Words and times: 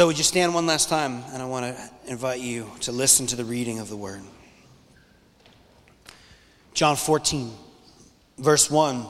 So, 0.00 0.06
would 0.06 0.16
you 0.16 0.24
stand 0.24 0.54
one 0.54 0.64
last 0.64 0.88
time? 0.88 1.22
And 1.34 1.42
I 1.42 1.44
want 1.44 1.76
to 1.76 1.90
invite 2.06 2.40
you 2.40 2.70
to 2.80 2.90
listen 2.90 3.26
to 3.26 3.36
the 3.36 3.44
reading 3.44 3.80
of 3.80 3.90
the 3.90 3.98
word. 3.98 4.22
John 6.72 6.96
14, 6.96 7.52
verse 8.38 8.70
1. 8.70 9.04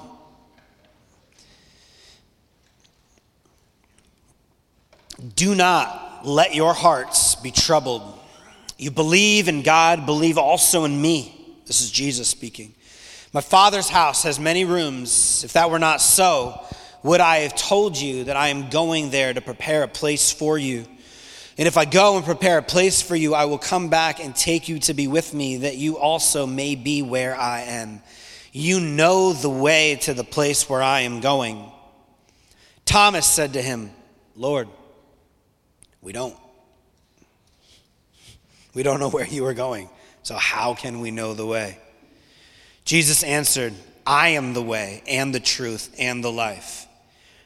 Do 5.37 5.54
not 5.54 6.22
let 6.26 6.56
your 6.56 6.75
hearts 6.75 7.36
be 7.36 7.52
troubled. 7.52 8.18
You 8.77 8.91
believe 8.91 9.46
in 9.46 9.62
God, 9.62 10.07
believe 10.07 10.38
also 10.38 10.84
in 10.86 11.00
me. 11.00 11.57
This 11.66 11.82
is 11.82 11.93
Jesus 11.93 12.27
speaking. 12.27 12.75
My 13.32 13.43
Father's 13.43 13.88
house 13.88 14.25
has 14.25 14.41
many 14.41 14.64
rooms. 14.64 15.45
If 15.45 15.52
that 15.52 15.70
were 15.70 15.79
not 15.79 16.00
so, 16.00 16.61
would 17.03 17.21
I 17.21 17.39
have 17.39 17.55
told 17.55 17.96
you 17.96 18.25
that 18.25 18.37
I 18.37 18.48
am 18.48 18.71
going 18.71 19.11
there 19.11 19.33
to 19.33 19.41
prepare 19.41 19.83
a 19.83 19.89
place 19.89 20.33
for 20.33 20.59
you? 20.59 20.85
And 21.57 21.66
if 21.66 21.77
I 21.77 21.84
go 21.84 22.16
and 22.16 22.25
prepare 22.25 22.59
a 22.59 22.62
place 22.62 23.02
for 23.02 23.16
you, 23.16 23.34
I 23.34 23.45
will 23.45 23.59
come 23.59 23.88
back 23.88 24.23
and 24.23 24.34
take 24.34 24.69
you 24.69 24.79
to 24.80 24.95
be 24.95 25.09
with 25.09 25.34
me, 25.34 25.59
that 25.59 25.77
you 25.77 25.98
also 25.98 26.47
may 26.47 26.74
be 26.74 27.02
where 27.02 27.37
I 27.37 27.62
am. 27.62 28.01
You 28.52 28.80
know 28.80 29.33
the 29.33 29.51
way 29.51 29.97
to 30.02 30.15
the 30.15 30.24
place 30.24 30.69
where 30.69 30.83
I 30.83 31.01
am 31.01 31.21
going. 31.21 31.71
Thomas 32.84 33.27
said 33.27 33.52
to 33.52 33.62
him, 33.62 33.91
Lord, 34.35 34.69
we 36.01 36.12
don't. 36.12 36.37
We 38.74 38.82
don't 38.82 39.01
know 39.01 39.09
where 39.10 39.27
you 39.27 39.45
are 39.46 39.55
going, 39.55 39.88
so 40.23 40.37
how 40.37 40.74
can 40.74 41.01
we 41.01 41.10
know 41.10 41.35
the 41.35 41.46
way? 41.46 41.79
Jesus 42.85 43.23
answered, 43.23 43.74
I 44.07 44.30
am 44.30 44.55
the 44.55 44.62
way 44.62 45.02
and 45.07 45.35
the 45.35 45.41
truth 45.41 45.95
and 45.98 46.24
the 46.24 46.32
life. 46.32 46.87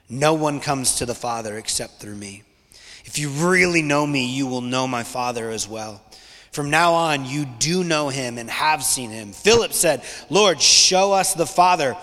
No 0.09 0.35
one 0.35 0.61
comes 0.61 0.97
to 0.97 1.07
the 1.07 1.15
Father 1.15 1.57
except 1.57 2.01
through 2.01 2.17
me. 2.17 2.43
If 3.05 3.19
you 3.19 3.31
really 3.31 3.83
know 3.83 4.07
me, 4.07 4.27
you 4.27 4.47
will 4.47 4.61
know 4.61 4.87
my 4.87 5.03
Father 5.03 5.51
as 5.51 5.69
well. 5.69 6.01
From 6.53 6.71
now 6.71 6.95
on, 6.95 7.25
you 7.25 7.45
do 7.45 7.83
know 7.83 8.09
him 8.09 8.39
and 8.39 8.49
have 8.49 8.83
seen 8.83 9.11
him. 9.11 9.33
Philip 9.33 9.73
said, 9.73 10.05
Lord, 10.31 10.61
show 10.61 11.13
us 11.13 11.35
the 11.35 11.47
Father. 11.47 11.97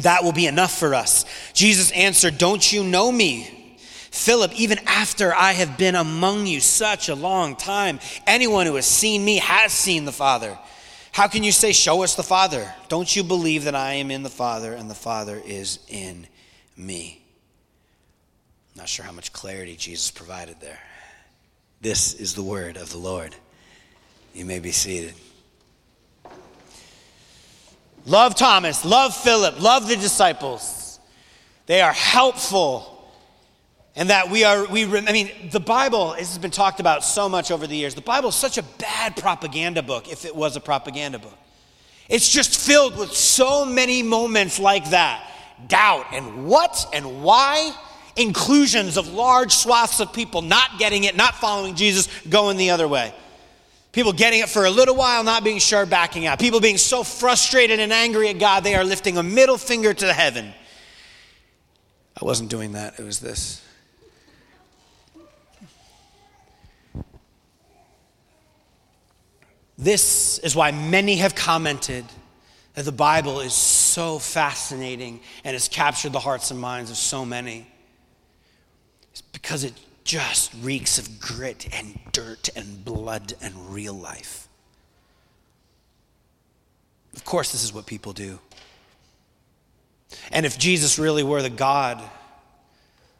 That 0.00 0.24
will 0.24 0.32
be 0.32 0.46
enough 0.46 0.76
for 0.76 0.94
us. 0.94 1.24
Jesus 1.52 1.92
answered, 1.92 2.36
Don't 2.36 2.72
you 2.72 2.82
know 2.82 3.12
me? 3.12 3.78
Philip, 4.10 4.52
even 4.54 4.78
after 4.86 5.34
I 5.34 5.52
have 5.52 5.78
been 5.78 5.94
among 5.94 6.46
you 6.46 6.60
such 6.60 7.08
a 7.08 7.14
long 7.14 7.56
time, 7.56 8.00
anyone 8.26 8.66
who 8.66 8.74
has 8.76 8.86
seen 8.86 9.24
me 9.24 9.38
has 9.38 9.72
seen 9.72 10.04
the 10.04 10.12
Father. 10.12 10.58
How 11.12 11.28
can 11.28 11.44
you 11.44 11.52
say, 11.52 11.72
Show 11.72 12.02
us 12.02 12.16
the 12.16 12.22
Father? 12.22 12.74
Don't 12.88 13.14
you 13.14 13.22
believe 13.22 13.64
that 13.64 13.76
I 13.76 13.94
am 13.94 14.10
in 14.10 14.24
the 14.24 14.28
Father 14.28 14.72
and 14.72 14.90
the 14.90 14.94
Father 14.94 15.40
is 15.44 15.78
in 15.88 16.26
me? 16.76 17.23
Not 18.76 18.88
sure 18.88 19.04
how 19.04 19.12
much 19.12 19.32
clarity 19.32 19.76
Jesus 19.76 20.10
provided 20.10 20.60
there. 20.60 20.80
This 21.80 22.14
is 22.14 22.34
the 22.34 22.42
word 22.42 22.76
of 22.76 22.90
the 22.90 22.98
Lord. 22.98 23.34
You 24.32 24.44
may 24.44 24.58
be 24.58 24.72
seated. 24.72 25.14
Love 28.06 28.34
Thomas, 28.34 28.84
love 28.84 29.16
Philip, 29.16 29.60
love 29.60 29.88
the 29.88 29.96
disciples. 29.96 30.98
They 31.66 31.80
are 31.80 31.92
helpful. 31.92 32.90
And 33.96 34.10
that 34.10 34.28
we 34.28 34.42
are, 34.42 34.66
we, 34.66 34.84
I 34.84 35.12
mean, 35.12 35.30
the 35.52 35.60
Bible, 35.60 36.14
this 36.18 36.28
has 36.30 36.38
been 36.38 36.50
talked 36.50 36.80
about 36.80 37.04
so 37.04 37.28
much 37.28 37.52
over 37.52 37.66
the 37.66 37.76
years. 37.76 37.94
The 37.94 38.00
Bible 38.00 38.30
is 38.30 38.34
such 38.34 38.58
a 38.58 38.64
bad 38.78 39.16
propaganda 39.16 39.82
book 39.82 40.10
if 40.10 40.24
it 40.24 40.34
was 40.34 40.56
a 40.56 40.60
propaganda 40.60 41.20
book. 41.20 41.38
It's 42.08 42.28
just 42.28 42.60
filled 42.60 42.98
with 42.98 43.12
so 43.12 43.64
many 43.64 44.02
moments 44.02 44.58
like 44.58 44.90
that 44.90 45.30
doubt 45.68 46.06
and 46.12 46.46
what 46.46 46.86
and 46.92 47.22
why 47.22 47.72
inclusions 48.16 48.96
of 48.96 49.12
large 49.12 49.52
swaths 49.52 50.00
of 50.00 50.12
people 50.12 50.42
not 50.42 50.78
getting 50.78 51.04
it, 51.04 51.16
not 51.16 51.34
following 51.34 51.74
Jesus, 51.74 52.08
going 52.28 52.56
the 52.56 52.70
other 52.70 52.88
way. 52.88 53.12
People 53.92 54.12
getting 54.12 54.40
it 54.40 54.48
for 54.48 54.64
a 54.64 54.70
little 54.70 54.96
while, 54.96 55.22
not 55.22 55.44
being 55.44 55.58
sure, 55.58 55.86
backing 55.86 56.26
out. 56.26 56.40
People 56.40 56.60
being 56.60 56.78
so 56.78 57.04
frustrated 57.04 57.78
and 57.78 57.92
angry 57.92 58.28
at 58.28 58.38
God, 58.38 58.64
they 58.64 58.74
are 58.74 58.84
lifting 58.84 59.18
a 59.18 59.22
middle 59.22 59.56
finger 59.56 59.94
to 59.94 60.12
heaven. 60.12 60.52
I 62.20 62.24
wasn't 62.24 62.50
doing 62.50 62.72
that, 62.72 62.98
it 62.98 63.04
was 63.04 63.20
this. 63.20 63.60
This 69.76 70.38
is 70.38 70.54
why 70.54 70.70
many 70.70 71.16
have 71.16 71.34
commented 71.34 72.04
that 72.74 72.84
the 72.84 72.92
Bible 72.92 73.40
is 73.40 73.52
so 73.54 74.18
fascinating 74.18 75.20
and 75.44 75.54
has 75.54 75.68
captured 75.68 76.12
the 76.12 76.20
hearts 76.20 76.50
and 76.50 76.60
minds 76.60 76.90
of 76.90 76.96
so 76.96 77.24
many 77.24 77.66
because 79.20 79.64
it 79.64 79.74
just 80.04 80.52
reeks 80.60 80.98
of 80.98 81.20
grit 81.20 81.68
and 81.72 81.98
dirt 82.12 82.50
and 82.54 82.84
blood 82.84 83.34
and 83.40 83.54
real 83.72 83.94
life. 83.94 84.48
Of 87.16 87.24
course, 87.24 87.52
this 87.52 87.64
is 87.64 87.72
what 87.72 87.86
people 87.86 88.12
do. 88.12 88.38
And 90.30 90.44
if 90.44 90.58
Jesus 90.58 90.98
really 90.98 91.22
were 91.22 91.42
the 91.42 91.50
God 91.50 92.02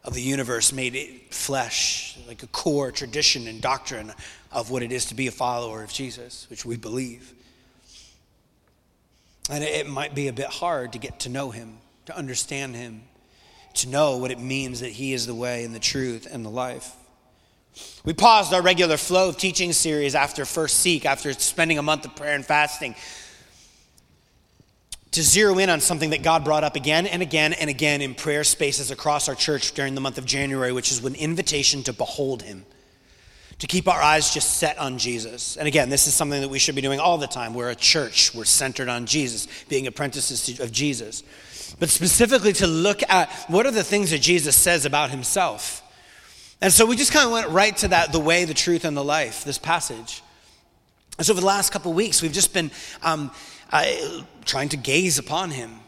of 0.05 0.15
the 0.15 0.21
universe 0.21 0.73
made 0.73 1.23
flesh, 1.31 2.19
like 2.29 2.43
a 2.43 2.47
core 2.49 2.93
tradition 2.93 3.47
and 3.49 3.61
doctrine 3.61 4.13
of 4.53 4.71
what 4.71 4.83
it 4.83 4.93
is 4.93 5.07
to 5.07 5.15
be 5.15 5.27
a 5.27 5.33
follower 5.33 5.83
of 5.83 5.93
Jesus, 5.93 6.47
which 6.51 6.65
we 6.65 6.77
believe, 6.77 7.33
and 9.51 9.65
it 9.65 9.89
might 9.89 10.15
be 10.15 10.29
a 10.29 10.33
bit 10.33 10.47
hard 10.47 10.93
to 10.93 10.99
get 10.99 11.21
to 11.21 11.29
know 11.29 11.51
him, 11.51 11.79
to 12.07 12.17
understand 12.17 12.77
him, 12.77 13.03
to 13.75 13.89
know 13.89 14.17
what 14.17 14.31
it 14.31 14.39
means 14.39 14.81
that 14.81 14.91
He 14.91 15.13
is 15.13 15.27
the 15.27 15.35
way 15.35 15.65
and 15.65 15.75
the 15.75 15.81
truth 15.81 16.27
and 16.31 16.45
the 16.45 16.51
life. 16.51 16.95
We 18.05 18.13
paused 18.13 18.53
our 18.53 18.63
regular 18.63 18.97
flow 18.97 19.29
of 19.29 19.37
teaching 19.37 19.73
series 19.73 20.15
after 20.15 20.45
First 20.45 20.79
Seek, 20.79 21.05
after 21.05 21.33
spending 21.33 21.79
a 21.79 21.83
month 21.83 22.05
of 22.05 22.15
prayer 22.15 22.35
and 22.35 22.47
fasting, 22.47 22.95
to 25.11 25.23
zero 25.23 25.59
in 25.59 25.71
on 25.71 25.81
something 25.81 26.11
that 26.11 26.23
God 26.23 26.45
brought 26.45 26.65
up 26.65 26.77
again 26.77 27.07
and 27.07 27.23
again 27.23 27.53
and 27.53 27.71
again 27.71 28.03
in 28.03 28.15
prayer 28.15 28.45
spaces 28.45 28.91
across 28.91 29.29
our 29.29 29.35
church 29.35 29.73
during 29.73 29.95
the 29.95 30.01
month 30.01 30.19
of 30.19 30.25
January, 30.25 30.73
which 30.73 30.91
is 30.91 31.05
an 31.05 31.15
invitation 31.15 31.83
to 31.85 31.93
behold 31.93 32.43
Him, 32.43 32.65
to 33.59 33.67
keep 33.67 33.89
our 33.89 34.01
eyes 34.01 34.35
just 34.35 34.59
set 34.59 34.77
on 34.79 34.99
Jesus. 34.99 35.57
And 35.57 35.67
again, 35.67 35.89
this 35.89 36.07
is 36.07 36.15
something 36.15 36.41
that 36.43 36.49
we 36.49 36.59
should 36.59 36.75
be 36.75 36.81
doing 36.81 37.01
all 37.01 37.19
the 37.19 37.27
time. 37.27 37.55
We're 37.55 37.71
a 37.71 37.77
church, 37.77 38.35
we're 38.35 38.45
centered 38.45 38.89
on 38.89 39.07
Jesus, 39.07 39.49
being 39.69 39.87
apprentices 39.87 40.61
of 40.61 40.71
Jesus 40.71 41.23
but 41.79 41.89
specifically 41.89 42.53
to 42.55 42.67
look 42.67 43.03
at 43.09 43.31
what 43.49 43.67
are 43.67 43.71
the 43.71 43.85
things 43.85 44.11
that 44.11 44.21
Jesus 44.21 44.57
says 44.57 44.85
about 44.85 45.11
himself. 45.11 45.83
And 46.61 46.73
so 46.73 46.87
we 46.87 46.97
just 46.97 47.13
kind 47.13 47.27
of 47.27 47.33
went 47.33 47.49
right 47.49 47.77
to 47.79 47.89
that 47.89 48.13
the 48.13 48.21
way, 48.21 48.45
the 48.45 48.55
truth, 48.55 48.85
and 48.85 48.97
the 48.97 49.05
life, 49.05 49.45
this 49.45 49.59
passage. 49.59 50.23
And 51.19 51.27
so 51.27 51.33
over 51.33 51.41
the 51.41 51.47
last 51.47 51.73
couple 51.73 51.93
weeks, 51.93 52.23
we've 52.23 52.33
just 52.33 52.55
been 52.55 52.71
um, 53.03 53.31
uh, 53.71 53.85
trying 54.45 54.69
to 54.71 54.77
gaze 54.77 55.19
upon 55.19 55.51
him. 55.51 55.81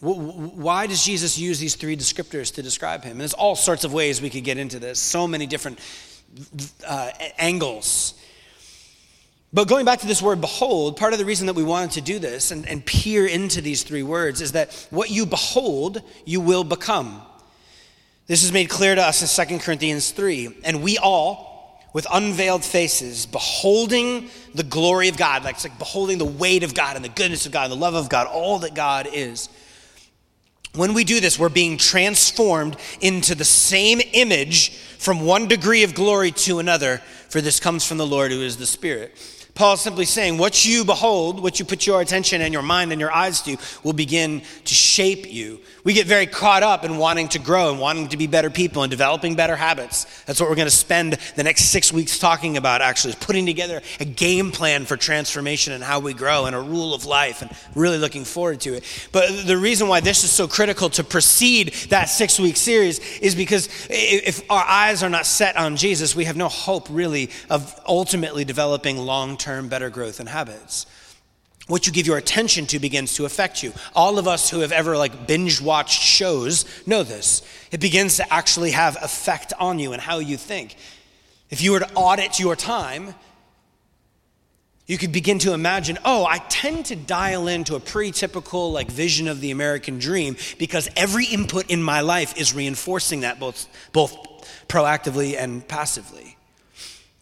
Why 0.00 0.86
does 0.86 1.04
Jesus 1.04 1.38
use 1.38 1.58
these 1.58 1.74
three 1.74 1.96
descriptors 1.96 2.54
to 2.54 2.62
describe 2.62 3.04
him? 3.04 3.12
And 3.12 3.20
there's 3.20 3.34
all 3.34 3.54
sorts 3.54 3.84
of 3.84 3.92
ways 3.92 4.22
we 4.22 4.30
could 4.30 4.44
get 4.44 4.56
into 4.56 4.78
this, 4.78 4.98
so 4.98 5.26
many 5.26 5.46
different 5.46 5.78
uh, 6.86 7.10
angles. 7.38 8.14
But 9.52 9.66
going 9.66 9.84
back 9.84 9.98
to 10.00 10.06
this 10.06 10.22
word 10.22 10.40
behold, 10.40 10.96
part 10.96 11.12
of 11.12 11.18
the 11.18 11.24
reason 11.24 11.46
that 11.48 11.54
we 11.54 11.64
wanted 11.64 11.92
to 11.92 12.00
do 12.00 12.18
this 12.20 12.52
and, 12.52 12.68
and 12.68 12.84
peer 12.86 13.26
into 13.26 13.60
these 13.60 13.82
three 13.82 14.04
words 14.04 14.40
is 14.40 14.52
that 14.52 14.72
what 14.90 15.10
you 15.10 15.26
behold, 15.26 16.02
you 16.24 16.40
will 16.40 16.62
become. 16.62 17.20
This 18.28 18.44
is 18.44 18.52
made 18.52 18.68
clear 18.68 18.94
to 18.94 19.02
us 19.02 19.38
in 19.38 19.48
2 19.48 19.58
Corinthians 19.58 20.12
3. 20.12 20.60
And 20.64 20.84
we 20.84 20.98
all, 20.98 21.82
with 21.92 22.06
unveiled 22.12 22.64
faces, 22.64 23.26
beholding 23.26 24.30
the 24.54 24.62
glory 24.62 25.08
of 25.08 25.16
God, 25.16 25.42
like 25.42 25.56
it's 25.56 25.64
like 25.64 25.76
beholding 25.80 26.18
the 26.18 26.24
weight 26.24 26.62
of 26.62 26.72
God 26.72 26.94
and 26.94 27.04
the 27.04 27.08
goodness 27.08 27.44
of 27.44 27.50
God, 27.50 27.64
and 27.64 27.72
the 27.72 27.76
love 27.84 27.94
of 27.94 28.08
God, 28.08 28.28
all 28.28 28.60
that 28.60 28.74
God 28.74 29.08
is. 29.12 29.48
When 30.76 30.94
we 30.94 31.02
do 31.02 31.18
this, 31.18 31.40
we're 31.40 31.48
being 31.48 31.76
transformed 31.76 32.76
into 33.00 33.34
the 33.34 33.44
same 33.44 34.00
image 34.12 34.76
from 34.98 35.22
one 35.22 35.48
degree 35.48 35.82
of 35.82 35.94
glory 35.94 36.30
to 36.30 36.60
another, 36.60 36.98
for 37.28 37.40
this 37.40 37.58
comes 37.58 37.84
from 37.84 37.98
the 37.98 38.06
Lord 38.06 38.30
who 38.30 38.42
is 38.42 38.58
the 38.58 38.66
Spirit. 38.66 39.39
Paul 39.60 39.74
is 39.74 39.82
simply 39.82 40.06
saying, 40.06 40.38
what 40.38 40.64
you 40.64 40.86
behold, 40.86 41.42
what 41.42 41.58
you 41.58 41.66
put 41.66 41.86
your 41.86 42.00
attention 42.00 42.40
and 42.40 42.50
your 42.50 42.62
mind 42.62 42.92
and 42.92 42.98
your 42.98 43.12
eyes 43.12 43.42
to, 43.42 43.58
will 43.84 43.92
begin 43.92 44.40
to 44.64 44.74
shape 44.74 45.30
you. 45.30 45.60
We 45.84 45.92
get 45.92 46.06
very 46.06 46.26
caught 46.26 46.62
up 46.62 46.82
in 46.82 46.96
wanting 46.96 47.28
to 47.28 47.38
grow 47.38 47.70
and 47.70 47.78
wanting 47.78 48.08
to 48.08 48.16
be 48.16 48.26
better 48.26 48.48
people 48.48 48.84
and 48.84 48.90
developing 48.90 49.34
better 49.34 49.56
habits. 49.56 50.06
That's 50.24 50.40
what 50.40 50.48
we're 50.48 50.56
going 50.56 50.66
to 50.66 50.74
spend 50.74 51.18
the 51.36 51.42
next 51.42 51.64
six 51.66 51.92
weeks 51.92 52.18
talking 52.18 52.56
about, 52.56 52.80
actually, 52.80 53.10
is 53.10 53.16
putting 53.16 53.44
together 53.44 53.82
a 53.98 54.06
game 54.06 54.50
plan 54.50 54.86
for 54.86 54.96
transformation 54.96 55.74
and 55.74 55.84
how 55.84 56.00
we 56.00 56.14
grow 56.14 56.46
and 56.46 56.56
a 56.56 56.60
rule 56.60 56.94
of 56.94 57.04
life, 57.04 57.42
and 57.42 57.50
really 57.74 57.98
looking 57.98 58.24
forward 58.24 58.60
to 58.62 58.72
it. 58.72 59.08
But 59.12 59.46
the 59.46 59.58
reason 59.58 59.88
why 59.88 60.00
this 60.00 60.24
is 60.24 60.30
so 60.30 60.48
critical 60.48 60.88
to 60.88 61.04
precede 61.04 61.74
that 61.90 62.06
six 62.06 62.40
week 62.40 62.56
series 62.56 62.98
is 63.18 63.34
because 63.34 63.68
if 63.90 64.42
our 64.50 64.64
eyes 64.64 65.02
are 65.02 65.10
not 65.10 65.26
set 65.26 65.58
on 65.58 65.76
Jesus, 65.76 66.16
we 66.16 66.24
have 66.24 66.36
no 66.36 66.48
hope, 66.48 66.88
really, 66.88 67.28
of 67.50 67.78
ultimately 67.86 68.46
developing 68.46 68.96
long 68.96 69.36
term 69.36 69.49
better 69.68 69.90
growth 69.90 70.20
and 70.20 70.28
habits. 70.28 70.86
What 71.66 71.86
you 71.86 71.92
give 71.92 72.06
your 72.06 72.18
attention 72.18 72.66
to 72.66 72.78
begins 72.78 73.14
to 73.14 73.24
affect 73.24 73.62
you. 73.62 73.72
All 73.94 74.18
of 74.18 74.26
us 74.26 74.50
who 74.50 74.60
have 74.60 74.72
ever 74.72 74.96
like 74.96 75.28
binge 75.28 75.60
watched 75.60 76.02
shows 76.02 76.64
know 76.86 77.04
this. 77.04 77.42
It 77.70 77.80
begins 77.80 78.16
to 78.16 78.32
actually 78.32 78.72
have 78.72 78.96
effect 79.02 79.52
on 79.58 79.78
you 79.78 79.92
and 79.92 80.02
how 80.02 80.18
you 80.18 80.36
think. 80.36 80.76
If 81.48 81.62
you 81.62 81.72
were 81.72 81.80
to 81.80 81.92
audit 81.94 82.40
your 82.40 82.56
time, 82.56 83.14
you 84.86 84.98
could 84.98 85.12
begin 85.12 85.38
to 85.40 85.52
imagine, 85.52 85.98
oh, 86.04 86.26
I 86.26 86.38
tend 86.48 86.86
to 86.86 86.96
dial 86.96 87.46
into 87.46 87.76
a 87.76 87.80
pretty 87.80 88.10
typical 88.10 88.72
like 88.72 88.90
vision 88.90 89.28
of 89.28 89.40
the 89.40 89.52
American 89.52 90.00
dream 90.00 90.36
because 90.58 90.88
every 90.96 91.26
input 91.26 91.70
in 91.70 91.80
my 91.80 92.00
life 92.00 92.36
is 92.36 92.52
reinforcing 92.52 93.20
that 93.20 93.38
both, 93.38 93.68
both 93.92 94.16
proactively 94.66 95.36
and 95.38 95.66
passively. 95.68 96.36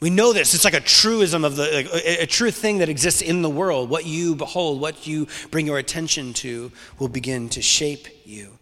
We 0.01 0.11
know 0.11 0.33
this. 0.33 0.55
It's 0.55 0.65
like 0.65 0.75
a 0.75 0.81
truism 0.81 1.45
of 1.45 1.57
the, 1.57 1.65
like, 1.73 1.87
a, 1.87 2.23
a 2.23 2.27
true 2.27 2.53
thing 2.53 2.79
that 2.79 2.89
exists 2.89 3.21
in 3.21 3.43
the 3.43 3.51
world. 3.51 3.91
What 3.91 4.07
you 4.07 4.37
behold, 4.37 4.81
what 4.81 5.07
you 5.07 5.27
bring 5.51 5.67
your 5.67 5.79
attention 5.79 6.33
to 6.35 6.71
will 6.99 7.09
begin 7.09 7.49
to 7.51 7.63
shape 7.63 8.07
you. 8.25 8.59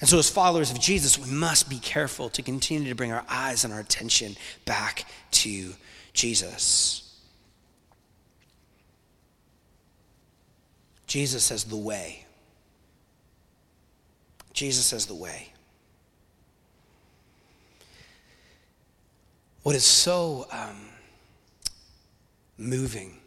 And 0.00 0.08
so, 0.08 0.18
as 0.18 0.30
followers 0.30 0.70
of 0.70 0.80
Jesus, 0.80 1.18
we 1.18 1.30
must 1.30 1.68
be 1.68 1.78
careful 1.78 2.30
to 2.30 2.42
continue 2.42 2.88
to 2.88 2.94
bring 2.94 3.12
our 3.12 3.24
eyes 3.28 3.64
and 3.64 3.74
our 3.74 3.80
attention 3.80 4.36
back 4.64 5.04
to 5.32 5.74
Jesus. 6.12 7.06
Jesus 11.06 11.42
says 11.42 11.64
the 11.64 11.76
way. 11.76 12.24
Jesus 14.52 14.86
says 14.86 15.06
the 15.06 15.14
way. 15.14 15.52
What 19.70 19.76
is 19.76 19.84
so 19.84 20.48
um, 20.50 20.88
moving 22.58 23.18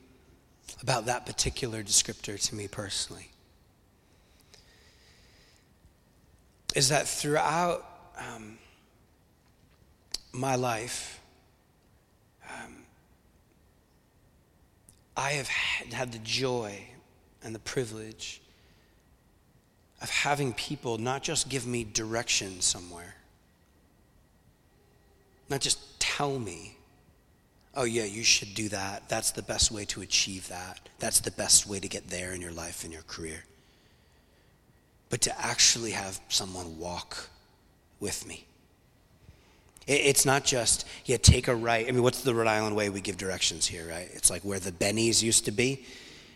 about 0.82 1.06
that 1.06 1.26
particular 1.26 1.82
descriptor 1.82 2.38
to 2.38 2.56
me 2.56 2.68
personally 2.68 3.30
is 6.76 6.90
that 6.90 7.08
throughout 7.08 7.86
um, 8.18 8.58
my 10.34 10.58
life, 10.58 11.22
um, 12.50 12.76
I 15.16 15.30
have 15.30 15.48
had 15.48 16.12
the 16.12 16.20
joy 16.20 16.78
and 17.42 17.56
the 17.56 17.60
privilege 17.60 18.42
of 20.02 20.10
having 20.10 20.52
people 20.52 20.98
not 20.98 21.24
just 21.24 21.48
give 21.48 21.66
me 21.66 21.86
direction 21.86 22.60
somewhere, 22.60 23.16
not 25.50 25.62
just 25.62 25.93
tell 26.18 26.40
me, 26.40 26.78
oh, 27.76 27.86
yeah, 27.86 28.06
you 28.06 28.24
should 28.24 28.54
do 28.54 28.70
that. 28.70 29.10
That's 29.10 29.32
the 29.32 29.42
best 29.42 29.72
way 29.72 29.86
to 29.86 30.02
achieve 30.02 30.48
that. 30.50 30.80
That's 31.00 31.20
the 31.20 31.32
best 31.32 31.68
way 31.68 31.80
to 31.80 31.88
get 31.88 32.10
there 32.10 32.34
in 32.34 32.42
your 32.42 32.52
life 32.52 32.84
and 32.84 32.92
your 32.94 33.04
career 33.04 33.44
but 35.14 35.22
to 35.22 35.40
actually 35.40 35.92
have 35.92 36.20
someone 36.28 36.80
walk 36.80 37.30
with 38.00 38.28
me. 38.28 38.48
It's 39.86 40.26
not 40.26 40.44
just, 40.44 40.88
yeah, 41.06 41.18
take 41.18 41.48
a 41.48 41.54
right. 41.54 41.88
I 41.88 41.92
mean, 41.92 42.02
what's 42.02 42.22
the 42.22 42.34
Rhode 42.34 42.48
Island 42.48 42.76
way 42.76 42.90
we 42.90 43.00
give 43.00 43.18
directions 43.18 43.68
here, 43.68 43.88
right? 43.88 44.10
It's 44.12 44.32
like 44.32 44.42
where 44.42 44.58
the 44.58 44.72
Benny's 44.72 45.22
used 45.22 45.46
to 45.46 45.52
be, 45.52 45.86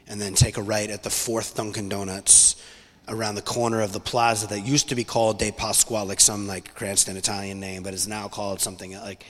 and 0.07 0.21
then 0.21 0.35
take 0.35 0.57
a 0.57 0.61
right 0.61 0.91
at 0.91 1.01
the 1.01 1.09
fourth 1.09 1.55
Dunkin' 1.55 1.89
Donuts 1.89 2.61
around 3.07 3.33
the 3.33 3.41
corner 3.41 3.81
of 3.81 3.93
the 3.93 3.99
plaza 3.99 4.45
that 4.45 4.59
used 4.59 4.89
to 4.89 4.95
be 4.95 5.03
called 5.03 5.39
De 5.39 5.49
Pasqua, 5.49 6.05
like 6.07 6.19
some 6.19 6.45
like 6.45 6.75
Cranston 6.75 7.17
Italian 7.17 7.59
name, 7.59 7.81
but 7.81 7.95
is 7.95 8.07
now 8.07 8.27
called 8.27 8.61
something 8.61 8.93
like, 8.93 9.25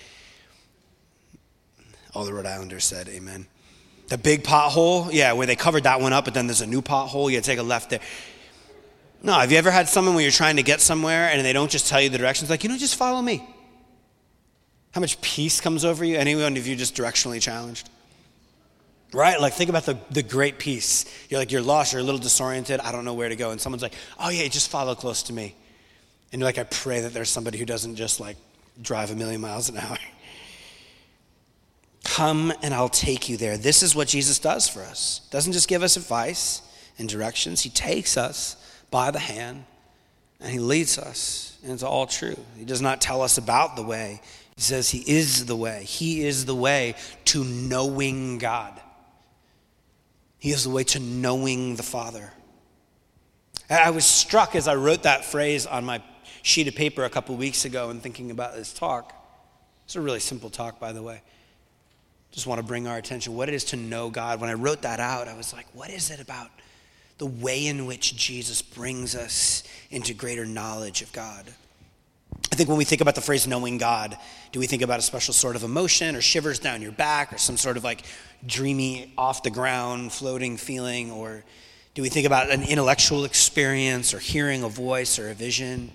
all 2.17 2.25
the 2.25 2.33
Rhode 2.33 2.47
Islanders 2.47 2.83
said, 2.83 3.07
amen. 3.09 3.45
The 4.07 4.17
big 4.17 4.41
pothole, 4.41 5.13
yeah, 5.13 5.33
where 5.33 5.45
they 5.45 5.55
covered 5.55 5.83
that 5.83 6.01
one 6.01 6.13
up, 6.13 6.25
but 6.25 6.33
then 6.33 6.47
there's 6.47 6.61
a 6.61 6.65
new 6.65 6.81
pothole, 6.81 7.31
you 7.31 7.39
take 7.41 7.59
a 7.59 7.63
left 7.63 7.91
there. 7.91 7.99
No, 9.21 9.33
have 9.33 9.51
you 9.51 9.57
ever 9.59 9.69
had 9.69 9.87
someone 9.87 10.15
where 10.15 10.23
you're 10.23 10.31
trying 10.31 10.55
to 10.55 10.63
get 10.63 10.81
somewhere 10.81 11.29
and 11.29 11.45
they 11.45 11.53
don't 11.53 11.69
just 11.69 11.87
tell 11.87 12.01
you 12.01 12.09
the 12.09 12.17
directions? 12.17 12.49
Like, 12.49 12.63
you 12.63 12.69
know, 12.69 12.77
just 12.77 12.95
follow 12.95 13.21
me. 13.21 13.47
How 14.93 15.01
much 15.01 15.21
peace 15.21 15.61
comes 15.61 15.85
over 15.85 16.03
you? 16.03 16.17
Anyone 16.17 16.57
of 16.57 16.65
you 16.65 16.75
just 16.75 16.95
directionally 16.95 17.39
challenged? 17.39 17.87
Right? 19.13 19.39
Like, 19.39 19.53
think 19.53 19.69
about 19.69 19.85
the, 19.85 19.99
the 20.09 20.23
great 20.23 20.57
peace. 20.57 21.05
You're 21.29 21.39
like, 21.39 21.51
you're 21.51 21.61
lost, 21.61 21.93
you're 21.93 22.01
a 22.01 22.03
little 22.03 22.19
disoriented, 22.19 22.79
I 22.79 22.91
don't 22.91 23.05
know 23.05 23.13
where 23.13 23.29
to 23.29 23.35
go. 23.35 23.51
And 23.51 23.61
someone's 23.61 23.83
like, 23.83 23.93
oh, 24.19 24.29
yeah, 24.29 24.47
just 24.47 24.71
follow 24.71 24.95
close 24.95 25.21
to 25.23 25.33
me. 25.33 25.53
And 26.31 26.41
you're 26.41 26.47
like, 26.47 26.57
I 26.57 26.63
pray 26.63 27.01
that 27.01 27.13
there's 27.13 27.29
somebody 27.29 27.59
who 27.59 27.65
doesn't 27.65 27.95
just 27.95 28.19
like 28.19 28.37
drive 28.81 29.11
a 29.11 29.15
million 29.15 29.39
miles 29.39 29.69
an 29.69 29.77
hour. 29.77 29.97
Come 32.07 32.51
and 32.61 32.73
I'll 32.73 32.89
take 32.89 33.29
you 33.29 33.37
there. 33.37 33.57
This 33.57 33.83
is 33.83 33.95
what 33.95 34.07
Jesus 34.07 34.39
does 34.39 34.67
for 34.67 34.81
us. 34.81 35.21
Doesn't 35.29 35.53
just 35.53 35.67
give 35.67 35.83
us 35.83 35.97
advice 35.97 36.61
and 36.97 37.07
directions, 37.07 37.61
He 37.61 37.69
takes 37.69 38.17
us 38.17 38.55
by 38.89 39.11
the 39.11 39.19
hand 39.19 39.65
and 40.39 40.51
he 40.51 40.59
leads 40.59 40.97
us 40.97 41.57
into 41.63 41.87
all 41.87 42.05
truth. 42.05 42.39
He 42.57 42.65
does 42.65 42.81
not 42.81 43.01
tell 43.01 43.21
us 43.21 43.37
about 43.37 43.75
the 43.75 43.83
way, 43.83 44.21
he 44.55 44.61
says 44.61 44.89
he 44.89 44.99
is 44.99 45.45
the 45.45 45.55
way. 45.55 45.83
He 45.83 46.25
is 46.25 46.45
the 46.45 46.55
way 46.55 46.95
to 47.25 47.43
knowing 47.43 48.37
God, 48.37 48.79
he 50.39 50.51
is 50.51 50.63
the 50.63 50.69
way 50.69 50.83
to 50.85 50.99
knowing 50.99 51.75
the 51.75 51.83
Father. 51.83 52.31
I 53.69 53.89
was 53.89 54.05
struck 54.05 54.55
as 54.55 54.67
I 54.67 54.75
wrote 54.75 55.03
that 55.03 55.25
phrase 55.25 55.65
on 55.65 55.83
my 55.83 56.01
sheet 56.41 56.69
of 56.69 56.75
paper 56.75 57.03
a 57.03 57.09
couple 57.09 57.35
weeks 57.35 57.65
ago 57.65 57.89
and 57.89 58.01
thinking 58.01 58.31
about 58.31 58.55
this 58.55 58.71
talk. 58.71 59.13
It's 59.83 59.97
a 59.97 60.01
really 60.01 60.21
simple 60.21 60.49
talk, 60.49 60.79
by 60.79 60.93
the 60.93 61.03
way. 61.03 61.21
Just 62.37 62.45
want 62.45 62.59
to 62.59 62.63
bring 62.63 62.85
our 62.87 62.97
attention 62.97 63.33
what 63.33 63.49
it 63.49 63.55
is 63.55 63.63
to 63.65 63.75
know 63.75 64.11
God. 64.11 64.39
When 64.39 64.51
I 64.51 64.53
wrote 64.53 64.83
that 64.83 64.99
out, 64.99 65.27
I 65.27 65.35
was 65.35 65.53
like, 65.53 65.65
what 65.73 65.89
is 65.89 66.11
it 66.11 66.19
about 66.19 66.51
the 67.17 67.25
way 67.25 67.65
in 67.65 67.85
which 67.85 68.15
Jesus 68.15 68.61
brings 68.61 69.15
us 69.15 69.63
into 69.89 70.13
greater 70.13 70.45
knowledge 70.45 71.01
of 71.01 71.11
God. 71.13 71.45
I 72.51 72.55
think 72.55 72.69
when 72.69 72.77
we 72.77 72.83
think 72.83 73.01
about 73.01 73.15
the 73.15 73.21
phrase 73.21 73.47
knowing 73.47 73.79
God, 73.79 74.15
do 74.51 74.59
we 74.59 74.67
think 74.67 74.83
about 74.83 74.99
a 74.99 75.01
special 75.01 75.33
sort 75.33 75.55
of 75.55 75.63
emotion 75.63 76.15
or 76.15 76.21
shivers 76.21 76.59
down 76.59 76.81
your 76.81 76.91
back 76.91 77.33
or 77.33 77.37
some 77.37 77.57
sort 77.57 77.75
of 77.75 77.83
like 77.83 78.03
dreamy, 78.45 79.13
off 79.17 79.41
the 79.43 79.49
ground, 79.49 80.11
floating 80.11 80.57
feeling? 80.57 81.09
Or 81.09 81.43
do 81.95 82.03
we 82.03 82.09
think 82.09 82.27
about 82.27 82.51
an 82.51 82.61
intellectual 82.61 83.25
experience 83.25 84.13
or 84.13 84.19
hearing 84.19 84.63
a 84.63 84.69
voice 84.69 85.17
or 85.17 85.29
a 85.31 85.33
vision? 85.33 85.91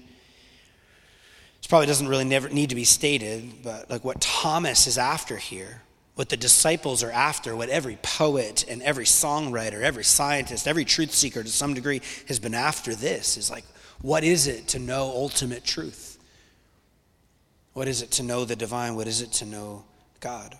This 1.59 1.69
probably 1.69 1.87
doesn't 1.87 2.09
really 2.09 2.25
never 2.25 2.49
need 2.49 2.71
to 2.71 2.75
be 2.75 2.85
stated, 2.85 3.63
but 3.63 3.89
like 3.89 4.05
what 4.05 4.21
Thomas 4.21 4.89
is 4.89 4.99
after 4.99 5.37
here 5.37 5.83
what 6.15 6.29
the 6.29 6.37
disciples 6.37 7.03
are 7.03 7.11
after, 7.11 7.57
what 7.57 7.71
every 7.71 7.99
poet 8.03 8.65
and 8.69 8.83
every 8.83 9.05
songwriter, 9.05 9.81
every 9.81 10.05
scientist, 10.05 10.69
every 10.69 10.85
truth 10.85 11.13
seeker 11.13 11.43
to 11.43 11.49
some 11.49 11.73
degree 11.73 12.03
has 12.29 12.39
been 12.39 12.55
after 12.55 12.95
this 12.95 13.37
is 13.37 13.51
like, 13.51 13.65
what 14.03 14.25
is 14.25 14.47
it 14.47 14.69
to 14.69 14.79
know 14.79 15.05
ultimate 15.05 15.65
truth? 15.65 16.19
What 17.73 17.89
is 17.89 18.03
it 18.03 18.11
to 18.13 18.23
know 18.23 18.45
the 18.45 18.57
divine? 18.57 18.95
What 18.95 19.07
is 19.07 19.23
it 19.23 19.33
to 19.35 19.47
know 19.47 19.85
God? 20.21 20.55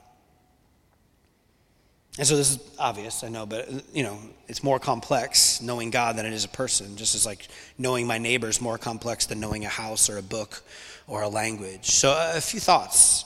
And 2.19 2.27
so 2.27 2.37
this 2.37 2.51
is 2.51 2.59
obvious, 2.79 3.25
I 3.25 3.29
know, 3.29 3.47
but 3.47 3.69
you 3.95 4.03
know, 4.03 4.19
it's 4.47 4.63
more 4.63 4.79
complex 4.79 5.63
knowing 5.63 5.91
God 5.91 6.17
than 6.17 6.27
it 6.27 6.33
is 6.33 6.45
a 6.45 6.49
person. 6.49 6.97
Just 6.97 7.15
as 7.15 7.25
like 7.25 7.49
knowing 7.79 8.07
my 8.07 8.19
neighbor 8.19 8.49
is 8.49 8.61
more 8.61 8.79
complex 8.79 9.27
than 9.27 9.41
knowing 9.41 9.65
a 9.65 9.69
house 9.69 10.09
or 10.09 10.19
a 10.19 10.23
book 10.23 10.63
or 11.07 11.23
a 11.23 11.29
language. 11.29 11.91
So 11.91 12.11
uh, 12.11 12.35
a 12.37 12.41
few 12.41 12.61
thoughts 12.61 13.25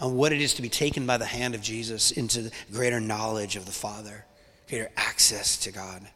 on 0.00 0.14
what 0.14 0.32
it 0.32 0.40
is 0.40 0.54
to 0.54 0.62
be 0.62 0.68
taken 0.68 1.06
by 1.06 1.16
the 1.16 1.24
hand 1.24 1.54
of 1.54 1.62
Jesus 1.62 2.10
into 2.10 2.50
greater 2.72 3.00
knowledge 3.00 3.56
of 3.56 3.66
the 3.66 3.72
Father, 3.72 4.24
greater 4.68 4.90
access 4.96 5.56
to 5.58 5.72
God. 5.72 6.06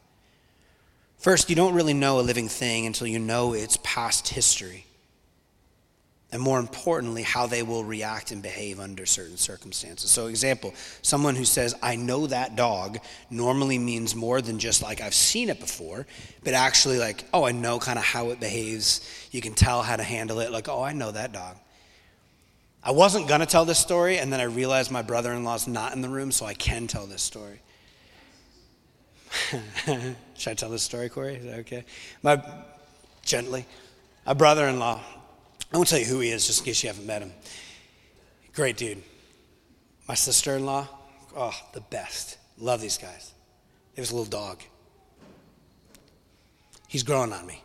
First, 1.18 1.50
you 1.50 1.56
don't 1.56 1.74
really 1.74 1.94
know 1.94 2.18
a 2.18 2.22
living 2.22 2.48
thing 2.48 2.86
until 2.86 3.06
you 3.06 3.18
know 3.18 3.54
its 3.54 3.78
past 3.82 4.28
history. 4.28 4.86
And 6.32 6.40
more 6.40 6.58
importantly, 6.58 7.22
how 7.22 7.46
they 7.46 7.62
will 7.62 7.84
react 7.84 8.30
and 8.30 8.42
behave 8.42 8.80
under 8.80 9.04
certain 9.04 9.36
circumstances. 9.36 10.10
So, 10.10 10.28
example, 10.28 10.72
someone 11.02 11.36
who 11.36 11.44
says, 11.44 11.74
I 11.82 11.94
know 11.94 12.26
that 12.26 12.56
dog, 12.56 12.98
normally 13.28 13.78
means 13.78 14.16
more 14.16 14.40
than 14.40 14.58
just 14.58 14.82
like 14.82 15.02
I've 15.02 15.14
seen 15.14 15.50
it 15.50 15.60
before, 15.60 16.06
but 16.42 16.54
actually 16.54 16.98
like, 16.98 17.24
oh, 17.34 17.44
I 17.44 17.52
know 17.52 17.78
kind 17.78 17.98
of 17.98 18.04
how 18.04 18.30
it 18.30 18.40
behaves. 18.40 19.28
You 19.30 19.42
can 19.42 19.52
tell 19.52 19.82
how 19.82 19.96
to 19.96 20.02
handle 20.02 20.40
it. 20.40 20.50
Like, 20.50 20.70
oh, 20.70 20.82
I 20.82 20.94
know 20.94 21.12
that 21.12 21.32
dog. 21.32 21.56
I 22.84 22.90
wasn't 22.90 23.28
going 23.28 23.40
to 23.40 23.46
tell 23.46 23.64
this 23.64 23.78
story, 23.78 24.18
and 24.18 24.32
then 24.32 24.40
I 24.40 24.44
realized 24.44 24.90
my 24.90 25.02
brother 25.02 25.32
in 25.32 25.44
law's 25.44 25.68
not 25.68 25.94
in 25.94 26.00
the 26.00 26.08
room, 26.08 26.32
so 26.32 26.46
I 26.46 26.54
can 26.54 26.88
tell 26.88 27.06
this 27.06 27.22
story. 27.22 27.60
Should 30.36 30.50
I 30.50 30.54
tell 30.54 30.70
this 30.70 30.82
story, 30.82 31.08
Corey? 31.08 31.36
Is 31.36 31.44
that 31.44 31.58
okay? 31.60 31.84
My, 32.22 32.42
gently. 33.24 33.66
My 34.26 34.34
brother 34.34 34.66
in 34.66 34.80
law, 34.80 35.00
I 35.72 35.76
won't 35.76 35.88
tell 35.88 35.98
you 35.98 36.04
who 36.04 36.20
he 36.20 36.30
is 36.30 36.46
just 36.46 36.60
in 36.60 36.64
case 36.66 36.82
you 36.82 36.88
haven't 36.88 37.06
met 37.06 37.22
him. 37.22 37.32
Great 38.52 38.76
dude. 38.76 39.02
My 40.08 40.14
sister 40.14 40.56
in 40.56 40.66
law, 40.66 40.88
oh, 41.36 41.54
the 41.72 41.80
best. 41.80 42.36
Love 42.58 42.80
these 42.80 42.98
guys. 42.98 43.32
There 43.94 44.02
was 44.02 44.10
a 44.10 44.16
little 44.16 44.30
dog. 44.30 44.60
He's 46.88 47.04
growing 47.04 47.32
on 47.32 47.46
me 47.46 47.62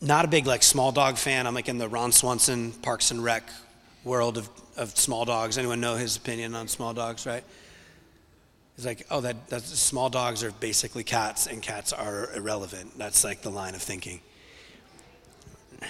not 0.00 0.24
a 0.24 0.28
big 0.28 0.46
like 0.46 0.62
small 0.62 0.92
dog 0.92 1.16
fan. 1.16 1.46
I'm 1.46 1.54
like 1.54 1.68
in 1.68 1.78
the 1.78 1.88
Ron 1.88 2.12
Swanson 2.12 2.72
Parks 2.72 3.10
and 3.10 3.22
Rec 3.22 3.42
world 4.04 4.38
of, 4.38 4.48
of 4.76 4.96
small 4.96 5.24
dogs. 5.24 5.56
Anyone 5.58 5.80
know 5.80 5.96
his 5.96 6.16
opinion 6.16 6.54
on 6.54 6.68
small 6.68 6.92
dogs, 6.92 7.26
right? 7.26 7.44
He's 8.76 8.86
like, 8.86 9.06
oh, 9.10 9.20
that 9.20 9.48
that's, 9.48 9.66
small 9.78 10.10
dogs 10.10 10.42
are 10.42 10.50
basically 10.50 11.04
cats, 11.04 11.46
and 11.46 11.62
cats 11.62 11.92
are 11.92 12.34
irrelevant. 12.34 12.98
That's 12.98 13.22
like 13.24 13.42
the 13.42 13.50
line 13.50 13.74
of 13.74 13.82
thinking. 13.82 14.20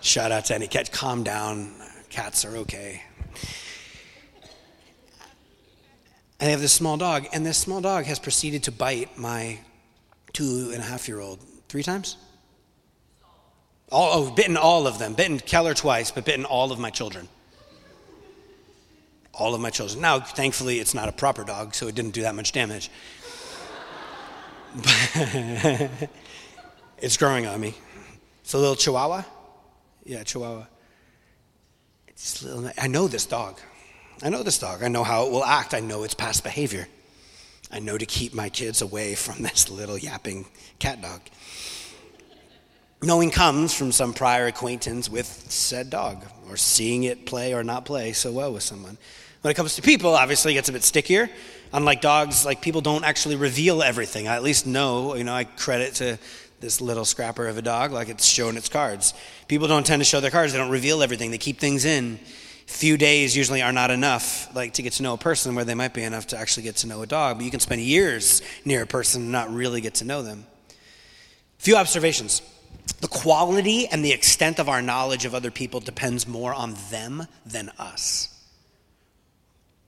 Shout 0.00 0.30
out 0.30 0.44
to 0.46 0.54
any 0.54 0.66
cat. 0.66 0.92
Calm 0.92 1.22
down, 1.22 1.72
Cats 2.14 2.44
are 2.44 2.56
okay. 2.58 3.02
And 6.38 6.46
they 6.46 6.52
have 6.52 6.60
this 6.60 6.72
small 6.72 6.96
dog, 6.96 7.26
and 7.32 7.44
this 7.44 7.58
small 7.58 7.80
dog 7.80 8.04
has 8.04 8.20
proceeded 8.20 8.62
to 8.62 8.70
bite 8.70 9.18
my 9.18 9.58
two 10.32 10.70
and 10.72 10.80
a 10.80 10.86
half 10.86 11.08
year 11.08 11.18
old 11.18 11.40
three 11.68 11.82
times. 11.82 12.16
All, 13.94 14.24
oh, 14.24 14.30
bitten 14.32 14.56
all 14.56 14.88
of 14.88 14.98
them. 14.98 15.14
Bitten 15.14 15.38
Keller 15.38 15.72
twice, 15.72 16.10
but 16.10 16.24
bitten 16.24 16.44
all 16.44 16.72
of 16.72 16.80
my 16.80 16.90
children. 16.90 17.28
All 19.32 19.54
of 19.54 19.60
my 19.60 19.70
children. 19.70 20.00
Now, 20.00 20.18
thankfully, 20.18 20.80
it's 20.80 20.94
not 20.94 21.08
a 21.08 21.12
proper 21.12 21.44
dog, 21.44 21.76
so 21.76 21.86
it 21.86 21.94
didn't 21.94 22.10
do 22.10 22.22
that 22.22 22.34
much 22.34 22.50
damage. 22.50 22.90
it's 26.98 27.16
growing 27.16 27.46
on 27.46 27.60
me. 27.60 27.74
It's 28.40 28.54
a 28.54 28.58
little 28.58 28.74
chihuahua. 28.74 29.22
Yeah, 30.02 30.24
chihuahua. 30.24 30.66
It's 32.08 32.42
little, 32.42 32.72
I 32.76 32.88
know 32.88 33.06
this 33.06 33.26
dog. 33.26 33.60
I 34.24 34.28
know 34.28 34.42
this 34.42 34.58
dog. 34.58 34.82
I 34.82 34.88
know 34.88 35.04
how 35.04 35.26
it 35.26 35.30
will 35.30 35.44
act. 35.44 35.72
I 35.72 35.78
know 35.78 36.02
its 36.02 36.14
past 36.14 36.42
behavior. 36.42 36.88
I 37.70 37.78
know 37.78 37.96
to 37.96 38.06
keep 38.06 38.34
my 38.34 38.48
kids 38.48 38.82
away 38.82 39.14
from 39.14 39.44
this 39.44 39.70
little 39.70 39.98
yapping 39.98 40.46
cat 40.80 41.00
dog. 41.00 41.20
Knowing 43.04 43.30
comes 43.30 43.74
from 43.74 43.92
some 43.92 44.14
prior 44.14 44.46
acquaintance 44.46 45.10
with 45.10 45.26
said 45.50 45.90
dog, 45.90 46.24
or 46.48 46.56
seeing 46.56 47.02
it 47.02 47.26
play 47.26 47.52
or 47.52 47.62
not 47.62 47.84
play 47.84 48.14
so 48.14 48.32
well 48.32 48.50
with 48.50 48.62
someone. 48.62 48.96
When 49.42 49.50
it 49.50 49.54
comes 49.54 49.76
to 49.76 49.82
people, 49.82 50.14
obviously 50.14 50.52
it 50.52 50.54
gets 50.54 50.70
a 50.70 50.72
bit 50.72 50.82
stickier. 50.82 51.28
Unlike 51.74 52.00
dogs, 52.00 52.46
like 52.46 52.62
people 52.62 52.80
don't 52.80 53.04
actually 53.04 53.36
reveal 53.36 53.82
everything. 53.82 54.26
I 54.26 54.36
at 54.36 54.42
least 54.42 54.66
know, 54.66 55.16
you 55.16 55.24
know, 55.24 55.34
I 55.34 55.44
credit 55.44 55.96
to 55.96 56.18
this 56.60 56.80
little 56.80 57.04
scrapper 57.04 57.46
of 57.46 57.58
a 57.58 57.62
dog, 57.62 57.92
like 57.92 58.08
it's 58.08 58.24
showing 58.24 58.56
its 58.56 58.70
cards. 58.70 59.12
People 59.48 59.68
don't 59.68 59.84
tend 59.84 60.00
to 60.00 60.04
show 60.04 60.20
their 60.20 60.30
cards, 60.30 60.54
they 60.54 60.58
don't 60.58 60.70
reveal 60.70 61.02
everything, 61.02 61.30
they 61.30 61.36
keep 61.36 61.58
things 61.58 61.84
in. 61.84 62.18
Few 62.66 62.96
days 62.96 63.36
usually 63.36 63.60
are 63.60 63.72
not 63.72 63.90
enough, 63.90 64.48
like 64.56 64.72
to 64.74 64.82
get 64.82 64.94
to 64.94 65.02
know 65.02 65.12
a 65.12 65.18
person, 65.18 65.54
where 65.54 65.66
they 65.66 65.74
might 65.74 65.92
be 65.92 66.04
enough 66.04 66.28
to 66.28 66.38
actually 66.38 66.62
get 66.62 66.76
to 66.76 66.86
know 66.86 67.02
a 67.02 67.06
dog. 67.06 67.36
But 67.36 67.44
you 67.44 67.50
can 67.50 67.60
spend 67.60 67.82
years 67.82 68.40
near 68.64 68.82
a 68.82 68.86
person 68.86 69.24
and 69.24 69.32
not 69.32 69.52
really 69.52 69.82
get 69.82 69.96
to 69.96 70.06
know 70.06 70.22
them. 70.22 70.46
Few 71.58 71.76
observations. 71.76 72.40
The 73.00 73.08
quality 73.08 73.86
and 73.86 74.04
the 74.04 74.12
extent 74.12 74.58
of 74.58 74.68
our 74.68 74.82
knowledge 74.82 75.24
of 75.24 75.34
other 75.34 75.50
people 75.50 75.80
depends 75.80 76.26
more 76.26 76.54
on 76.54 76.74
them 76.90 77.26
than 77.44 77.70
us. 77.78 78.28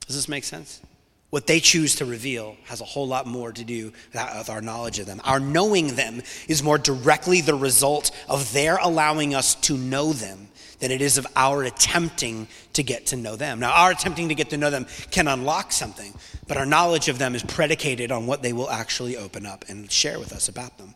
Does 0.05 0.15
this 0.15 0.29
make 0.29 0.43
sense? 0.43 0.81
What 1.29 1.47
they 1.47 1.59
choose 1.59 1.95
to 1.95 2.05
reveal 2.05 2.55
has 2.65 2.79
a 2.79 2.85
whole 2.85 3.07
lot 3.07 3.27
more 3.27 3.51
to 3.51 3.63
do 3.63 3.91
with 4.13 4.49
our 4.49 4.61
knowledge 4.61 4.99
of 4.99 5.07
them. 5.07 5.19
Our 5.25 5.39
knowing 5.39 5.95
them 5.95 6.21
is 6.47 6.63
more 6.63 6.77
directly 6.77 7.41
the 7.41 7.55
result 7.55 8.11
of 8.29 8.53
their 8.53 8.77
allowing 8.77 9.35
us 9.35 9.55
to 9.55 9.77
know 9.77 10.13
them 10.13 10.47
than 10.79 10.91
it 10.91 11.01
is 11.01 11.17
of 11.17 11.27
our 11.35 11.63
attempting 11.63 12.47
to 12.73 12.83
get 12.83 13.07
to 13.07 13.17
know 13.17 13.35
them. 13.35 13.59
Now, 13.59 13.71
our 13.71 13.91
attempting 13.91 14.29
to 14.29 14.35
get 14.35 14.51
to 14.51 14.57
know 14.57 14.69
them 14.69 14.85
can 15.11 15.27
unlock 15.27 15.71
something, 15.71 16.13
but 16.47 16.55
our 16.55 16.65
knowledge 16.65 17.09
of 17.09 17.17
them 17.17 17.35
is 17.35 17.43
predicated 17.43 18.11
on 18.11 18.25
what 18.25 18.41
they 18.41 18.53
will 18.53 18.69
actually 18.69 19.17
open 19.17 19.45
up 19.45 19.65
and 19.67 19.91
share 19.91 20.19
with 20.19 20.31
us 20.31 20.47
about 20.47 20.77
them. 20.77 20.93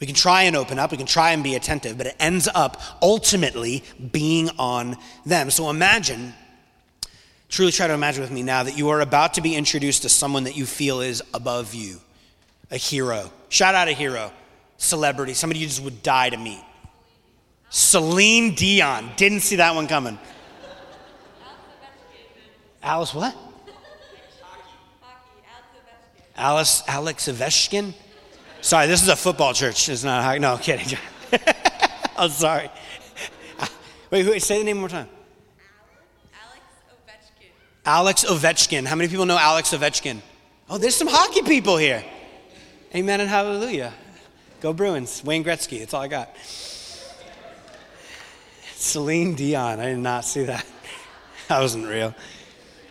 We 0.00 0.06
can 0.06 0.16
try 0.16 0.44
and 0.44 0.56
open 0.56 0.78
up, 0.78 0.90
we 0.90 0.96
can 0.96 1.06
try 1.06 1.32
and 1.32 1.44
be 1.44 1.54
attentive, 1.54 1.98
but 1.98 2.06
it 2.06 2.16
ends 2.18 2.48
up 2.54 2.80
ultimately 3.02 3.84
being 4.10 4.48
on 4.58 4.96
them. 5.26 5.50
So 5.50 5.68
imagine, 5.68 6.32
truly 7.50 7.70
try 7.70 7.86
to 7.86 7.92
imagine 7.92 8.22
with 8.22 8.30
me 8.30 8.42
now 8.42 8.62
that 8.62 8.78
you 8.78 8.88
are 8.88 9.02
about 9.02 9.34
to 9.34 9.42
be 9.42 9.54
introduced 9.54 10.02
to 10.02 10.08
someone 10.08 10.44
that 10.44 10.56
you 10.56 10.64
feel 10.64 11.02
is 11.02 11.22
above 11.34 11.74
you, 11.74 12.00
a 12.70 12.78
hero. 12.78 13.30
Shout 13.50 13.74
out 13.74 13.88
a 13.88 13.92
hero, 13.92 14.32
celebrity, 14.78 15.34
somebody 15.34 15.60
you 15.60 15.66
just 15.66 15.84
would 15.84 16.02
die 16.02 16.30
to 16.30 16.36
meet. 16.38 16.64
Celine 17.68 18.54
Dion. 18.54 19.10
Didn't 19.16 19.40
see 19.40 19.56
that 19.56 19.74
one 19.74 19.86
coming. 19.86 20.18
Alice 22.82 23.14
what? 23.14 23.36
Alice 26.34 26.82
Alex 26.88 27.28
Ovechkin. 27.28 27.92
Sorry, 28.62 28.86
this 28.86 29.02
is 29.02 29.08
a 29.08 29.16
football 29.16 29.54
church. 29.54 29.88
It's 29.88 30.04
not 30.04 30.22
hockey. 30.22 30.38
No, 30.38 30.58
kidding. 30.58 30.98
I'm 32.16 32.30
sorry. 32.30 32.70
Wait, 34.10 34.26
wait, 34.26 34.42
say 34.42 34.58
the 34.58 34.64
name 34.64 34.76
one 34.76 34.82
more 34.82 34.88
time. 34.88 35.08
Alex 36.34 36.64
Ovechkin. 36.90 37.46
Alex 37.86 38.24
Ovechkin. 38.24 38.86
How 38.86 38.96
many 38.96 39.08
people 39.08 39.24
know 39.24 39.38
Alex 39.38 39.72
Ovechkin? 39.72 40.20
Oh, 40.68 40.78
there's 40.78 40.94
some 40.94 41.08
hockey 41.08 41.42
people 41.42 41.76
here. 41.76 42.04
Amen 42.94 43.20
and 43.20 43.30
hallelujah. 43.30 43.94
Go 44.60 44.72
Bruins. 44.72 45.24
Wayne 45.24 45.42
Gretzky. 45.42 45.78
That's 45.78 45.94
all 45.94 46.02
I 46.02 46.08
got. 46.08 46.36
Celine 48.74 49.34
Dion. 49.34 49.80
I 49.80 49.86
did 49.86 49.98
not 49.98 50.24
see 50.24 50.44
that. 50.44 50.66
That 51.48 51.58
wasn't 51.62 51.88
real. 51.88 52.14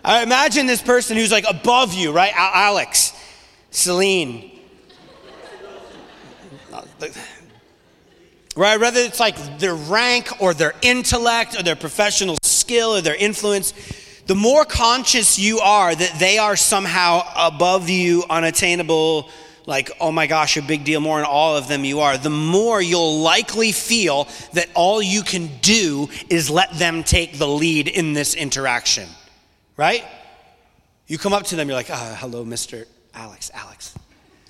I 0.04 0.22
imagine 0.22 0.66
this 0.66 0.82
person 0.82 1.16
who's 1.16 1.32
like 1.32 1.46
above 1.48 1.94
you, 1.94 2.12
right? 2.12 2.34
Alex, 2.36 3.14
Celine. 3.72 4.59
Right? 8.56 8.80
Whether 8.80 9.00
it's 9.02 9.20
like 9.20 9.60
their 9.60 9.76
rank 9.76 10.42
or 10.42 10.54
their 10.54 10.74
intellect 10.82 11.58
or 11.60 11.64
their 11.64 11.76
professional 11.76 12.38
skill 12.44 12.96
or 12.96 13.02
their 13.02 13.16
influence, 13.16 13.74
the 14.26 14.36
more 14.36 14.66
conscious 14.66 15.40
you 15.40 15.60
are 15.60 15.96
that 15.96 16.20
they 16.20 16.38
are 16.38 16.56
somehow 16.56 17.22
above 17.36 17.90
you, 17.90 18.24
unattainable, 18.30 19.30
like, 19.66 19.92
oh 20.02 20.12
my 20.12 20.28
gosh, 20.28 20.58
a 20.58 20.62
big 20.62 20.84
deal 20.84 21.00
more 21.00 21.18
than 21.18 21.26
all 21.26 21.56
of 21.56 21.68
them 21.68 21.86
you 21.86 22.00
are, 22.00 22.18
the 22.18 22.30
more 22.30 22.82
you'll 22.82 23.22
likely 23.22 23.72
feel 23.72 24.28
that 24.54 24.68
all 24.74 25.02
you 25.02 25.22
can 25.22 25.48
do 25.62 26.10
is 26.30 26.50
let 26.50 26.74
them 26.74 27.04
take 27.04 27.38
the 27.38 27.48
lead 27.48 27.88
in 27.88 28.14
this 28.14 28.34
interaction, 28.34 29.08
right? 29.78 30.04
You 31.08 31.18
come 31.18 31.34
up 31.34 31.44
to 31.46 31.56
them, 31.56 31.68
you're 31.68 31.78
like, 31.78 31.90
ah, 31.92 32.18
hello, 32.20 32.44
Mr. 32.44 32.86
Alex, 33.14 33.52
Alex. 33.54 33.96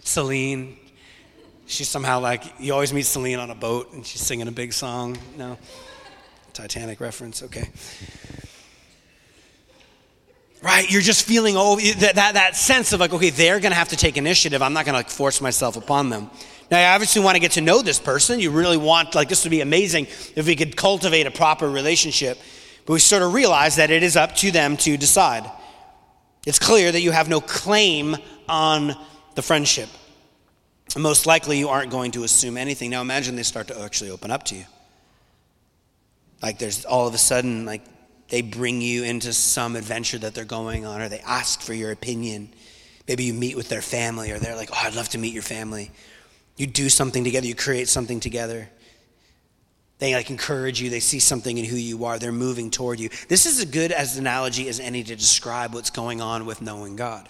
Celine. 0.03 0.77
She's 1.69 1.87
somehow 1.87 2.19
like, 2.19 2.43
you 2.59 2.73
always 2.73 2.91
meet 2.91 3.05
Celine 3.05 3.39
on 3.39 3.49
a 3.49 3.55
boat 3.55 3.93
and 3.93 4.05
she's 4.05 4.21
singing 4.21 4.47
a 4.47 4.51
big 4.51 4.73
song. 4.73 5.17
No? 5.37 5.57
Titanic 6.51 6.99
reference, 6.99 7.43
okay 7.43 7.69
right? 10.61 10.89
You're 10.91 11.01
just 11.01 11.25
feeling 11.25 11.55
oh, 11.57 11.79
that, 11.79 12.15
that, 12.15 12.33
that 12.33 12.55
sense 12.55 12.91
of 12.93 12.99
like, 12.99 13.13
okay, 13.13 13.29
they're 13.29 13.59
to 13.59 13.73
have 13.73 13.89
to 13.89 13.95
take 13.95 14.17
initiative. 14.17 14.61
I'm 14.61 14.73
not 14.73 14.85
to 14.85 14.91
like 14.91 15.09
force 15.09 15.41
myself 15.41 15.77
upon 15.77 16.09
them. 16.09 16.29
Now, 16.69 16.79
you 16.79 16.85
obviously 16.85 17.23
want 17.23 17.35
to 17.35 17.39
get 17.39 17.53
to 17.53 17.61
know 17.61 17.81
this 17.81 17.99
person. 17.99 18.39
You 18.39 18.51
really 18.51 18.77
want, 18.77 19.15
like, 19.15 19.27
this 19.27 19.43
would 19.43 19.49
be 19.49 19.61
amazing 19.61 20.05
if 20.35 20.45
we 20.45 20.55
could 20.55 20.77
cultivate 20.77 21.25
a 21.25 21.31
proper 21.31 21.67
relationship. 21.67 22.37
But 22.85 22.93
we 22.93 22.99
sort 22.99 23.23
of 23.23 23.33
realize 23.33 23.77
that 23.77 23.89
it 23.89 24.03
is 24.03 24.15
up 24.15 24.35
to 24.37 24.51
them 24.51 24.77
to 24.77 24.95
decide. 24.95 25.49
It's 26.45 26.59
clear 26.59 26.91
that 26.91 27.01
you 27.01 27.11
have 27.11 27.27
no 27.27 27.41
claim 27.41 28.17
on 28.47 28.95
the 29.33 29.41
friendship. 29.41 29.89
Most 30.97 31.25
likely, 31.25 31.59
you 31.59 31.69
aren't 31.69 31.91
going 31.91 32.11
to 32.11 32.23
assume 32.23 32.57
anything. 32.57 32.89
Now, 32.89 33.01
imagine 33.01 33.35
they 33.35 33.43
start 33.43 33.67
to 33.67 33.79
actually 33.79 34.09
open 34.09 34.31
up 34.31 34.43
to 34.45 34.55
you. 34.55 34.65
Like, 36.41 36.57
there's 36.57 36.85
all 36.85 37.07
of 37.07 37.13
a 37.13 37.17
sudden, 37.17 37.65
like, 37.65 37.81
they 38.29 38.41
bring 38.41 38.81
you 38.81 39.03
into 39.03 39.33
some 39.33 39.75
adventure 39.75 40.17
that 40.19 40.33
they're 40.33 40.45
going 40.45 40.85
on, 40.85 41.01
or 41.01 41.09
they 41.09 41.19
ask 41.19 41.61
for 41.61 41.73
your 41.73 41.91
opinion. 41.91 42.49
Maybe 43.07 43.23
you 43.23 43.33
meet 43.33 43.55
with 43.55 43.69
their 43.69 43.81
family, 43.81 44.31
or 44.31 44.39
they're 44.39 44.55
like, 44.55 44.69
oh, 44.71 44.79
I'd 44.83 44.95
love 44.95 45.09
to 45.09 45.17
meet 45.17 45.33
your 45.33 45.43
family. 45.43 45.91
You 46.57 46.67
do 46.67 46.89
something 46.89 47.23
together, 47.23 47.47
you 47.47 47.55
create 47.55 47.87
something 47.87 48.19
together. 48.19 48.69
They 49.99 50.15
like 50.15 50.29
encourage 50.29 50.81
you, 50.81 50.89
they 50.89 51.01
see 51.01 51.19
something 51.19 51.57
in 51.57 51.65
who 51.65 51.75
you 51.75 52.05
are, 52.05 52.19
they're 52.19 52.31
moving 52.31 52.71
toward 52.71 52.99
you. 52.99 53.09
This 53.27 53.45
is 53.45 53.59
as 53.59 53.65
good 53.65 53.91
as 53.91 54.15
an 54.15 54.23
analogy 54.23 54.69
as 54.69 54.79
any 54.79 55.03
to 55.03 55.15
describe 55.15 55.73
what's 55.73 55.89
going 55.89 56.21
on 56.21 56.45
with 56.45 56.61
knowing 56.61 56.95
God. 56.95 57.27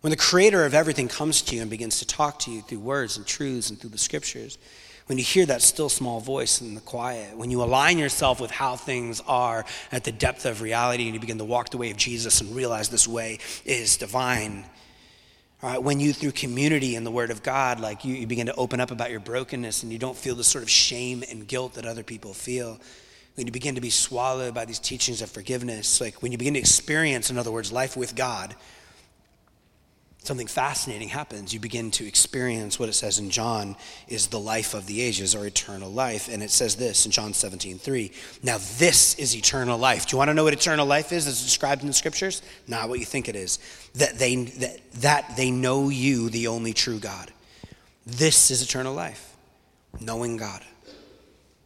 When 0.00 0.10
the 0.12 0.16
creator 0.16 0.64
of 0.64 0.74
everything 0.74 1.08
comes 1.08 1.42
to 1.42 1.56
you 1.56 1.62
and 1.62 1.70
begins 1.70 1.98
to 1.98 2.06
talk 2.06 2.38
to 2.40 2.52
you 2.52 2.62
through 2.62 2.78
words 2.78 3.16
and 3.16 3.26
truths 3.26 3.70
and 3.70 3.80
through 3.80 3.90
the 3.90 3.98
scriptures, 3.98 4.56
when 5.06 5.18
you 5.18 5.24
hear 5.24 5.46
that 5.46 5.62
still 5.62 5.88
small 5.88 6.20
voice 6.20 6.60
in 6.60 6.74
the 6.74 6.80
quiet, 6.82 7.36
when 7.36 7.50
you 7.50 7.62
align 7.62 7.98
yourself 7.98 8.40
with 8.40 8.50
how 8.50 8.76
things 8.76 9.20
are 9.26 9.64
at 9.90 10.04
the 10.04 10.12
depth 10.12 10.44
of 10.44 10.60
reality 10.60 11.04
and 11.04 11.14
you 11.14 11.20
begin 11.20 11.38
to 11.38 11.44
walk 11.44 11.70
the 11.70 11.78
way 11.78 11.90
of 11.90 11.96
Jesus 11.96 12.40
and 12.40 12.54
realize 12.54 12.90
this 12.90 13.08
way 13.08 13.38
is 13.64 13.96
divine. 13.96 14.64
Right, 15.60 15.82
when 15.82 15.98
you, 15.98 16.12
through 16.12 16.32
community 16.32 16.94
and 16.94 17.04
the 17.04 17.10
Word 17.10 17.32
of 17.32 17.42
God, 17.42 17.80
like 17.80 18.04
you, 18.04 18.14
you 18.14 18.28
begin 18.28 18.46
to 18.46 18.54
open 18.54 18.78
up 18.78 18.92
about 18.92 19.10
your 19.10 19.18
brokenness 19.18 19.82
and 19.82 19.90
you 19.90 19.98
don't 19.98 20.16
feel 20.16 20.36
the 20.36 20.44
sort 20.44 20.62
of 20.62 20.70
shame 20.70 21.24
and 21.28 21.48
guilt 21.48 21.74
that 21.74 21.84
other 21.84 22.04
people 22.04 22.32
feel, 22.32 22.78
when 23.34 23.46
you 23.46 23.52
begin 23.52 23.74
to 23.74 23.80
be 23.80 23.90
swallowed 23.90 24.54
by 24.54 24.64
these 24.64 24.78
teachings 24.78 25.20
of 25.20 25.30
forgiveness, 25.30 26.00
like 26.00 26.22
when 26.22 26.30
you 26.30 26.38
begin 26.38 26.54
to 26.54 26.60
experience, 26.60 27.30
in 27.30 27.38
other 27.38 27.50
words, 27.50 27.72
life 27.72 27.96
with 27.96 28.14
God, 28.14 28.54
something 30.28 30.46
fascinating 30.46 31.08
happens. 31.08 31.54
You 31.54 31.58
begin 31.58 31.90
to 31.92 32.06
experience 32.06 32.78
what 32.78 32.90
it 32.90 32.92
says 32.92 33.18
in 33.18 33.30
John 33.30 33.76
is 34.08 34.26
the 34.26 34.38
life 34.38 34.74
of 34.74 34.86
the 34.86 35.00
ages 35.00 35.34
or 35.34 35.46
eternal 35.46 35.90
life. 35.90 36.28
And 36.28 36.42
it 36.42 36.50
says 36.50 36.76
this 36.76 37.06
in 37.06 37.12
John 37.12 37.32
17, 37.32 37.78
3. 37.78 38.12
Now, 38.42 38.58
this 38.76 39.14
is 39.14 39.34
eternal 39.34 39.78
life. 39.78 40.06
Do 40.06 40.14
you 40.14 40.18
want 40.18 40.28
to 40.28 40.34
know 40.34 40.44
what 40.44 40.52
eternal 40.52 40.84
life 40.84 41.12
is 41.12 41.26
as 41.26 41.42
described 41.42 41.80
in 41.80 41.88
the 41.88 41.94
scriptures? 41.94 42.42
Not 42.68 42.90
what 42.90 43.00
you 43.00 43.06
think 43.06 43.28
it 43.28 43.36
is. 43.36 43.58
That 43.94 44.18
they, 44.18 44.36
that, 44.36 44.92
that 45.00 45.36
they 45.36 45.50
know 45.50 45.88
you, 45.88 46.28
the 46.28 46.48
only 46.48 46.74
true 46.74 46.98
God. 46.98 47.32
This 48.06 48.50
is 48.50 48.60
eternal 48.62 48.94
life, 48.94 49.34
knowing 49.98 50.36
God. 50.36 50.62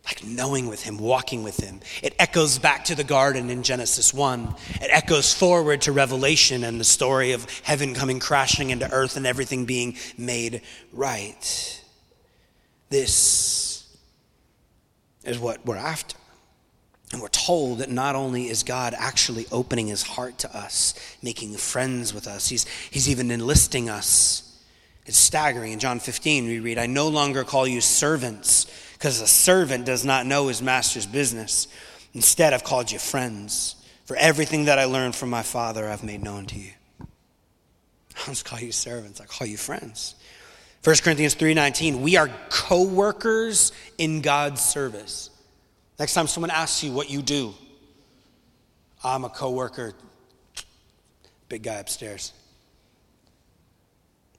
Like 0.05 0.25
knowing 0.25 0.67
with 0.67 0.83
him, 0.83 0.99
walking 0.99 1.45
with 1.45 1.59
him. 1.59 1.81
It 2.03 2.15
echoes 2.19 2.59
back 2.59 2.87
to 2.87 2.95
the 2.95 3.05
garden 3.05 3.51
in 3.51 3.63
Genesis 3.63 4.13
1. 4.13 4.55
It 4.81 4.91
echoes 4.91 5.33
forward 5.33 5.83
to 5.83 5.93
Revelation 5.93 6.65
and 6.65 6.81
the 6.81 6.85
story 6.85 7.33
of 7.33 7.47
heaven 7.61 7.95
coming 7.95 8.19
crashing 8.19 8.71
into 8.71 8.91
earth 8.91 9.17
and 9.17 9.27
everything 9.27 9.65
being 9.65 9.97
made 10.19 10.63
right. 10.93 11.83
This 12.91 13.97
is 15.25 15.39
what 15.39 15.65
we're 15.65 15.77
after. 15.77 16.17
And 17.13 17.21
we're 17.21 17.29
told 17.29 17.79
that 17.79 17.91
not 17.91 18.17
only 18.17 18.49
is 18.49 18.63
God 18.63 18.95
actually 18.97 19.47
opening 19.53 19.87
his 19.87 20.03
heart 20.03 20.39
to 20.39 20.57
us, 20.57 20.95
making 21.23 21.55
friends 21.55 22.13
with 22.13 22.27
us, 22.27 22.49
he's, 22.49 22.67
he's 22.91 23.09
even 23.09 23.31
enlisting 23.31 23.89
us. 23.89 24.49
It's 25.05 25.19
staggering. 25.19 25.73
In 25.73 25.79
John 25.79 26.01
15, 26.01 26.47
we 26.47 26.61
read, 26.61 26.79
I 26.79 26.87
no 26.87 27.09
longer 27.09 27.45
call 27.45 27.67
you 27.67 27.81
servants 27.81 28.67
because 29.03 29.21
a 29.21 29.27
servant 29.27 29.85
does 29.85 30.05
not 30.05 30.27
know 30.27 30.47
his 30.47 30.63
master's 30.63 31.07
business. 31.07 31.67
Instead, 32.15 32.55
I've 32.55 32.63
called 32.63 32.93
you 32.93 33.01
friends. 33.01 33.75
For 34.05 34.15
everything 34.15 34.67
that 34.67 34.79
I 34.79 34.85
learned 34.85 35.17
from 35.17 35.29
my 35.29 35.43
Father, 35.43 35.89
I've 35.89 36.05
made 36.05 36.23
known 36.23 36.47
to 36.47 36.57
you. 36.57 36.71
I 37.01 38.27
don't 38.27 38.45
call 38.45 38.61
you 38.61 38.71
servants, 38.71 39.21
I 39.21 39.25
call 39.25 39.49
you 39.49 39.57
friends. 39.57 40.15
1 40.85 40.97
Corinthians 41.03 41.35
3:19, 41.35 42.01
we 42.01 42.15
are 42.15 42.31
co-workers 42.49 43.73
in 43.99 44.21
God's 44.21 44.61
service. 44.61 45.31
Next 45.99 46.15
time 46.15 46.29
someone 46.29 46.53
asks 46.53 46.85
you 46.85 46.93
what 46.93 47.11
you 47.11 47.23
do, 47.23 47.55
I'm 49.03 49.25
a 49.25 49.31
co-worker. 49.31 49.95
Big 51.49 51.65
guy 51.65 51.75
upstairs. 51.75 52.33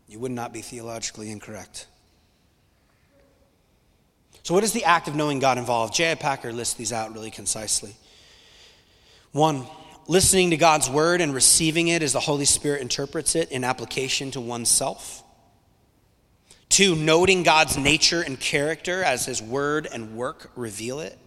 You 0.07 0.19
would 0.19 0.31
not 0.31 0.53
be 0.53 0.61
theologically 0.61 1.31
incorrect. 1.31 1.87
So, 4.43 4.53
what 4.53 4.65
is 4.65 4.73
the 4.73 4.83
act 4.83 5.07
of 5.07 5.15
knowing 5.15 5.39
God 5.39 5.57
involved? 5.57 5.93
J.I. 5.93 6.15
Packer 6.15 6.51
lists 6.51 6.73
these 6.73 6.91
out 6.91 7.13
really 7.13 7.31
concisely. 7.31 7.95
One, 9.31 9.65
listening 10.05 10.49
to 10.49 10.57
God's 10.57 10.89
word 10.89 11.21
and 11.21 11.33
receiving 11.33 11.87
it 11.87 12.03
as 12.03 12.11
the 12.11 12.19
Holy 12.19 12.43
Spirit 12.43 12.81
interprets 12.81 13.35
it 13.35 13.51
in 13.51 13.63
application 13.63 14.31
to 14.31 14.41
oneself. 14.41 15.23
Two, 16.67 16.93
noting 16.95 17.43
God's 17.43 17.77
nature 17.77 18.21
and 18.21 18.37
character 18.37 19.01
as 19.01 19.25
his 19.25 19.41
word 19.41 19.87
and 19.91 20.15
work 20.15 20.51
reveal 20.55 20.99
it. 20.99 21.17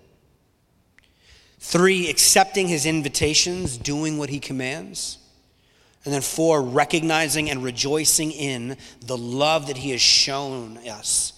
Three, 1.59 2.11
accepting 2.11 2.69
his 2.69 2.85
invitations, 2.85 3.79
doing 3.79 4.19
what 4.19 4.29
he 4.29 4.41
commands. 4.41 5.17
And 6.05 6.13
then 6.13 6.21
four, 6.21 6.63
recognizing 6.63 7.49
and 7.49 7.65
rejoicing 7.65 8.31
in 8.31 8.77
the 9.01 9.17
love 9.17 9.69
that 9.69 9.79
he 9.79 9.91
has 9.91 10.03
shown 10.03 10.77
us 10.87 11.33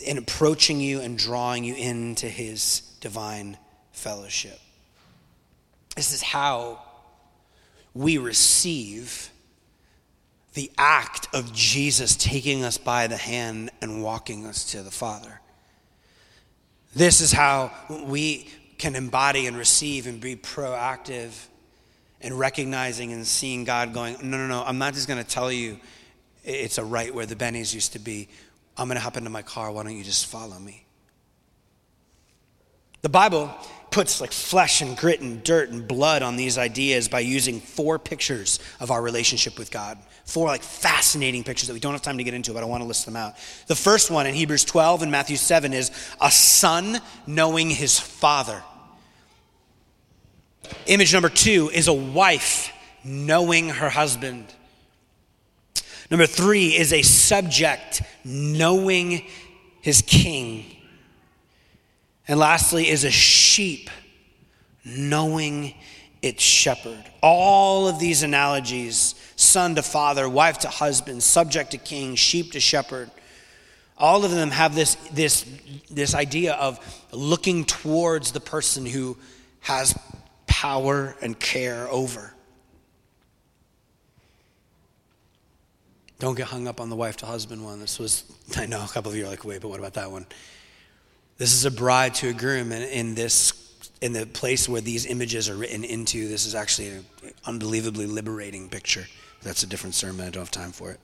in 0.00 0.18
approaching 0.18 0.80
you 0.80 1.00
and 1.00 1.18
drawing 1.18 1.64
you 1.64 1.74
into 1.74 2.28
his 2.28 2.80
divine 3.00 3.56
fellowship. 3.92 4.58
This 5.96 6.12
is 6.12 6.22
how 6.22 6.80
we 7.94 8.18
receive 8.18 9.30
the 10.54 10.70
act 10.78 11.28
of 11.32 11.52
Jesus 11.52 12.16
taking 12.16 12.64
us 12.64 12.78
by 12.78 13.06
the 13.06 13.16
hand 13.16 13.70
and 13.80 14.02
walking 14.02 14.46
us 14.46 14.72
to 14.72 14.82
the 14.82 14.90
Father. 14.90 15.40
This 16.94 17.20
is 17.20 17.32
how 17.32 17.72
we 18.06 18.48
can 18.78 18.94
embody 18.94 19.46
and 19.46 19.56
receive 19.56 20.06
and 20.06 20.20
be 20.20 20.36
proactive 20.36 21.32
and 22.20 22.38
recognizing 22.38 23.12
and 23.12 23.26
seeing 23.26 23.64
God 23.64 23.92
going, 23.92 24.16
no, 24.22 24.36
no, 24.36 24.46
no, 24.46 24.64
I'm 24.64 24.78
not 24.78 24.94
just 24.94 25.06
going 25.06 25.22
to 25.22 25.28
tell 25.28 25.52
you 25.52 25.78
it's 26.44 26.78
a 26.78 26.84
right 26.84 27.14
where 27.14 27.26
the 27.26 27.36
Benny's 27.36 27.74
used 27.74 27.92
to 27.92 27.98
be. 27.98 28.28
I'm 28.78 28.86
going 28.86 28.96
to 28.96 29.02
hop 29.02 29.16
into 29.16 29.30
my 29.30 29.42
car. 29.42 29.72
Why 29.72 29.82
don't 29.82 29.96
you 29.96 30.04
just 30.04 30.26
follow 30.26 30.58
me? 30.58 30.86
The 33.02 33.08
Bible 33.08 33.54
puts 33.90 34.20
like 34.20 34.32
flesh 34.32 34.80
and 34.80 34.96
grit 34.96 35.20
and 35.20 35.42
dirt 35.42 35.70
and 35.70 35.86
blood 35.86 36.22
on 36.22 36.36
these 36.36 36.58
ideas 36.58 37.08
by 37.08 37.20
using 37.20 37.60
four 37.60 37.98
pictures 37.98 38.60
of 38.80 38.90
our 38.90 39.00
relationship 39.00 39.58
with 39.58 39.70
God. 39.70 39.98
Four 40.24 40.46
like 40.46 40.62
fascinating 40.62 41.42
pictures 41.42 41.68
that 41.68 41.74
we 41.74 41.80
don't 41.80 41.92
have 41.92 42.02
time 42.02 42.18
to 42.18 42.24
get 42.24 42.34
into, 42.34 42.52
but 42.52 42.62
I 42.62 42.66
want 42.66 42.82
to 42.82 42.86
list 42.86 43.06
them 43.06 43.16
out. 43.16 43.34
The 43.66 43.74
first 43.74 44.10
one 44.10 44.26
in 44.26 44.34
Hebrews 44.34 44.64
12 44.64 45.02
and 45.02 45.10
Matthew 45.10 45.36
7 45.36 45.72
is 45.72 45.90
a 46.20 46.30
son 46.30 46.98
knowing 47.26 47.70
his 47.70 47.98
father. 47.98 48.62
Image 50.86 51.12
number 51.12 51.28
two 51.28 51.70
is 51.72 51.88
a 51.88 51.94
wife 51.94 52.72
knowing 53.04 53.70
her 53.70 53.88
husband. 53.88 54.52
Number 56.10 56.26
three 56.26 56.76
is 56.76 56.92
a 56.92 57.02
subject 57.02 58.02
knowing 58.24 59.26
his 59.80 60.02
king. 60.02 60.64
And 62.26 62.38
lastly, 62.38 62.88
is 62.88 63.04
a 63.04 63.10
sheep 63.10 63.90
knowing 64.84 65.74
its 66.22 66.42
shepherd. 66.42 67.04
All 67.22 67.88
of 67.88 67.98
these 67.98 68.22
analogies 68.22 69.14
son 69.36 69.74
to 69.76 69.82
father, 69.82 70.28
wife 70.28 70.58
to 70.58 70.68
husband, 70.68 71.22
subject 71.22 71.70
to 71.72 71.78
king, 71.78 72.14
sheep 72.16 72.52
to 72.52 72.60
shepherd 72.60 73.10
all 73.98 74.24
of 74.24 74.30
them 74.30 74.50
have 74.50 74.74
this, 74.74 74.94
this, 75.12 75.44
this 75.90 76.14
idea 76.14 76.54
of 76.54 76.78
looking 77.12 77.64
towards 77.64 78.32
the 78.32 78.40
person 78.40 78.86
who 78.86 79.18
has 79.60 79.98
power 80.46 81.16
and 81.20 81.38
care 81.38 81.88
over. 81.88 82.32
Don't 86.18 86.34
get 86.34 86.48
hung 86.48 86.66
up 86.66 86.80
on 86.80 86.90
the 86.90 86.96
wife 86.96 87.16
to 87.18 87.26
husband 87.26 87.64
one. 87.64 87.78
This 87.78 87.98
was, 87.98 88.24
I 88.56 88.66
know 88.66 88.84
a 88.84 88.88
couple 88.88 89.12
of 89.12 89.16
you 89.16 89.24
are 89.24 89.28
like, 89.28 89.44
wait, 89.44 89.60
but 89.60 89.68
what 89.68 89.78
about 89.78 89.94
that 89.94 90.10
one? 90.10 90.26
This 91.36 91.52
is 91.52 91.64
a 91.64 91.70
bride 91.70 92.14
to 92.16 92.28
a 92.28 92.32
groom, 92.32 92.72
and 92.72 92.82
in 92.82 93.14
this, 93.14 93.52
in 94.00 94.12
the 94.12 94.26
place 94.26 94.68
where 94.68 94.80
these 94.80 95.06
images 95.06 95.48
are 95.48 95.54
written 95.54 95.84
into, 95.84 96.28
this 96.28 96.44
is 96.44 96.56
actually 96.56 96.88
an 96.88 97.04
unbelievably 97.44 98.06
liberating 98.06 98.68
picture. 98.68 99.06
That's 99.42 99.62
a 99.62 99.66
different 99.68 99.94
sermon. 99.94 100.26
I 100.26 100.30
don't 100.30 100.42
have 100.42 100.50
time 100.50 100.72
for 100.72 100.90
it. 100.90 100.98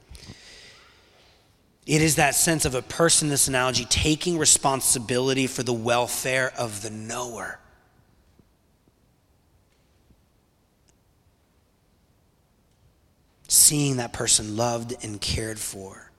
It 1.86 2.02
is 2.02 2.16
that 2.16 2.34
sense 2.34 2.64
of 2.64 2.74
a 2.74 2.82
person, 2.82 3.28
this 3.28 3.46
analogy, 3.46 3.84
taking 3.84 4.38
responsibility 4.38 5.46
for 5.46 5.62
the 5.62 5.72
welfare 5.72 6.52
of 6.58 6.82
the 6.82 6.90
knower. 6.90 7.60
Seeing 13.54 13.96
that 13.96 14.12
person 14.12 14.56
loved 14.56 14.94
and 15.04 15.20
cared 15.20 15.58
for. 15.58 16.10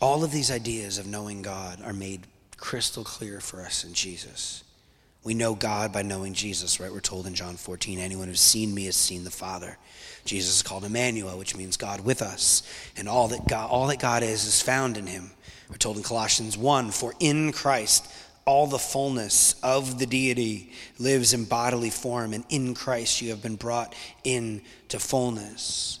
All 0.00 0.22
of 0.22 0.30
these 0.30 0.50
ideas 0.50 0.98
of 0.98 1.06
knowing 1.06 1.42
God 1.42 1.80
are 1.82 1.92
made 1.92 2.26
crystal 2.56 3.04
clear 3.04 3.40
for 3.40 3.62
us 3.62 3.84
in 3.84 3.94
Jesus. 3.94 4.62
We 5.24 5.34
know 5.34 5.54
God 5.54 5.92
by 5.92 6.02
knowing 6.02 6.34
Jesus, 6.34 6.78
right? 6.78 6.92
We're 6.92 7.00
told 7.00 7.26
in 7.26 7.34
John 7.34 7.56
14, 7.56 7.98
anyone 7.98 8.28
who's 8.28 8.40
seen 8.40 8.74
me 8.74 8.84
has 8.84 8.94
seen 8.94 9.24
the 9.24 9.30
Father. 9.30 9.76
Jesus 10.24 10.56
is 10.56 10.62
called 10.62 10.84
Emmanuel, 10.84 11.38
which 11.38 11.56
means 11.56 11.76
God 11.76 12.00
with 12.00 12.22
us. 12.22 12.62
And 12.96 13.08
all 13.08 13.28
that 13.28 13.48
God, 13.48 13.70
all 13.70 13.86
that 13.88 13.98
God 13.98 14.22
is 14.22 14.44
is 14.44 14.62
found 14.62 14.96
in 14.96 15.06
him. 15.06 15.32
We're 15.68 15.76
told 15.78 15.96
in 15.96 16.04
Colossians 16.04 16.56
1, 16.56 16.92
for 16.92 17.12
in 17.18 17.50
Christ 17.50 18.06
all 18.46 18.68
the 18.68 18.78
fullness 18.78 19.56
of 19.62 19.98
the 19.98 20.06
deity 20.06 20.72
lives 20.98 21.34
in 21.34 21.44
bodily 21.44 21.90
form, 21.90 22.32
and 22.32 22.44
in 22.48 22.74
Christ 22.74 23.20
you 23.20 23.30
have 23.30 23.42
been 23.42 23.56
brought 23.56 23.94
into 24.24 25.00
fullness. 25.00 25.98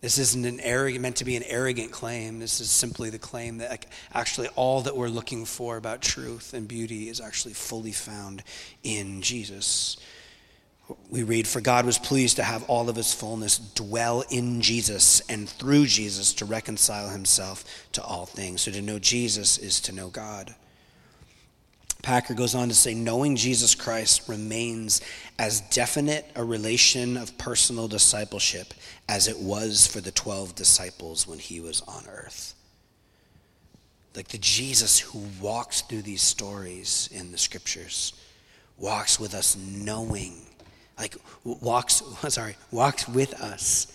This 0.00 0.16
isn't 0.16 0.46
an 0.46 0.60
arrogant, 0.60 1.02
meant 1.02 1.16
to 1.16 1.24
be 1.24 1.36
an 1.36 1.42
arrogant 1.42 1.90
claim. 1.90 2.38
This 2.38 2.60
is 2.60 2.70
simply 2.70 3.10
the 3.10 3.18
claim 3.18 3.58
that 3.58 3.84
actually 4.14 4.48
all 4.54 4.80
that 4.82 4.96
we're 4.96 5.08
looking 5.08 5.44
for 5.44 5.76
about 5.76 6.00
truth 6.00 6.54
and 6.54 6.66
beauty 6.66 7.08
is 7.08 7.20
actually 7.20 7.52
fully 7.52 7.92
found 7.92 8.42
in 8.82 9.20
Jesus. 9.20 9.98
We 11.10 11.22
read, 11.24 11.46
For 11.46 11.60
God 11.60 11.84
was 11.84 11.98
pleased 11.98 12.36
to 12.36 12.44
have 12.44 12.62
all 12.64 12.88
of 12.88 12.96
his 12.96 13.12
fullness 13.12 13.58
dwell 13.58 14.24
in 14.30 14.62
Jesus 14.62 15.20
and 15.28 15.48
through 15.48 15.86
Jesus 15.86 16.32
to 16.34 16.44
reconcile 16.46 17.10
himself 17.10 17.64
to 17.92 18.02
all 18.02 18.24
things. 18.24 18.62
So 18.62 18.70
to 18.70 18.80
know 18.80 18.98
Jesus 18.98 19.58
is 19.58 19.80
to 19.82 19.92
know 19.92 20.08
God. 20.08 20.54
Packer 22.02 22.34
goes 22.34 22.54
on 22.54 22.68
to 22.68 22.74
say, 22.74 22.94
knowing 22.94 23.36
Jesus 23.36 23.74
Christ 23.74 24.28
remains 24.28 25.00
as 25.38 25.60
definite 25.60 26.30
a 26.34 26.44
relation 26.44 27.16
of 27.16 27.36
personal 27.36 27.88
discipleship 27.88 28.72
as 29.08 29.28
it 29.28 29.38
was 29.38 29.86
for 29.86 30.00
the 30.00 30.10
12 30.10 30.54
disciples 30.54 31.26
when 31.26 31.38
he 31.38 31.60
was 31.60 31.82
on 31.82 32.04
earth. 32.08 32.54
Like 34.16 34.28
the 34.28 34.38
Jesus 34.38 34.98
who 34.98 35.22
walks 35.40 35.82
through 35.82 36.02
these 36.02 36.22
stories 36.22 37.08
in 37.12 37.32
the 37.32 37.38
scriptures, 37.38 38.14
walks 38.78 39.20
with 39.20 39.34
us 39.34 39.56
knowing, 39.56 40.34
like 40.98 41.16
walks, 41.44 42.02
sorry, 42.28 42.56
walks 42.70 43.06
with 43.06 43.34
us 43.40 43.92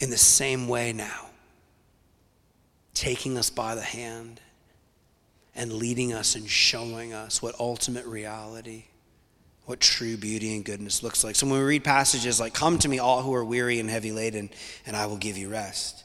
in 0.00 0.10
the 0.10 0.16
same 0.16 0.68
way 0.68 0.92
now, 0.92 1.26
taking 2.94 3.36
us 3.36 3.50
by 3.50 3.74
the 3.74 3.82
hand 3.82 4.40
and 5.54 5.72
leading 5.72 6.12
us 6.12 6.34
and 6.34 6.48
showing 6.48 7.12
us 7.12 7.40
what 7.42 7.54
ultimate 7.60 8.06
reality, 8.06 8.84
what 9.66 9.80
true 9.80 10.16
beauty 10.16 10.54
and 10.54 10.64
goodness 10.64 11.02
looks 11.02 11.24
like. 11.24 11.36
So 11.36 11.46
when 11.46 11.58
we 11.58 11.64
read 11.64 11.84
passages 11.84 12.40
like, 12.40 12.54
Come 12.54 12.78
to 12.80 12.88
me, 12.88 12.98
all 12.98 13.22
who 13.22 13.34
are 13.34 13.44
weary 13.44 13.78
and 13.80 13.88
heavy 13.88 14.12
laden, 14.12 14.50
and 14.86 14.96
I 14.96 15.06
will 15.06 15.16
give 15.16 15.36
you 15.38 15.48
rest. 15.48 16.04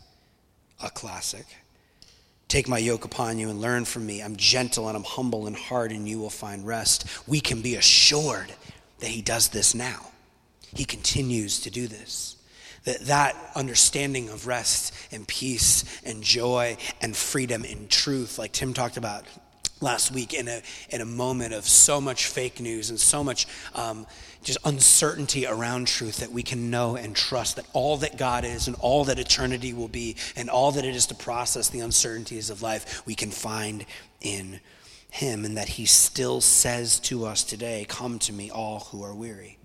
a 0.82 0.90
classic. 0.90 1.46
Take 2.48 2.68
my 2.68 2.78
yoke 2.80 3.06
upon 3.06 3.38
you 3.38 3.50
and 3.50 3.62
learn 3.62 3.86
from 3.86 4.06
me. 4.08 4.22
I'm 4.22 4.36
gentle 4.36 4.88
and 4.88 4.98
I'm 4.98 5.04
humble 5.04 5.46
in 5.46 5.54
heart, 5.54 5.92
and 5.92 6.08
you 6.10 6.20
will 6.20 6.32
find 6.32 6.66
rest. 6.66 7.06
We 7.28 7.42
can 7.42 7.62
be 7.62 7.76
assured 7.76 8.52
that 9.00 9.08
he 9.08 9.22
does 9.22 9.50
this 9.50 9.76
now. 9.76 10.08
He 10.74 10.86
continues 10.86 11.60
to 11.62 11.70
do 11.70 11.88
this. 11.88 12.29
That 12.90 13.02
that 13.02 13.36
understanding 13.54 14.30
of 14.30 14.48
rest 14.48 14.96
and 15.12 15.28
peace 15.28 16.02
and 16.04 16.24
joy 16.24 16.76
and 17.00 17.16
freedom 17.16 17.64
in 17.64 17.88
truth, 17.88 18.40
like 18.40 18.52
Tim 18.52 18.74
talked 18.74 18.98
about 18.98 19.26
last 19.80 20.12
week, 20.12 20.34
in 20.34 20.48
a, 20.48 20.64
in 20.90 21.00
a 21.00 21.06
moment 21.06 21.54
of 21.54 21.66
so 21.66 22.02
much 22.02 22.26
fake 22.26 22.60
news 22.60 22.90
and 22.90 23.00
so 23.00 23.24
much 23.24 23.46
um, 23.76 24.08
just 24.44 24.58
uncertainty 24.66 25.46
around 25.46 25.88
truth, 25.88 26.18
that 26.18 26.32
we 26.32 26.42
can 26.42 26.72
know 26.72 26.96
and 26.96 27.16
trust 27.16 27.58
that 27.58 27.68
all 27.74 27.98
that 27.98 28.18
God 28.18 28.44
is 28.44 28.66
and 28.66 28.76
all 28.80 29.04
that 29.06 29.20
eternity 29.20 29.72
will 29.72 29.88
be 29.88 30.16
and 30.36 30.50
all 30.50 30.72
that 30.72 30.84
it 30.84 30.96
is 30.96 31.06
to 31.06 31.16
process 31.16 31.70
the 31.70 31.82
uncertainties 31.82 32.50
of 32.50 32.64
life, 32.64 33.06
we 33.06 33.14
can 33.14 33.30
find 33.30 33.86
in 34.20 34.62
Him, 35.12 35.46
and 35.46 35.58
that 35.58 35.70
He 35.70 35.86
still 35.86 36.42
says 36.42 37.00
to 37.02 37.28
us 37.28 37.44
today, 37.44 37.86
Come 37.88 38.18
to 38.18 38.34
me, 38.34 38.50
all 38.50 38.80
who 38.92 39.04
are 39.04 39.14
weary. 39.14 39.59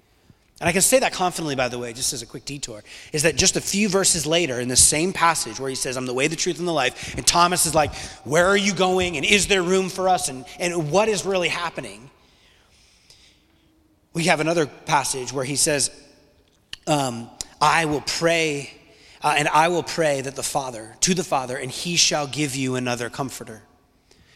And 0.64 0.70
I 0.70 0.72
can 0.72 0.80
say 0.80 0.98
that 1.00 1.12
confidently, 1.12 1.56
by 1.56 1.68
the 1.68 1.78
way, 1.78 1.92
just 1.92 2.14
as 2.14 2.22
a 2.22 2.26
quick 2.26 2.46
detour, 2.46 2.82
is 3.12 3.24
that 3.24 3.36
just 3.36 3.54
a 3.54 3.60
few 3.60 3.86
verses 3.86 4.24
later 4.24 4.58
in 4.60 4.68
the 4.68 4.76
same 4.76 5.12
passage 5.12 5.60
where 5.60 5.68
he 5.68 5.74
says, 5.74 5.94
I'm 5.98 6.06
the 6.06 6.14
way, 6.14 6.26
the 6.26 6.36
truth, 6.36 6.58
and 6.58 6.66
the 6.66 6.72
life, 6.72 7.14
and 7.18 7.26
Thomas 7.26 7.66
is 7.66 7.74
like, 7.74 7.94
Where 8.24 8.46
are 8.46 8.56
you 8.56 8.72
going? 8.72 9.18
And 9.18 9.26
is 9.26 9.46
there 9.46 9.62
room 9.62 9.90
for 9.90 10.08
us? 10.08 10.30
And, 10.30 10.46
and 10.58 10.90
what 10.90 11.10
is 11.10 11.26
really 11.26 11.50
happening? 11.50 12.08
We 14.14 14.24
have 14.24 14.40
another 14.40 14.64
passage 14.64 15.34
where 15.34 15.44
he 15.44 15.56
says, 15.56 15.90
um, 16.86 17.28
I 17.60 17.84
will 17.84 18.00
pray, 18.00 18.72
uh, 19.22 19.34
and 19.36 19.48
I 19.48 19.68
will 19.68 19.82
pray 19.82 20.22
that 20.22 20.34
the 20.34 20.42
Father, 20.42 20.96
to 21.00 21.12
the 21.12 21.24
Father, 21.24 21.58
and 21.58 21.70
he 21.70 21.96
shall 21.96 22.26
give 22.26 22.56
you 22.56 22.76
another 22.76 23.10
comforter. 23.10 23.64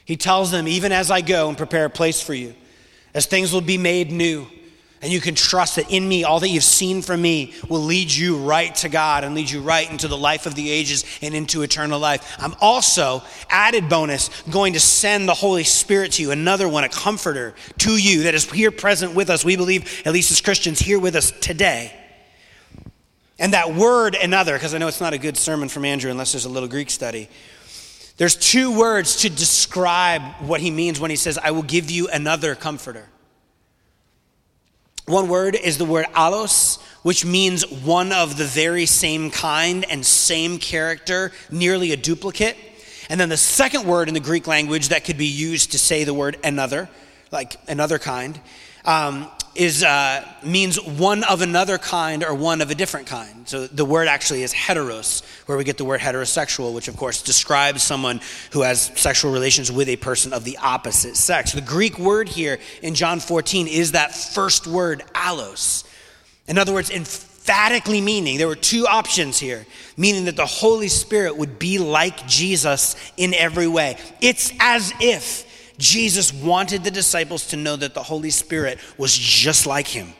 He 0.05 0.19
tells 0.19 0.51
them, 0.51 0.69
Even 0.69 0.93
as 0.93 1.11
I 1.11 1.23
go 1.23 1.49
and 1.49 1.57
prepare 1.57 1.87
a 1.87 1.91
place 1.91 2.21
for 2.21 2.35
you, 2.35 2.55
as 3.15 3.25
things 3.25 3.51
will 3.51 3.63
be 3.63 3.79
made 3.79 4.13
new 4.13 4.47
and 5.01 5.13
you 5.13 5.21
can 5.21 5.37
trust 5.37 5.77
that 5.77 5.91
in 5.93 6.09
me, 6.09 6.25
all 6.25 6.41
that 6.41 6.49
you've 6.49 6.65
seen 6.65 7.03
from 7.03 7.23
me 7.23 7.55
will 7.69 7.81
lead 7.81 8.11
you 8.11 8.37
right 8.37 8.75
to 8.77 8.89
God 8.89 9.23
and 9.23 9.35
lead 9.35 9.49
you 9.49 9.61
right 9.61 9.89
into 9.89 10.09
the 10.09 10.17
life 10.17 10.45
of 10.45 10.57
the 10.57 10.71
ages 10.71 11.05
and 11.23 11.35
into 11.35 11.63
eternal 11.63 12.01
life. 12.01 12.37
I'm 12.41 12.55
also, 12.61 13.23
added 13.49 13.89
bonus, 13.89 14.29
going 14.51 14.73
to 14.73 14.81
send 14.81 15.29
the 15.29 15.35
Holy 15.35 15.63
Spirit 15.63 16.13
to 16.13 16.23
you, 16.23 16.33
another 16.33 16.69
one, 16.69 16.83
a 16.83 16.89
comforter 16.89 17.55
to 17.79 17.93
you 17.93 18.25
that 18.25 18.35
is 18.35 18.51
here 18.51 18.73
present 18.73 19.15
with 19.15 19.31
us. 19.31 19.45
We 19.45 19.57
believe, 19.57 20.03
at 20.05 20.13
least 20.13 20.33
as 20.33 20.41
Christians, 20.41 20.81
here 20.81 20.99
with 20.99 21.15
us 21.15 21.31
today. 21.31 21.93
And 23.39 23.53
that 23.53 23.73
word, 23.73 24.17
another, 24.17 24.55
because 24.55 24.75
I 24.75 24.79
know 24.79 24.89
it's 24.89 25.01
not 25.01 25.13
a 25.13 25.19
good 25.19 25.37
sermon 25.37 25.69
from 25.69 25.85
Andrew 25.85 26.11
unless 26.11 26.33
there's 26.33 26.45
a 26.45 26.49
little 26.49 26.69
Greek 26.69 26.91
study. 26.91 27.29
There's 28.17 28.35
two 28.35 28.77
words 28.77 29.19
to 29.23 29.31
describe 29.31 30.23
what 30.41 30.61
he 30.61 30.73
means 30.73 30.99
when 30.99 31.11
he 31.11 31.17
says, 31.17 31.39
I 31.39 31.53
will 31.53 31.63
give 31.63 31.89
you 31.89 32.09
another 32.09 32.57
comforter. 32.57 33.09
One 35.09 35.29
word 35.29 35.55
is 35.55 35.79
the 35.79 35.87
word 35.87 36.05
allos, 36.15 36.79
which 37.03 37.25
means 37.25 37.67
one 37.67 38.13
of 38.13 38.37
the 38.37 38.45
very 38.45 38.85
same 38.85 39.31
kind 39.31 39.87
and 39.91 40.05
same 40.05 40.59
character, 40.59 41.33
nearly 41.51 41.93
a 41.93 41.97
duplicate. 41.97 42.59
And 43.09 43.19
then 43.19 43.31
the 43.31 43.39
second 43.39 43.87
word 43.87 44.09
in 44.09 44.15
the 44.15 44.21
Greek 44.21 44.47
language 44.47 44.91
that 44.91 45.05
could 45.07 45.17
be 45.17 45.25
used 45.27 45.73
to 45.73 45.79
say 45.79 46.05
the 46.05 46.13
word 46.13 46.37
another, 46.45 46.91
like 47.33 47.57
another 47.69 47.99
kind, 47.99 48.39
um, 48.85 49.31
is 49.59 49.83
uh, 49.83 50.25
means 50.45 50.81
one 50.81 51.25
of 51.25 51.43
another 51.43 51.79
kind 51.79 52.23
or 52.23 52.33
one 52.33 52.61
of 52.61 52.71
a 52.71 52.77
different 52.77 53.09
kind. 53.09 53.49
So 53.49 53.67
the 53.67 53.85
word 53.85 54.07
actually 54.07 54.45
is 54.45 54.55
heteros, 54.55 55.25
where 55.47 55.59
we 55.59 55.65
get 55.65 55.79
the 55.79 55.85
word 55.85 56.01
heterosexual, 56.01 56.73
which 56.73 56.87
of 56.87 56.97
course 56.97 57.23
describes 57.23 57.83
someone 57.83 58.21
who 58.53 58.63
has 58.63 58.93
sexual 58.95 59.33
relations 59.33 59.73
with 59.73 59.89
a 59.89 59.97
person 59.97 60.33
of 60.33 60.45
the 60.45 60.59
opposite 60.59 61.17
sex. 61.17 61.53
The 61.53 61.61
Greek 61.61 61.99
word 61.99 62.29
here 62.29 62.61
in 62.83 62.95
John 62.95 63.19
14 63.19 63.67
is 63.67 63.93
that 63.93 64.15
first 64.15 64.69
word, 64.69 65.03
allos. 65.13 65.85
In 66.47 66.57
other 66.57 66.73
words, 66.73 66.91
emphatically 66.91 68.01
meaning 68.01 68.39
there 68.39 68.47
were 68.47 68.55
two 68.55 68.87
options 68.87 69.41
here, 69.41 69.67
meaning 69.97 70.27
that 70.27 70.37
the 70.37 70.47
Holy 70.47 70.89
Spirit 70.89 71.37
would 71.37 71.59
be 71.59 71.79
like 71.79 72.29
Jesus 72.29 72.95
in 73.17 73.35
every 73.35 73.67
way. 73.67 73.97
It's 74.21 74.53
as 74.61 74.93
if 75.01 75.48
Jesus 75.79 76.33
wanted 76.33 76.83
the 76.83 76.91
disciples 76.91 77.47
to 77.49 77.57
know 77.57 77.77
that 77.77 77.95
the 77.95 78.03
Holy 78.03 78.31
Spirit 78.31 78.79
was 78.99 79.17
just 79.17 79.67
like 79.67 79.87
him. 79.87 80.13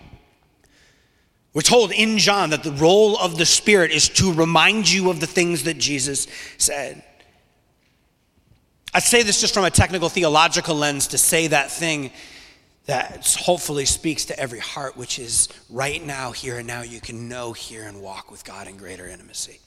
We're 1.53 1.63
told 1.63 1.91
in 1.91 2.19
John 2.19 2.51
that 2.51 2.63
the 2.63 2.73
role 2.73 3.19
of 3.19 3.37
the 3.37 3.47
Spirit 3.47 3.91
is 3.91 4.09
to 4.11 4.33
remind 4.33 4.91
you 4.91 5.11
of 5.11 5.19
the 5.19 5.27
things 5.27 5.65
that 5.65 5.79
Jesus 5.79 6.29
said. 6.59 7.03
I 8.95 9.01
say 9.01 9.23
this 9.23 9.41
just 9.41 9.55
from 9.55 9.65
a 9.65 9.71
technical 9.71 10.09
theological 10.09 10.77
lens 10.77 11.09
to 11.09 11.19
say 11.19 11.49
that 11.49 11.71
thing 11.71 12.13
that 12.87 13.37
hopefully 13.41 13.85
speaks 13.85 14.27
to 14.27 14.39
every 14.39 14.61
heart, 14.61 14.97
which 14.97 15.19
is 15.19 15.49
right 15.69 16.05
now, 16.05 16.33
here 16.33 16.59
and 16.59 16.67
now, 16.67 16.83
you 16.83 17.01
can 17.01 17.29
know, 17.29 17.53
hear, 17.53 17.83
and 17.83 18.01
walk 18.01 18.31
with 18.31 18.45
God 18.45 18.67
in 18.67 18.77
greater 18.77 19.07
intimacy. 19.07 19.61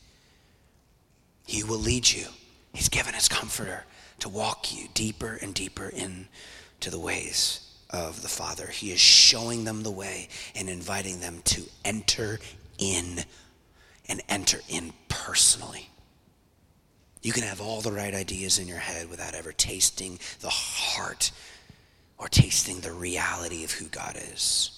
He 1.45 1.63
will 1.63 1.77
lead 1.77 2.10
you, 2.10 2.25
He's 2.73 2.89
given 2.89 3.13
His 3.13 3.27
comforter 3.27 3.86
to 4.21 4.29
walk 4.29 4.73
you 4.73 4.88
deeper 4.93 5.38
and 5.41 5.53
deeper 5.53 5.89
into 5.89 6.89
the 6.89 6.99
ways 6.99 7.67
of 7.89 8.21
the 8.21 8.27
Father. 8.27 8.67
He 8.67 8.91
is 8.91 8.99
showing 8.99 9.65
them 9.65 9.84
the 9.84 9.91
way 9.91 10.29
and 10.55 10.69
inviting 10.69 11.19
them 11.19 11.41
to 11.45 11.63
enter 11.84 12.39
in 12.77 13.23
and 14.07 14.21
enter 14.29 14.60
in 14.69 14.93
personally. 15.10 15.89
You 17.21 17.34
can 17.34 17.43
have 17.43 17.62
all 17.62 17.81
the 17.81 17.91
right 17.91 18.13
ideas 18.13 18.57
in 18.57 18.67
your 18.67 18.77
head 18.77 19.10
without 19.10 19.36
ever 19.36 19.51
tasting 19.51 20.19
the 20.39 20.49
heart 20.49 21.31
or 22.17 22.27
tasting 22.27 22.79
the 22.79 22.93
reality 22.93 23.63
of 23.63 23.71
who 23.71 23.86
God 23.86 24.17
is. 24.34 24.77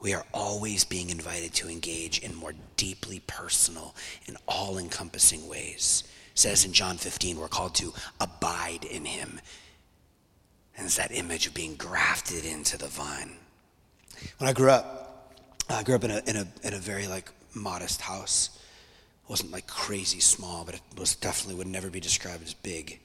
We 0.00 0.14
are 0.14 0.24
always 0.32 0.84
being 0.84 1.10
invited 1.10 1.54
to 1.54 1.68
engage 1.68 2.20
in 2.20 2.34
more 2.34 2.52
deeply 2.76 3.20
personal 3.26 3.94
and 4.26 4.36
all 4.46 4.78
encompassing 4.78 5.48
ways 5.48 6.04
says 6.38 6.64
in 6.64 6.72
John 6.72 6.96
15, 6.96 7.38
we're 7.38 7.48
called 7.48 7.74
to 7.76 7.92
abide 8.20 8.84
in 8.84 9.04
him. 9.04 9.40
And 10.76 10.86
it's 10.86 10.96
that 10.96 11.10
image 11.12 11.46
of 11.46 11.54
being 11.54 11.74
grafted 11.74 12.44
into 12.44 12.78
the 12.78 12.86
vine. 12.86 13.32
When 14.38 14.48
I 14.48 14.52
grew 14.52 14.70
up, 14.70 15.34
I 15.68 15.82
grew 15.82 15.96
up 15.96 16.04
in 16.04 16.10
a, 16.10 16.22
in 16.26 16.36
a, 16.36 16.46
in 16.62 16.74
a 16.74 16.78
very 16.78 17.06
like 17.06 17.30
modest 17.54 18.00
house. 18.00 18.50
It 19.24 19.30
wasn't 19.30 19.50
like 19.50 19.66
crazy 19.66 20.20
small, 20.20 20.64
but 20.64 20.76
it 20.76 20.80
was 20.96 21.14
definitely 21.14 21.56
would 21.56 21.66
never 21.66 21.90
be 21.90 22.00
described 22.00 22.44
as 22.44 22.54
big. 22.54 23.00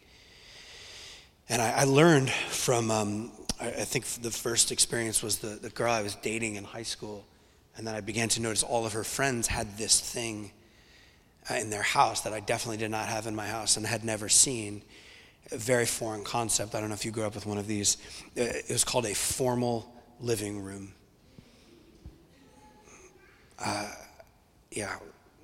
And 1.50 1.62
I, 1.62 1.72
I 1.72 1.84
learned 1.84 2.30
from, 2.30 2.89
um, 2.91 3.32
I, 3.60 3.67
I, 3.67 3.84
think 3.84 4.06
the 4.06 4.32
first 4.32 4.72
experience 4.72 5.22
was 5.22 5.39
the, 5.39 5.48
the 5.48 5.69
girl 5.69 5.91
I 5.91 6.02
was 6.02 6.15
dating 6.15 6.56
in 6.56 6.63
high 6.63 6.84
school. 6.84 7.26
And 7.76 7.86
then 7.86 7.96
I 7.96 8.02
began 8.02 8.30
to 8.30 8.41
notice 8.41 8.63
all 8.63 8.86
of 8.86 8.93
her 8.93 9.04
friends 9.04 9.48
had 9.48 9.78
this 9.78 10.00
thing 10.00 10.52
in 11.50 11.70
their 11.70 11.82
house 11.82 12.22
that 12.22 12.34
I 12.34 12.40
definitely 12.40 12.78
did 12.78 12.92
not 12.92 13.08
have 13.08 13.28
in 13.28 13.36
my 13.36 13.48
house 13.48 13.78
and 13.78 13.86
had 13.86 14.04
never 14.04 14.30
seen. 14.30 14.82
A 15.52 15.58
very 15.58 15.86
foreign 15.86 16.24
concept. 16.24 16.74
I 16.74 16.80
don't 16.80 16.90
know 16.90 16.96
if 16.96 17.04
you 17.06 17.12
grew 17.12 17.26
up 17.26 17.36
with 17.36 17.46
one 17.46 17.58
of 17.58 17.68
these. 17.68 17.98
Uh, 18.38 18.44
it 18.44 18.70
was 18.70 18.84
called 18.84 19.06
a 19.06 19.14
formal 19.14 19.94
living 20.20 20.64
room. 20.64 20.94
Uh, 23.60 23.92
yeah, 24.72 24.96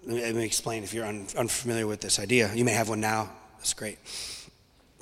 let 0.06 0.36
me 0.36 0.46
explain 0.46 0.84
if 0.84 0.94
you're 0.94 1.06
un- 1.06 1.28
unfamiliar 1.38 1.86
with 1.86 2.02
this 2.02 2.20
idea. 2.20 2.54
You 2.54 2.66
may 2.66 2.72
have 2.72 2.90
one 2.90 3.02
now. 3.02 3.30
That's 3.58 3.74
great. 3.74 3.98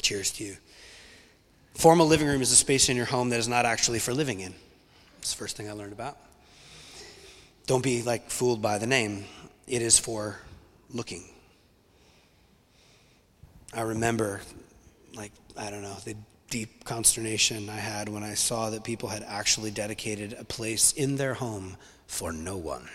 Cheers 0.02 0.32
to 0.34 0.44
you. 0.44 0.58
Formal 1.76 2.08
living 2.08 2.28
room 2.28 2.42
is 2.42 2.52
a 2.52 2.56
space 2.56 2.90
in 2.90 2.98
your 2.98 3.06
home 3.06 3.30
that 3.30 3.40
is 3.40 3.48
not 3.48 3.66
actually 3.66 4.00
for 4.00 4.14
living 4.14 4.40
in. 4.40 4.56
It's 5.20 5.32
the 5.32 5.38
first 5.38 5.56
thing 5.58 5.70
I 5.70 5.74
learned 5.74 5.94
about. 5.94 6.18
Don't 7.68 7.84
be 7.84 8.02
like 8.02 8.32
fooled 8.32 8.62
by 8.62 8.80
the 8.80 8.88
name. 8.88 9.26
It 9.68 9.82
is 9.82 10.00
for 10.00 10.40
looking. 10.93 11.23
I 13.73 13.82
remember, 13.82 14.41
like, 15.15 15.32
I 15.58 15.69
don't 15.69 15.82
know, 15.82 15.97
the 16.06 16.15
deep 16.50 16.86
consternation 16.86 17.69
I 17.69 17.76
had 17.76 18.08
when 18.10 18.23
I 18.23 18.34
saw 18.34 18.69
that 18.69 18.84
people 18.84 19.10
had 19.10 19.23
actually 19.28 19.71
dedicated 19.71 20.34
a 20.39 20.45
place 20.45 20.93
in 20.93 21.17
their 21.17 21.34
home 21.34 21.76
for 22.08 22.32
no 22.32 22.58
one. 22.58 22.88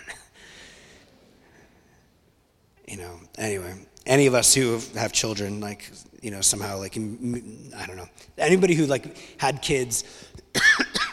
you 2.89 2.97
know, 2.97 3.21
anyway, 3.37 3.75
any 4.07 4.27
of 4.27 4.35
us 4.35 4.55
who 4.55 4.81
have 4.97 5.13
children, 5.13 5.61
like, 5.61 5.91
you 6.23 6.31
know, 6.31 6.41
somehow, 6.41 6.79
like, 6.79 6.97
I 6.97 7.87
don't 7.87 7.97
know, 7.97 8.09
anybody 8.39 8.75
who, 8.75 8.87
like, 8.87 9.17
had 9.39 9.61
kids, 9.61 10.05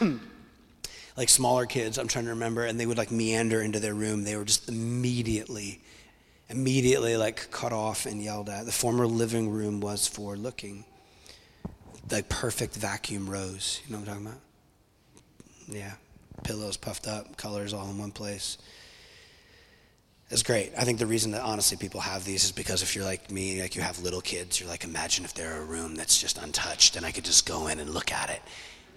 like 1.16 1.28
smaller 1.28 1.66
kids, 1.66 1.98
I'm 1.98 2.08
trying 2.08 2.24
to 2.24 2.30
remember, 2.30 2.64
and 2.64 2.80
they 2.80 2.86
would, 2.86 2.98
like, 2.98 3.10
meander 3.10 3.60
into 3.60 3.78
their 3.78 3.94
room, 3.94 4.24
they 4.24 4.36
were 4.36 4.44
just 4.44 4.68
immediately 4.68 5.82
immediately 6.50 7.16
like 7.16 7.50
cut 7.50 7.72
off 7.72 8.06
and 8.06 8.22
yelled 8.22 8.48
at. 8.48 8.66
The 8.66 8.72
former 8.72 9.06
living 9.06 9.50
room 9.50 9.80
was 9.80 10.06
for 10.06 10.36
looking. 10.36 10.84
The 12.08 12.24
perfect 12.28 12.74
vacuum 12.74 13.30
rows. 13.30 13.80
You 13.86 13.92
know 13.92 14.00
what 14.00 14.08
I'm 14.08 14.14
talking 14.14 14.26
about? 14.26 14.40
Yeah. 15.68 15.92
Pillows 16.42 16.76
puffed 16.76 17.06
up, 17.06 17.36
colors 17.36 17.72
all 17.72 17.88
in 17.88 17.98
one 17.98 18.10
place. 18.10 18.58
It's 20.30 20.42
great. 20.42 20.72
I 20.78 20.84
think 20.84 20.98
the 20.98 21.06
reason 21.06 21.32
that 21.32 21.42
honestly 21.42 21.76
people 21.76 22.00
have 22.00 22.24
these 22.24 22.44
is 22.44 22.52
because 22.52 22.82
if 22.82 22.94
you're 22.94 23.04
like 23.04 23.30
me, 23.30 23.60
like 23.60 23.74
you 23.74 23.82
have 23.82 24.00
little 24.00 24.20
kids, 24.20 24.60
you're 24.60 24.68
like, 24.68 24.84
imagine 24.84 25.24
if 25.24 25.34
there 25.34 25.54
are 25.54 25.62
a 25.62 25.64
room 25.64 25.94
that's 25.94 26.20
just 26.20 26.38
untouched 26.38 26.96
and 26.96 27.04
I 27.04 27.12
could 27.12 27.24
just 27.24 27.46
go 27.46 27.66
in 27.66 27.78
and 27.80 27.90
look 27.90 28.12
at 28.12 28.30
it 28.30 28.40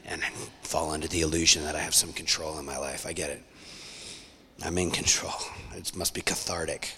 and 0.06 0.24
fall 0.62 0.92
under 0.92 1.08
the 1.08 1.22
illusion 1.22 1.64
that 1.64 1.76
I 1.76 1.80
have 1.80 1.96
some 1.96 2.14
control 2.14 2.60
in 2.60 2.66
my 2.66 2.78
life. 2.78 3.06
I 3.06 3.14
get 3.14 3.30
it. 3.30 3.42
I'm 4.64 4.78
in 4.78 4.92
control. 4.92 5.34
It 5.76 5.96
must 5.96 6.14
be 6.14 6.22
cathartic. 6.22 6.98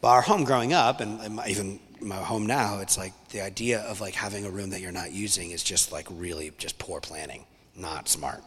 But 0.00 0.08
our 0.08 0.22
home 0.22 0.44
growing 0.44 0.72
up, 0.72 1.00
and 1.00 1.40
even 1.46 1.78
my 2.00 2.16
home 2.16 2.46
now, 2.46 2.80
it's 2.80 2.96
like 2.96 3.12
the 3.28 3.40
idea 3.40 3.80
of 3.80 4.00
like 4.00 4.14
having 4.14 4.46
a 4.46 4.50
room 4.50 4.70
that 4.70 4.80
you're 4.80 4.92
not 4.92 5.12
using 5.12 5.50
is 5.50 5.62
just 5.62 5.92
like 5.92 6.06
really 6.10 6.52
just 6.58 6.78
poor 6.78 7.00
planning, 7.00 7.44
not 7.76 8.08
smart. 8.08 8.42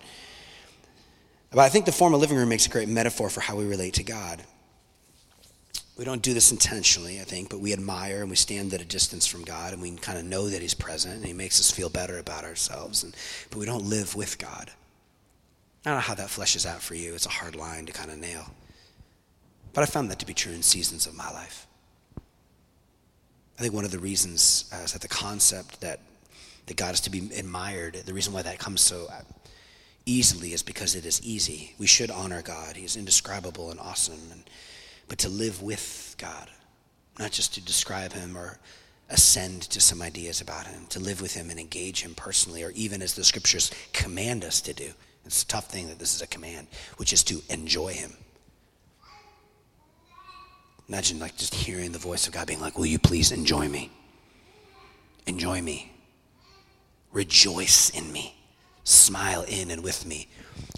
But 1.52 1.60
I 1.60 1.70
think 1.70 1.86
the 1.86 1.92
formal 1.92 2.20
living 2.20 2.38
room 2.38 2.50
makes 2.50 2.66
a 2.66 2.70
great 2.70 2.90
metaphor 2.90 3.30
for 3.30 3.42
how 3.42 3.56
we 3.56 3.66
relate 3.66 3.94
to 3.96 4.04
God. 4.04 4.42
We 5.96 6.06
don't 6.06 6.24
do 6.24 6.34
this 6.34 6.52
intentionally, 6.52 7.20
I 7.20 7.24
think, 7.24 7.52
but 7.52 7.60
we 7.60 7.72
admire 7.72 8.22
and 8.22 8.30
we 8.32 8.36
stand 8.36 8.74
at 8.74 8.82
a 8.82 8.86
distance 8.86 9.28
from 9.28 9.44
God 9.44 9.74
and 9.74 9.82
we 9.82 9.92
kind 9.92 10.18
of 10.18 10.26
know 10.26 10.50
that 10.50 10.64
He's 10.64 10.74
present 10.74 11.18
and 11.18 11.26
He 11.26 11.34
makes 11.34 11.60
us 11.60 11.70
feel 11.70 11.90
better 11.90 12.18
about 12.18 12.44
ourselves. 12.44 13.04
And, 13.04 13.16
but 13.52 13.60
we 13.60 13.68
don't 13.68 13.86
live 13.86 14.16
with 14.16 14.40
God. 14.40 14.72
I 15.86 15.90
don't 15.90 15.98
know 15.98 16.02
how 16.02 16.16
that 16.16 16.30
fleshes 16.30 16.66
out 16.66 16.82
for 16.82 16.96
you. 16.96 17.14
It's 17.14 17.28
a 17.28 17.30
hard 17.30 17.56
line 17.56 17.86
to 17.86 17.94
kind 17.94 18.10
of 18.10 18.18
nail. 18.18 18.52
But 19.74 19.82
I 19.82 19.86
found 19.86 20.12
that 20.12 20.20
to 20.20 20.26
be 20.26 20.34
true 20.34 20.54
in 20.54 20.62
seasons 20.62 21.08
of 21.08 21.16
my 21.16 21.30
life. 21.32 21.68
I 23.58 23.62
think 23.62 23.74
one 23.74 23.86
of 23.86 23.92
the 23.92 24.00
reasons 24.00 24.70
uh, 24.74 24.84
is 24.84 24.94
that 24.94 25.02
the 25.02 25.08
concept 25.08 25.82
that, 25.82 26.00
that 26.66 26.78
God 26.78 26.94
is 26.94 27.02
to 27.02 27.10
be 27.10 27.30
admired, 27.38 27.96
the 28.06 28.14
reason 28.14 28.34
why 28.34 28.42
that 28.42 28.60
comes 28.60 28.82
so 28.82 29.08
uh, 29.12 29.22
easily 30.06 30.54
is 30.54 30.64
because 30.64 30.96
it 30.96 31.06
is 31.06 31.22
easy. 31.24 31.74
We 31.78 31.88
should 31.88 32.12
honor 32.12 32.42
God. 32.42 32.76
He 32.76 32.86
is 32.86 32.96
indescribable 32.96 33.72
and 33.72 33.80
awesome. 33.80 34.20
And, 34.32 34.44
but 35.08 35.20
to 35.20 35.30
live 35.30 35.62
with 35.62 36.16
God, 36.18 36.50
not 37.20 37.32
just 37.32 37.54
to 37.56 37.62
describe 37.62 38.14
him 38.14 38.38
or 38.38 38.58
ascend 39.10 39.64
to 39.64 39.80
some 39.80 40.02
ideas 40.02 40.42
about 40.42 40.66
him, 40.66 40.86
to 40.90 41.00
live 41.00 41.22
with 41.22 41.34
him 41.36 41.50
and 41.50 41.60
engage 41.60 42.02
him 42.02 42.16
personally, 42.16 42.64
or 42.64 42.72
even 42.72 43.02
as 43.02 43.14
the 43.14 43.24
scriptures 43.24 43.72
command 43.92 44.44
us 44.44 44.62
to 44.62 44.74
do. 44.74 44.90
It's 45.26 45.44
a 45.44 45.48
tough 45.48 45.70
thing 45.70 45.88
that 45.88 46.00
this 46.00 46.16
is 46.16 46.22
a 46.22 46.28
command, 46.28 46.68
which 46.98 47.14
is 47.14 47.24
to 47.26 47.42
enjoy 47.50 47.94
him. 47.94 48.14
Imagine 50.90 51.20
like 51.20 51.38
just 51.38 51.54
hearing 51.54 51.92
the 51.92 52.00
voice 52.00 52.28
of 52.28 52.34
God 52.34 52.48
being 52.48 52.60
like, 52.60 52.78
Will 52.78 52.86
you 52.86 53.00
please 53.00 53.32
enjoy 53.32 53.68
me? 53.68 53.92
Enjoy 55.26 55.62
me. 55.62 55.92
Rejoice 57.12 57.90
in 57.90 58.12
me. 58.12 58.36
Smile 58.84 59.44
in 59.48 59.72
and 59.72 59.84
with 59.84 60.06
me. 60.06 60.28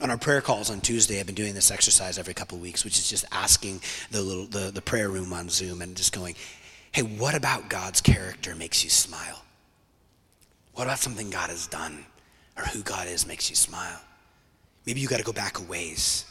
On 0.02 0.12
our 0.12 0.18
prayer 0.18 0.42
calls 0.42 0.70
on 0.70 0.80
Tuesday, 0.80 1.20
I've 1.20 1.26
been 1.26 1.36
doing 1.36 1.56
this 1.56 1.72
exercise 1.72 2.20
every 2.20 2.34
couple 2.34 2.58
of 2.58 2.62
weeks, 2.62 2.84
which 2.84 3.00
is 3.00 3.10
just 3.10 3.26
asking 3.32 3.82
the 4.12 4.22
little 4.22 4.46
the, 4.46 4.72
the 4.72 4.82
prayer 4.82 5.10
room 5.10 5.34
on 5.34 5.50
Zoom 5.50 5.82
and 5.82 5.96
just 5.96 6.14
going, 6.14 6.36
Hey, 6.92 7.02
what 7.02 7.36
about 7.36 7.70
God's 7.70 8.00
character 8.02 8.56
makes 8.56 8.84
you 8.84 8.90
smile? 8.90 9.44
What 10.76 10.84
about 10.84 11.00
something 11.00 11.30
God 11.30 11.50
has 11.50 11.68
done 11.68 12.06
or 12.58 12.64
who 12.64 12.84
God 12.84 13.08
is 13.08 13.26
makes 13.26 13.50
you 13.50 13.56
smile? 13.56 14.02
Maybe 14.86 15.00
you 15.00 15.08
got 15.08 15.18
to 15.18 15.24
go 15.24 15.34
back 15.34 15.58
a 15.60 15.64
ways. 15.64 16.26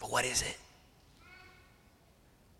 But 0.00 0.12
what 0.12 0.24
is 0.24 0.42
it? 0.42 0.56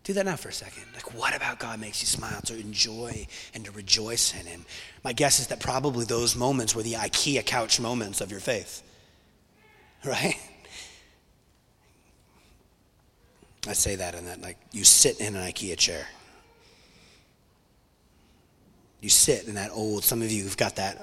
Do 0.07 0.13
that 0.13 0.25
now 0.25 0.37
for 0.37 0.47
a 0.47 0.53
second. 0.53 0.83
Like, 0.93 1.13
what 1.13 1.35
about 1.35 1.59
God 1.59 1.81
makes 1.81 1.99
you 1.99 2.07
smile? 2.07 2.39
To 2.45 2.57
enjoy 2.57 3.27
and 3.53 3.65
to 3.65 3.71
rejoice 3.71 4.33
in 4.33 4.45
Him. 4.45 4.65
My 5.03 5.11
guess 5.11 5.41
is 5.41 5.47
that 5.47 5.59
probably 5.59 6.05
those 6.05 6.33
moments 6.33 6.73
were 6.73 6.81
the 6.81 6.93
IKEA 6.93 7.45
couch 7.45 7.77
moments 7.81 8.21
of 8.21 8.31
your 8.31 8.39
faith. 8.39 8.83
Right? 10.05 10.37
I 13.67 13.73
say 13.73 13.97
that 13.97 14.15
in 14.15 14.23
that, 14.25 14.39
like, 14.41 14.57
you 14.71 14.85
sit 14.85 15.19
in 15.19 15.35
an 15.35 15.41
IKEA 15.41 15.75
chair. 15.75 16.07
You 19.01 19.09
sit 19.09 19.45
in 19.45 19.55
that 19.55 19.71
old, 19.71 20.05
some 20.05 20.21
of 20.21 20.31
you 20.31 20.45
have 20.45 20.55
got 20.55 20.77
that, 20.77 21.01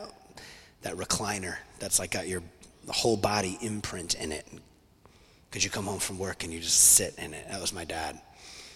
that 0.80 0.94
recliner 0.94 1.56
that's 1.78 1.98
like 1.98 2.12
got 2.12 2.26
your 2.26 2.42
whole 2.88 3.18
body 3.18 3.58
imprint 3.60 4.14
in 4.14 4.32
it. 4.32 4.46
Because 5.50 5.62
you 5.62 5.70
come 5.70 5.84
home 5.84 5.98
from 5.98 6.18
work 6.18 6.44
and 6.44 6.52
you 6.52 6.60
just 6.60 6.80
sit 6.80 7.14
in 7.18 7.34
it. 7.34 7.46
That 7.50 7.60
was 7.60 7.74
my 7.74 7.84
dad 7.84 8.18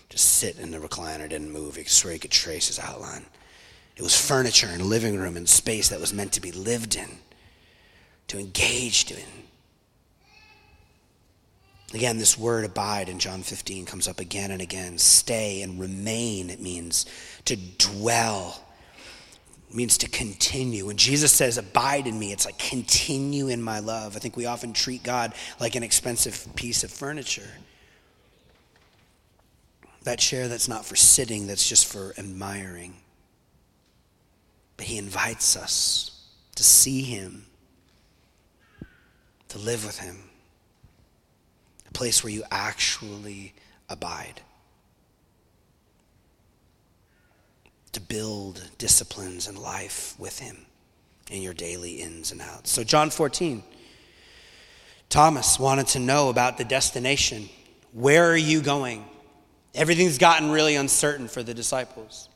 just 0.08 0.36
sit 0.36 0.58
in 0.58 0.70
the 0.70 0.78
recliner, 0.78 1.28
didn't 1.28 1.52
move. 1.52 1.78
Swear 1.86 2.14
he 2.14 2.18
could 2.18 2.30
trace 2.30 2.68
his 2.68 2.78
outline. 2.78 3.26
It 3.96 4.02
was 4.02 4.18
furniture 4.18 4.68
and 4.68 4.80
a 4.80 4.84
living 4.84 5.18
room 5.18 5.36
and 5.36 5.48
space 5.48 5.88
that 5.88 6.00
was 6.00 6.14
meant 6.14 6.32
to 6.34 6.40
be 6.40 6.52
lived 6.52 6.96
in, 6.96 7.08
to 8.28 8.38
engage 8.38 9.10
in. 9.10 9.18
Again, 11.94 12.18
this 12.18 12.38
word 12.38 12.64
abide 12.64 13.08
in 13.08 13.18
John 13.18 13.42
15 13.42 13.86
comes 13.86 14.06
up 14.06 14.20
again 14.20 14.50
and 14.50 14.60
again. 14.60 14.98
Stay 14.98 15.62
and 15.62 15.80
remain, 15.80 16.50
it 16.50 16.60
means 16.60 17.06
to 17.46 17.56
dwell, 17.56 18.62
it 19.68 19.74
means 19.74 19.98
to 19.98 20.08
continue. 20.08 20.86
When 20.86 20.98
Jesus 20.98 21.32
says, 21.32 21.58
abide 21.58 22.06
in 22.06 22.18
me, 22.18 22.30
it's 22.30 22.44
like 22.44 22.58
continue 22.58 23.48
in 23.48 23.62
my 23.62 23.80
love. 23.80 24.16
I 24.16 24.18
think 24.18 24.36
we 24.36 24.46
often 24.46 24.74
treat 24.74 25.02
God 25.02 25.32
like 25.58 25.74
an 25.74 25.82
expensive 25.82 26.46
piece 26.54 26.84
of 26.84 26.90
furniture 26.90 27.48
that 30.08 30.18
chair 30.18 30.48
that's 30.48 30.68
not 30.68 30.86
for 30.86 30.96
sitting, 30.96 31.46
that's 31.46 31.68
just 31.68 31.84
for 31.84 32.14
admiring. 32.16 32.96
But 34.78 34.86
he 34.86 34.96
invites 34.96 35.54
us 35.54 36.28
to 36.54 36.64
see 36.64 37.02
him, 37.02 37.44
to 39.48 39.58
live 39.58 39.84
with 39.84 39.98
him, 39.98 40.16
a 41.86 41.92
place 41.92 42.24
where 42.24 42.32
you 42.32 42.42
actually 42.50 43.52
abide, 43.90 44.40
to 47.92 48.00
build 48.00 48.66
disciplines 48.78 49.46
and 49.46 49.58
life 49.58 50.14
with 50.18 50.38
him 50.38 50.56
in 51.30 51.42
your 51.42 51.52
daily 51.52 52.00
ins 52.00 52.32
and 52.32 52.40
outs. 52.40 52.70
So, 52.70 52.82
John 52.82 53.10
14, 53.10 53.62
Thomas 55.10 55.58
wanted 55.58 55.88
to 55.88 55.98
know 55.98 56.30
about 56.30 56.56
the 56.56 56.64
destination. 56.64 57.50
Where 57.92 58.30
are 58.30 58.36
you 58.36 58.62
going? 58.62 59.04
Everything's 59.78 60.18
gotten 60.18 60.50
really 60.50 60.74
uncertain 60.74 61.28
for 61.28 61.44
the 61.44 61.54
disciples. 61.54 62.28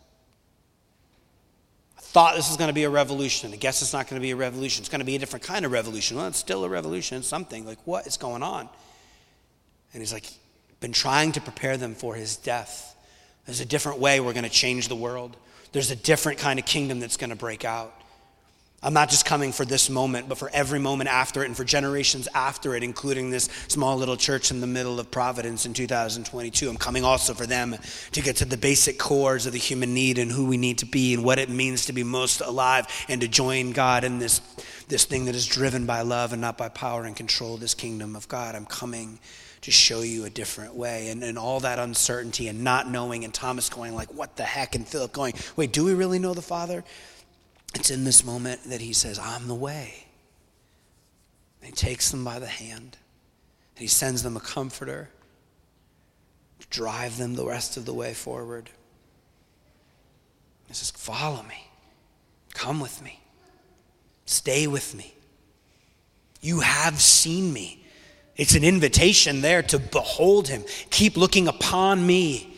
I 1.98 2.00
thought 2.00 2.36
this 2.36 2.48
was 2.48 2.56
going 2.56 2.68
to 2.68 2.74
be 2.74 2.84
a 2.84 2.90
revolution. 2.90 3.52
I 3.52 3.56
guess 3.56 3.82
it's 3.82 3.92
not 3.92 4.08
going 4.08 4.20
to 4.20 4.22
be 4.22 4.30
a 4.30 4.36
revolution. 4.36 4.82
It's 4.82 4.88
going 4.88 5.00
to 5.00 5.04
be 5.04 5.16
a 5.16 5.18
different 5.18 5.44
kind 5.44 5.64
of 5.64 5.72
revolution. 5.72 6.16
Well, 6.16 6.28
it's 6.28 6.38
still 6.38 6.64
a 6.64 6.68
revolution. 6.68 7.24
Something. 7.24 7.66
Like, 7.66 7.78
what 7.84 8.06
is 8.06 8.16
going 8.16 8.44
on? 8.44 8.68
And 9.92 10.00
he's 10.00 10.12
like, 10.12 10.30
been 10.78 10.92
trying 10.92 11.32
to 11.32 11.40
prepare 11.40 11.76
them 11.76 11.96
for 11.96 12.14
his 12.14 12.36
death. 12.36 12.94
There's 13.46 13.60
a 13.60 13.66
different 13.66 13.98
way 13.98 14.20
we're 14.20 14.34
going 14.34 14.44
to 14.44 14.48
change 14.48 14.86
the 14.86 14.94
world. 14.94 15.36
There's 15.72 15.90
a 15.90 15.96
different 15.96 16.38
kind 16.38 16.60
of 16.60 16.64
kingdom 16.64 17.00
that's 17.00 17.16
going 17.16 17.30
to 17.30 17.36
break 17.36 17.64
out. 17.64 17.92
I'm 18.84 18.94
not 18.94 19.10
just 19.10 19.24
coming 19.24 19.52
for 19.52 19.64
this 19.64 19.88
moment, 19.88 20.28
but 20.28 20.38
for 20.38 20.50
every 20.52 20.80
moment 20.80 21.08
after 21.08 21.44
it 21.44 21.46
and 21.46 21.56
for 21.56 21.62
generations 21.62 22.26
after 22.34 22.74
it, 22.74 22.82
including 22.82 23.30
this 23.30 23.48
small 23.68 23.96
little 23.96 24.16
church 24.16 24.50
in 24.50 24.60
the 24.60 24.66
middle 24.66 24.98
of 24.98 25.08
Providence 25.08 25.66
in 25.66 25.72
2022. 25.72 26.68
I'm 26.68 26.76
coming 26.76 27.04
also 27.04 27.32
for 27.32 27.46
them 27.46 27.76
to 28.10 28.20
get 28.20 28.36
to 28.36 28.44
the 28.44 28.56
basic 28.56 28.98
cores 28.98 29.46
of 29.46 29.52
the 29.52 29.58
human 29.58 29.94
need 29.94 30.18
and 30.18 30.32
who 30.32 30.46
we 30.46 30.56
need 30.56 30.78
to 30.78 30.86
be 30.86 31.14
and 31.14 31.22
what 31.22 31.38
it 31.38 31.48
means 31.48 31.86
to 31.86 31.92
be 31.92 32.02
most 32.02 32.40
alive 32.40 32.88
and 33.08 33.20
to 33.20 33.28
join 33.28 33.70
God 33.70 34.02
in 34.02 34.18
this, 34.18 34.40
this 34.88 35.04
thing 35.04 35.26
that 35.26 35.36
is 35.36 35.46
driven 35.46 35.86
by 35.86 36.02
love 36.02 36.32
and 36.32 36.40
not 36.40 36.58
by 36.58 36.68
power 36.68 37.04
and 37.04 37.14
control, 37.14 37.56
this 37.56 37.74
kingdom 37.74 38.16
of 38.16 38.26
God. 38.26 38.56
I'm 38.56 38.66
coming 38.66 39.20
to 39.60 39.70
show 39.70 40.00
you 40.00 40.24
a 40.24 40.30
different 40.30 40.74
way. 40.74 41.08
And, 41.10 41.22
and 41.22 41.38
all 41.38 41.60
that 41.60 41.78
uncertainty 41.78 42.48
and 42.48 42.64
not 42.64 42.90
knowing, 42.90 43.24
and 43.24 43.32
Thomas 43.32 43.70
going 43.70 43.94
like, 43.94 44.12
what 44.12 44.34
the 44.34 44.42
heck? 44.42 44.74
And 44.74 44.86
Philip 44.86 45.12
going, 45.12 45.34
wait, 45.54 45.72
do 45.72 45.84
we 45.84 45.94
really 45.94 46.18
know 46.18 46.34
the 46.34 46.42
Father? 46.42 46.82
It's 47.74 47.90
in 47.90 48.04
this 48.04 48.24
moment 48.24 48.64
that 48.64 48.80
he 48.80 48.92
says, 48.92 49.18
I'm 49.18 49.48
the 49.48 49.54
way. 49.54 50.06
And 51.60 51.70
he 51.70 51.72
takes 51.72 52.10
them 52.10 52.24
by 52.24 52.38
the 52.38 52.46
hand 52.46 52.96
and 53.76 53.80
he 53.80 53.86
sends 53.86 54.22
them 54.22 54.36
a 54.36 54.40
comforter 54.40 55.08
to 56.60 56.66
drive 56.68 57.16
them 57.16 57.34
the 57.34 57.46
rest 57.46 57.76
of 57.76 57.86
the 57.86 57.94
way 57.94 58.12
forward. 58.12 58.70
He 60.68 60.74
says, 60.74 60.90
Follow 60.90 61.42
me. 61.42 61.68
Come 62.54 62.80
with 62.80 63.02
me. 63.02 63.20
Stay 64.26 64.66
with 64.66 64.94
me. 64.94 65.14
You 66.40 66.60
have 66.60 67.00
seen 67.00 67.52
me. 67.52 67.84
It's 68.36 68.54
an 68.54 68.64
invitation 68.64 69.40
there 69.40 69.62
to 69.62 69.78
behold 69.78 70.48
him. 70.48 70.64
Keep 70.90 71.16
looking 71.16 71.48
upon 71.48 72.06
me. 72.06 72.56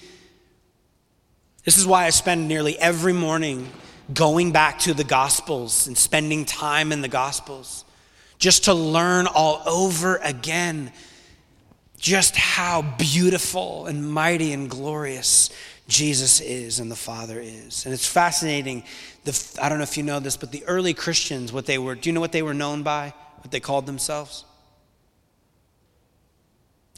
This 1.64 1.78
is 1.78 1.86
why 1.86 2.04
I 2.04 2.10
spend 2.10 2.48
nearly 2.48 2.78
every 2.78 3.12
morning 3.12 3.70
going 4.12 4.52
back 4.52 4.78
to 4.80 4.94
the 4.94 5.04
Gospels 5.04 5.86
and 5.86 5.96
spending 5.96 6.44
time 6.44 6.92
in 6.92 7.00
the 7.00 7.08
Gospels 7.08 7.84
just 8.38 8.64
to 8.64 8.74
learn 8.74 9.26
all 9.26 9.62
over 9.66 10.16
again 10.16 10.92
just 11.98 12.36
how 12.36 12.82
beautiful 12.98 13.86
and 13.86 14.12
mighty 14.12 14.52
and 14.52 14.68
glorious 14.68 15.48
Jesus 15.88 16.40
is 16.40 16.78
and 16.78 16.90
the 16.90 16.96
Father 16.96 17.40
is. 17.40 17.86
And 17.86 17.94
it's 17.94 18.06
fascinating. 18.06 18.84
The, 19.24 19.58
I 19.62 19.70
don't 19.70 19.78
know 19.78 19.84
if 19.84 19.96
you 19.96 20.02
know 20.02 20.20
this, 20.20 20.36
but 20.36 20.52
the 20.52 20.64
early 20.66 20.92
Christians, 20.92 21.50
what 21.50 21.64
they 21.64 21.78
were, 21.78 21.94
do 21.94 22.10
you 22.10 22.12
know 22.12 22.20
what 22.20 22.32
they 22.32 22.42
were 22.42 22.52
known 22.52 22.82
by? 22.82 23.14
What 23.38 23.50
they 23.50 23.60
called 23.60 23.86
themselves? 23.86 24.44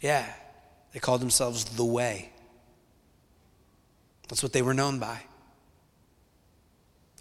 Yeah, 0.03 0.27
they 0.93 0.99
called 0.99 1.21
themselves 1.21 1.65
the 1.65 1.85
way. 1.85 2.31
That's 4.29 4.43
what 4.43 4.53
they 4.53 4.63
were 4.63 4.75
known 4.75 4.99
by. 4.99 5.21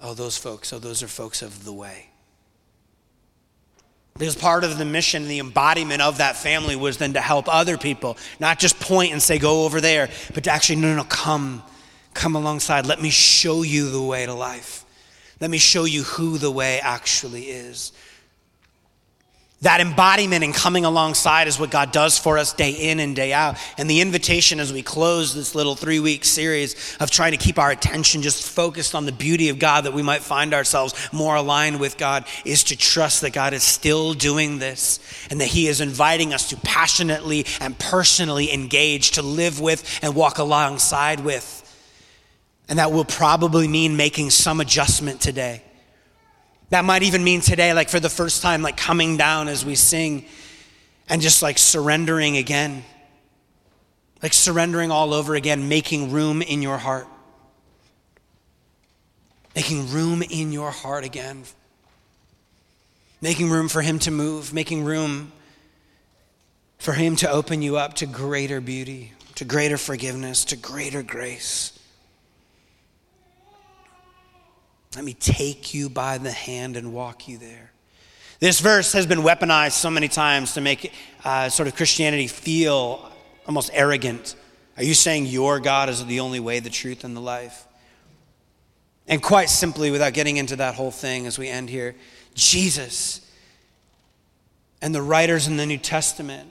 Oh, 0.07 0.13
those 0.13 0.37
folks, 0.37 0.71
oh, 0.71 0.77
those 0.77 1.01
are 1.01 1.07
folks 1.07 1.41
of 1.41 1.65
the 1.65 1.73
way. 1.73 2.11
Because 4.13 4.35
part 4.35 4.63
of 4.63 4.77
the 4.77 4.85
mission, 4.85 5.27
the 5.27 5.39
embodiment 5.39 5.99
of 5.99 6.19
that 6.19 6.35
family 6.35 6.75
was 6.75 6.99
then 6.99 7.13
to 7.13 7.21
help 7.21 7.47
other 7.49 7.75
people, 7.75 8.15
not 8.39 8.59
just 8.59 8.79
point 8.79 9.13
and 9.13 9.21
say, 9.21 9.39
go 9.39 9.65
over 9.65 9.81
there, 9.81 10.09
but 10.35 10.43
to 10.43 10.51
actually, 10.51 10.75
no, 10.75 10.89
no, 10.89 10.97
no, 10.97 11.03
come, 11.05 11.63
come 12.13 12.35
alongside. 12.35 12.85
Let 12.85 13.01
me 13.01 13.09
show 13.09 13.63
you 13.63 13.89
the 13.89 14.01
way 14.01 14.27
to 14.27 14.33
life. 14.35 14.85
Let 15.41 15.49
me 15.49 15.57
show 15.57 15.85
you 15.85 16.03
who 16.03 16.37
the 16.37 16.51
way 16.51 16.79
actually 16.81 17.45
is. 17.45 17.91
That 19.61 19.79
embodiment 19.79 20.43
and 20.43 20.53
coming 20.53 20.83
alongside 20.83 21.47
is 21.47 21.57
what 21.57 21.71
God 21.71 21.93
does 21.93 22.19
for 22.19 22.37
us 22.37 22.53
day 22.53 22.71
in 22.71 22.99
and 22.99 23.15
day 23.15 23.31
out. 23.31 23.57
And 23.77 23.89
the 23.89 24.01
invitation 24.01 24.59
as 24.59 24.71
we 24.71 24.83
close 24.83 25.33
this 25.33 25.55
little 25.55 25.75
three 25.75 25.99
week 25.99 26.25
series 26.25 26.97
of 26.99 27.09
trying 27.09 27.31
to 27.31 27.37
keep 27.37 27.57
our 27.57 27.71
attention 27.71 28.21
just 28.21 28.47
focused 28.47 28.93
on 28.93 29.05
the 29.05 29.13
beauty 29.13 29.47
of 29.47 29.57
God, 29.57 29.85
that 29.85 29.93
we 29.93 30.03
might 30.03 30.21
find 30.21 30.53
ourselves 30.53 30.93
more 31.13 31.35
aligned 31.35 31.79
with 31.79 31.97
God, 31.97 32.25
is 32.43 32.65
to 32.65 32.77
trust 32.77 33.21
that 33.21 33.31
God 33.31 33.53
is 33.53 33.63
still 33.63 34.13
doing 34.13 34.59
this 34.59 34.99
and 35.31 35.39
that 35.39 35.47
He 35.47 35.67
is 35.67 35.79
inviting 35.79 36.33
us 36.33 36.49
to 36.49 36.57
passionately 36.57 37.45
and 37.61 37.79
personally 37.79 38.53
engage, 38.53 39.11
to 39.11 39.21
live 39.21 39.61
with 39.61 39.99
and 40.03 40.13
walk 40.15 40.37
alongside 40.37 41.21
with. 41.21 41.61
And 42.67 42.77
that 42.77 42.91
will 42.91 43.05
probably 43.05 43.69
mean 43.69 43.95
making 43.95 44.31
some 44.31 44.59
adjustment 44.59 45.21
today. 45.21 45.63
That 46.75 46.83
might 46.83 47.03
even 47.03 47.23
mean 47.23 47.39
today, 47.39 47.71
like 47.71 47.87
for 47.87 48.01
the 48.01 48.09
first 48.09 48.41
time, 48.41 48.61
like 48.61 48.75
coming 48.75 49.15
down 49.15 49.47
as 49.47 49.63
we 49.63 49.75
sing 49.75 50.25
and 51.07 51.21
just 51.21 51.41
like 51.41 51.57
surrendering 51.57 52.35
again. 52.35 52.83
Like 54.21 54.33
surrendering 54.33 54.91
all 54.91 55.13
over 55.13 55.35
again, 55.35 55.69
making 55.69 56.11
room 56.11 56.41
in 56.41 56.61
your 56.61 56.77
heart. 56.77 57.07
Making 59.55 59.89
room 59.89 60.21
in 60.21 60.51
your 60.51 60.69
heart 60.69 61.05
again. 61.05 61.43
Making 63.21 63.49
room 63.49 63.69
for 63.69 63.81
Him 63.81 63.97
to 63.99 64.11
move, 64.11 64.53
making 64.53 64.83
room 64.83 65.31
for 66.77 66.91
Him 66.91 67.15
to 67.15 67.31
open 67.31 67.61
you 67.61 67.77
up 67.77 67.93
to 67.93 68.05
greater 68.05 68.59
beauty, 68.59 69.13
to 69.35 69.45
greater 69.45 69.77
forgiveness, 69.77 70.43
to 70.43 70.57
greater 70.57 71.03
grace. 71.03 71.74
Let 74.95 75.03
me 75.03 75.13
take 75.13 75.73
you 75.73 75.89
by 75.89 76.17
the 76.17 76.31
hand 76.31 76.77
and 76.77 76.93
walk 76.93 77.27
you 77.27 77.37
there. 77.37 77.71
This 78.39 78.61
verse 78.61 78.93
has 78.93 79.05
been 79.05 79.19
weaponized 79.19 79.73
so 79.73 79.89
many 79.89 80.07
times 80.07 80.53
to 80.53 80.61
make 80.61 80.93
uh, 81.25 81.49
sort 81.49 81.67
of 81.67 81.75
Christianity 81.75 82.27
feel 82.27 83.11
almost 83.45 83.71
arrogant. 83.73 84.37
Are 84.77 84.83
you 84.83 84.93
saying 84.93 85.25
your 85.25 85.59
God 85.59 85.89
is 85.89 86.05
the 86.05 86.21
only 86.21 86.39
way, 86.39 86.61
the 86.61 86.69
truth, 86.69 87.03
and 87.03 87.13
the 87.13 87.21
life? 87.21 87.67
And 89.05 89.21
quite 89.21 89.49
simply, 89.49 89.91
without 89.91 90.13
getting 90.13 90.37
into 90.37 90.55
that 90.55 90.75
whole 90.75 90.91
thing 90.91 91.27
as 91.27 91.37
we 91.37 91.49
end 91.49 91.69
here, 91.69 91.95
Jesus 92.33 93.19
and 94.81 94.95
the 94.95 95.01
writers 95.01 95.47
in 95.47 95.57
the 95.57 95.65
New 95.65 95.77
Testament 95.77 96.47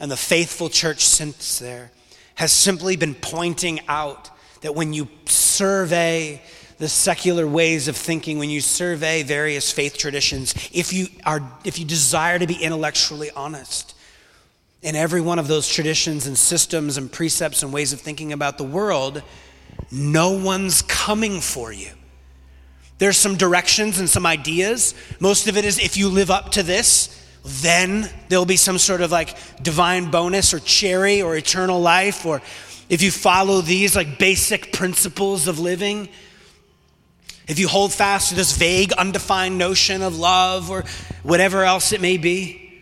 and 0.00 0.10
the 0.10 0.16
faithful 0.16 0.70
church 0.70 1.04
since 1.04 1.58
there 1.58 1.90
has 2.36 2.50
simply 2.50 2.96
been 2.96 3.14
pointing 3.14 3.80
out 3.88 4.30
that 4.62 4.74
when 4.74 4.94
you 4.94 5.08
survey 5.26 6.40
the 6.82 6.88
secular 6.88 7.46
ways 7.46 7.86
of 7.86 7.96
thinking, 7.96 8.40
when 8.40 8.50
you 8.50 8.60
survey 8.60 9.22
various 9.22 9.70
faith 9.70 9.96
traditions, 9.96 10.52
if 10.72 10.92
you, 10.92 11.06
are, 11.24 11.40
if 11.64 11.78
you 11.78 11.84
desire 11.84 12.40
to 12.40 12.46
be 12.48 12.56
intellectually 12.56 13.30
honest, 13.36 13.94
in 14.82 14.96
every 14.96 15.20
one 15.20 15.38
of 15.38 15.46
those 15.46 15.68
traditions 15.68 16.26
and 16.26 16.36
systems 16.36 16.96
and 16.96 17.12
precepts 17.12 17.62
and 17.62 17.72
ways 17.72 17.92
of 17.92 18.00
thinking 18.00 18.32
about 18.32 18.58
the 18.58 18.64
world, 18.64 19.22
no 19.92 20.32
one's 20.32 20.82
coming 20.82 21.40
for 21.40 21.72
you. 21.72 21.90
There's 22.98 23.16
some 23.16 23.36
directions 23.36 24.00
and 24.00 24.10
some 24.10 24.26
ideas. 24.26 24.96
Most 25.20 25.46
of 25.46 25.56
it 25.56 25.64
is 25.64 25.78
if 25.78 25.96
you 25.96 26.08
live 26.08 26.32
up 26.32 26.50
to 26.50 26.64
this, 26.64 27.24
then 27.44 28.10
there'll 28.28 28.44
be 28.44 28.56
some 28.56 28.78
sort 28.78 29.02
of 29.02 29.12
like 29.12 29.36
divine 29.62 30.10
bonus 30.10 30.52
or 30.52 30.58
cherry 30.58 31.22
or 31.22 31.36
eternal 31.36 31.80
life. 31.80 32.26
Or 32.26 32.42
if 32.88 33.02
you 33.02 33.12
follow 33.12 33.60
these 33.60 33.94
like 33.94 34.18
basic 34.18 34.72
principles 34.72 35.46
of 35.46 35.60
living, 35.60 36.08
if 37.48 37.58
you 37.58 37.68
hold 37.68 37.92
fast 37.92 38.30
to 38.30 38.34
this 38.34 38.56
vague, 38.56 38.92
undefined 38.92 39.58
notion 39.58 40.02
of 40.02 40.18
love 40.18 40.70
or 40.70 40.84
whatever 41.22 41.64
else 41.64 41.92
it 41.92 42.00
may 42.00 42.16
be, 42.16 42.80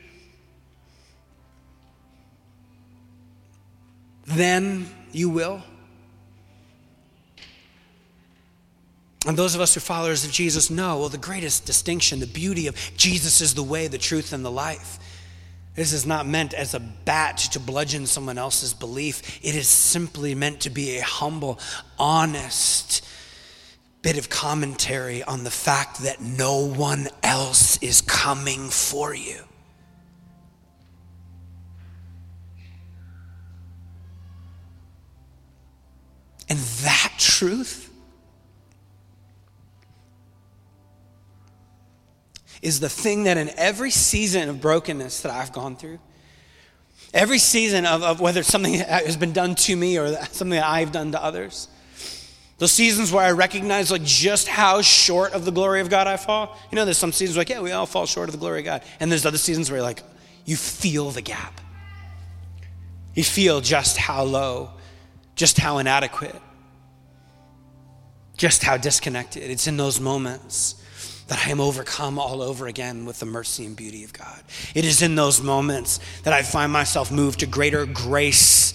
then 4.26 4.88
you 5.12 5.30
will. 5.30 5.62
And 9.26 9.36
those 9.36 9.54
of 9.54 9.60
us 9.60 9.74
who 9.74 9.78
are 9.78 9.82
followers 9.82 10.24
of 10.24 10.30
Jesus 10.30 10.70
know, 10.70 11.00
well, 11.00 11.08
the 11.08 11.18
greatest 11.18 11.66
distinction, 11.66 12.20
the 12.20 12.26
beauty 12.26 12.66
of 12.68 12.76
Jesus 12.96 13.40
is 13.40 13.54
the 13.54 13.62
way, 13.62 13.86
the 13.86 13.98
truth, 13.98 14.32
and 14.32 14.44
the 14.44 14.50
life. 14.50 14.98
This 15.74 15.92
is 15.92 16.06
not 16.06 16.26
meant 16.26 16.54
as 16.54 16.74
a 16.74 16.80
bat 16.80 17.38
to 17.52 17.60
bludgeon 17.60 18.06
someone 18.06 18.38
else's 18.38 18.72
belief. 18.72 19.38
It 19.44 19.54
is 19.54 19.68
simply 19.68 20.34
meant 20.34 20.60
to 20.60 20.70
be 20.70 20.98
a 20.98 21.02
humble, 21.02 21.60
honest, 21.98 23.06
bit 24.02 24.16
of 24.16 24.30
commentary 24.30 25.22
on 25.22 25.44
the 25.44 25.50
fact 25.50 25.98
that 26.00 26.20
no 26.20 26.58
one 26.58 27.08
else 27.22 27.82
is 27.82 28.00
coming 28.00 28.70
for 28.70 29.14
you. 29.14 29.40
And 36.48 36.58
that 36.58 37.12
truth 37.18 37.90
is 42.60 42.80
the 42.80 42.88
thing 42.88 43.24
that 43.24 43.36
in 43.36 43.50
every 43.56 43.90
season 43.90 44.48
of 44.48 44.60
brokenness 44.60 45.22
that 45.22 45.32
I've 45.32 45.52
gone 45.52 45.76
through, 45.76 46.00
every 47.14 47.38
season 47.38 47.86
of, 47.86 48.02
of 48.02 48.20
whether 48.20 48.42
something 48.42 48.74
has 48.80 49.16
been 49.16 49.32
done 49.32 49.54
to 49.56 49.76
me 49.76 49.98
or 49.98 50.12
something 50.24 50.50
that 50.50 50.66
I've 50.66 50.92
done 50.92 51.12
to 51.12 51.22
others, 51.22 51.68
those 52.60 52.72
seasons 52.72 53.10
where 53.10 53.24
I 53.24 53.30
recognize 53.30 53.90
like 53.90 54.04
just 54.04 54.46
how 54.46 54.82
short 54.82 55.32
of 55.32 55.46
the 55.46 55.50
glory 55.50 55.80
of 55.80 55.88
God 55.88 56.06
I 56.06 56.18
fall. 56.18 56.58
You 56.70 56.76
know, 56.76 56.84
there's 56.84 56.98
some 56.98 57.10
seasons 57.10 57.38
like, 57.38 57.48
yeah, 57.48 57.62
we 57.62 57.72
all 57.72 57.86
fall 57.86 58.04
short 58.04 58.28
of 58.28 58.32
the 58.32 58.38
glory 58.38 58.58
of 58.58 58.66
God. 58.66 58.82
And 59.00 59.10
there's 59.10 59.24
other 59.24 59.38
seasons 59.38 59.70
where 59.70 59.78
you're 59.78 59.86
like, 59.86 60.02
you 60.44 60.56
feel 60.56 61.10
the 61.10 61.22
gap. 61.22 61.58
You 63.14 63.24
feel 63.24 63.62
just 63.62 63.96
how 63.96 64.24
low, 64.24 64.72
just 65.36 65.58
how 65.58 65.78
inadequate, 65.78 66.36
just 68.36 68.62
how 68.62 68.76
disconnected. 68.76 69.50
It's 69.50 69.66
in 69.66 69.78
those 69.78 69.98
moments 69.98 70.74
that 71.28 71.46
I 71.46 71.50
am 71.50 71.62
overcome 71.62 72.18
all 72.18 72.42
over 72.42 72.66
again 72.66 73.06
with 73.06 73.20
the 73.20 73.26
mercy 73.26 73.64
and 73.64 73.74
beauty 73.74 74.04
of 74.04 74.12
God. 74.12 74.42
It 74.74 74.84
is 74.84 75.00
in 75.00 75.14
those 75.14 75.40
moments 75.40 75.98
that 76.24 76.34
I 76.34 76.42
find 76.42 76.70
myself 76.70 77.10
moved 77.10 77.40
to 77.40 77.46
greater 77.46 77.86
grace 77.86 78.74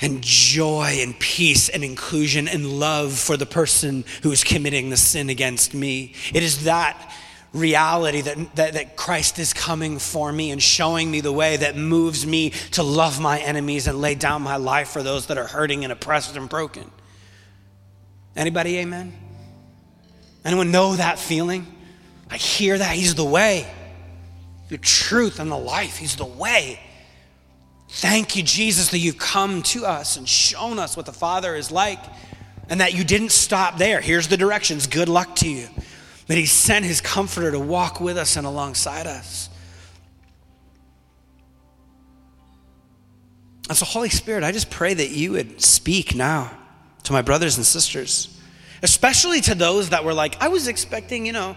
and 0.00 0.22
joy 0.22 0.98
and 1.00 1.18
peace 1.18 1.68
and 1.68 1.82
inclusion 1.82 2.48
and 2.48 2.66
love 2.66 3.14
for 3.14 3.36
the 3.36 3.46
person 3.46 4.04
who 4.22 4.30
is 4.30 4.44
committing 4.44 4.90
the 4.90 4.96
sin 4.96 5.30
against 5.30 5.72
me. 5.74 6.14
It 6.34 6.42
is 6.42 6.64
that 6.64 7.14
reality 7.52 8.20
that, 8.20 8.56
that, 8.56 8.72
that, 8.74 8.96
Christ 8.96 9.38
is 9.38 9.54
coming 9.54 9.98
for 9.98 10.30
me 10.30 10.50
and 10.50 10.62
showing 10.62 11.10
me 11.10 11.22
the 11.22 11.32
way 11.32 11.56
that 11.56 11.76
moves 11.76 12.26
me 12.26 12.50
to 12.72 12.82
love 12.82 13.20
my 13.20 13.38
enemies 13.38 13.86
and 13.86 13.98
lay 13.98 14.14
down 14.14 14.42
my 14.42 14.56
life 14.56 14.88
for 14.88 15.02
those 15.02 15.26
that 15.26 15.38
are 15.38 15.46
hurting 15.46 15.82
and 15.82 15.92
oppressed 15.92 16.36
and 16.36 16.48
broken. 16.48 16.90
Anybody, 18.34 18.78
amen? 18.78 19.14
Anyone 20.44 20.70
know 20.70 20.94
that 20.96 21.18
feeling? 21.18 21.66
I 22.30 22.36
hear 22.36 22.76
that. 22.76 22.94
He's 22.94 23.14
the 23.14 23.24
way, 23.24 23.66
the 24.68 24.78
truth, 24.78 25.40
and 25.40 25.50
the 25.50 25.56
life. 25.56 25.96
He's 25.96 26.16
the 26.16 26.26
way. 26.26 26.80
Thank 27.88 28.36
you, 28.36 28.42
Jesus, 28.42 28.90
that 28.90 28.98
you've 28.98 29.18
come 29.18 29.62
to 29.62 29.86
us 29.86 30.16
and 30.16 30.28
shown 30.28 30.78
us 30.78 30.96
what 30.96 31.06
the 31.06 31.12
Father 31.12 31.54
is 31.54 31.70
like 31.70 32.00
and 32.68 32.80
that 32.80 32.94
you 32.94 33.04
didn't 33.04 33.30
stop 33.30 33.78
there. 33.78 34.00
Here's 34.00 34.28
the 34.28 34.36
directions. 34.36 34.86
Good 34.86 35.08
luck 35.08 35.36
to 35.36 35.48
you. 35.48 35.68
That 36.26 36.36
He 36.36 36.46
sent 36.46 36.84
His 36.84 37.00
Comforter 37.00 37.52
to 37.52 37.60
walk 37.60 38.00
with 38.00 38.18
us 38.18 38.36
and 38.36 38.46
alongside 38.46 39.06
us. 39.06 39.48
And 43.68 43.76
so, 43.76 43.84
Holy 43.84 44.08
Spirit, 44.08 44.44
I 44.44 44.52
just 44.52 44.70
pray 44.70 44.94
that 44.94 45.10
you 45.10 45.32
would 45.32 45.60
speak 45.60 46.14
now 46.14 46.56
to 47.04 47.12
my 47.12 47.22
brothers 47.22 47.56
and 47.56 47.66
sisters, 47.66 48.36
especially 48.82 49.40
to 49.42 49.54
those 49.54 49.90
that 49.90 50.04
were 50.04 50.14
like, 50.14 50.40
I 50.40 50.48
was 50.48 50.68
expecting, 50.68 51.26
you 51.26 51.32
know, 51.32 51.56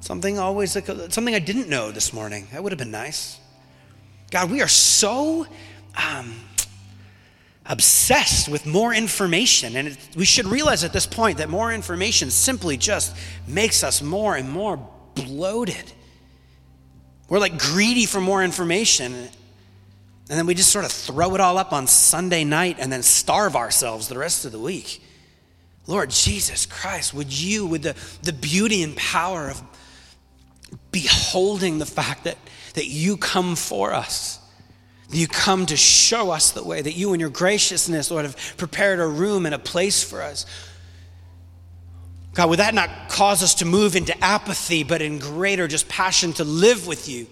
something 0.00 0.38
always 0.38 0.72
something 0.72 1.34
I 1.34 1.38
didn't 1.38 1.68
know 1.68 1.90
this 1.90 2.12
morning. 2.12 2.46
That 2.52 2.62
would 2.62 2.72
have 2.72 2.78
been 2.78 2.90
nice. 2.90 3.38
God, 4.34 4.50
we 4.50 4.62
are 4.62 4.68
so 4.68 5.46
um, 5.96 6.34
obsessed 7.66 8.48
with 8.48 8.66
more 8.66 8.92
information. 8.92 9.76
And 9.76 9.86
it, 9.86 9.98
we 10.16 10.24
should 10.24 10.46
realize 10.46 10.82
at 10.82 10.92
this 10.92 11.06
point 11.06 11.38
that 11.38 11.48
more 11.48 11.72
information 11.72 12.32
simply 12.32 12.76
just 12.76 13.16
makes 13.46 13.84
us 13.84 14.02
more 14.02 14.34
and 14.34 14.50
more 14.50 14.76
bloated. 15.14 15.92
We're 17.28 17.38
like 17.38 17.60
greedy 17.60 18.06
for 18.06 18.20
more 18.20 18.42
information. 18.42 19.14
And 19.14 19.30
then 20.26 20.46
we 20.46 20.54
just 20.54 20.72
sort 20.72 20.84
of 20.84 20.90
throw 20.90 21.36
it 21.36 21.40
all 21.40 21.56
up 21.56 21.72
on 21.72 21.86
Sunday 21.86 22.42
night 22.42 22.78
and 22.80 22.92
then 22.92 23.04
starve 23.04 23.54
ourselves 23.54 24.08
the 24.08 24.18
rest 24.18 24.44
of 24.44 24.50
the 24.50 24.58
week. 24.58 25.00
Lord 25.86 26.10
Jesus 26.10 26.66
Christ, 26.66 27.14
would 27.14 27.32
you, 27.32 27.66
with 27.66 27.82
the, 27.82 27.94
the 28.24 28.32
beauty 28.32 28.82
and 28.82 28.96
power 28.96 29.48
of 29.48 29.62
beholding 30.90 31.78
the 31.78 31.86
fact 31.86 32.24
that, 32.24 32.36
that 32.74 32.86
you 32.86 33.16
come 33.16 33.56
for 33.56 33.92
us, 33.92 34.38
that 35.08 35.16
you 35.16 35.26
come 35.26 35.66
to 35.66 35.76
show 35.76 36.30
us 36.30 36.52
the 36.52 36.62
way, 36.62 36.82
that 36.82 36.92
you, 36.92 37.14
in 37.14 37.20
your 37.20 37.30
graciousness, 37.30 38.10
Lord, 38.10 38.24
have 38.24 38.36
prepared 38.56 39.00
a 39.00 39.06
room 39.06 39.46
and 39.46 39.54
a 39.54 39.58
place 39.58 40.02
for 40.02 40.20
us. 40.20 40.46
God, 42.34 42.50
would 42.50 42.58
that 42.58 42.74
not 42.74 43.08
cause 43.08 43.42
us 43.42 43.54
to 43.56 43.64
move 43.64 43.94
into 43.94 44.16
apathy, 44.22 44.82
but 44.82 45.00
in 45.00 45.20
greater 45.20 45.68
just 45.68 45.88
passion 45.88 46.32
to 46.34 46.44
live 46.44 46.86
with 46.86 47.08
you? 47.08 47.28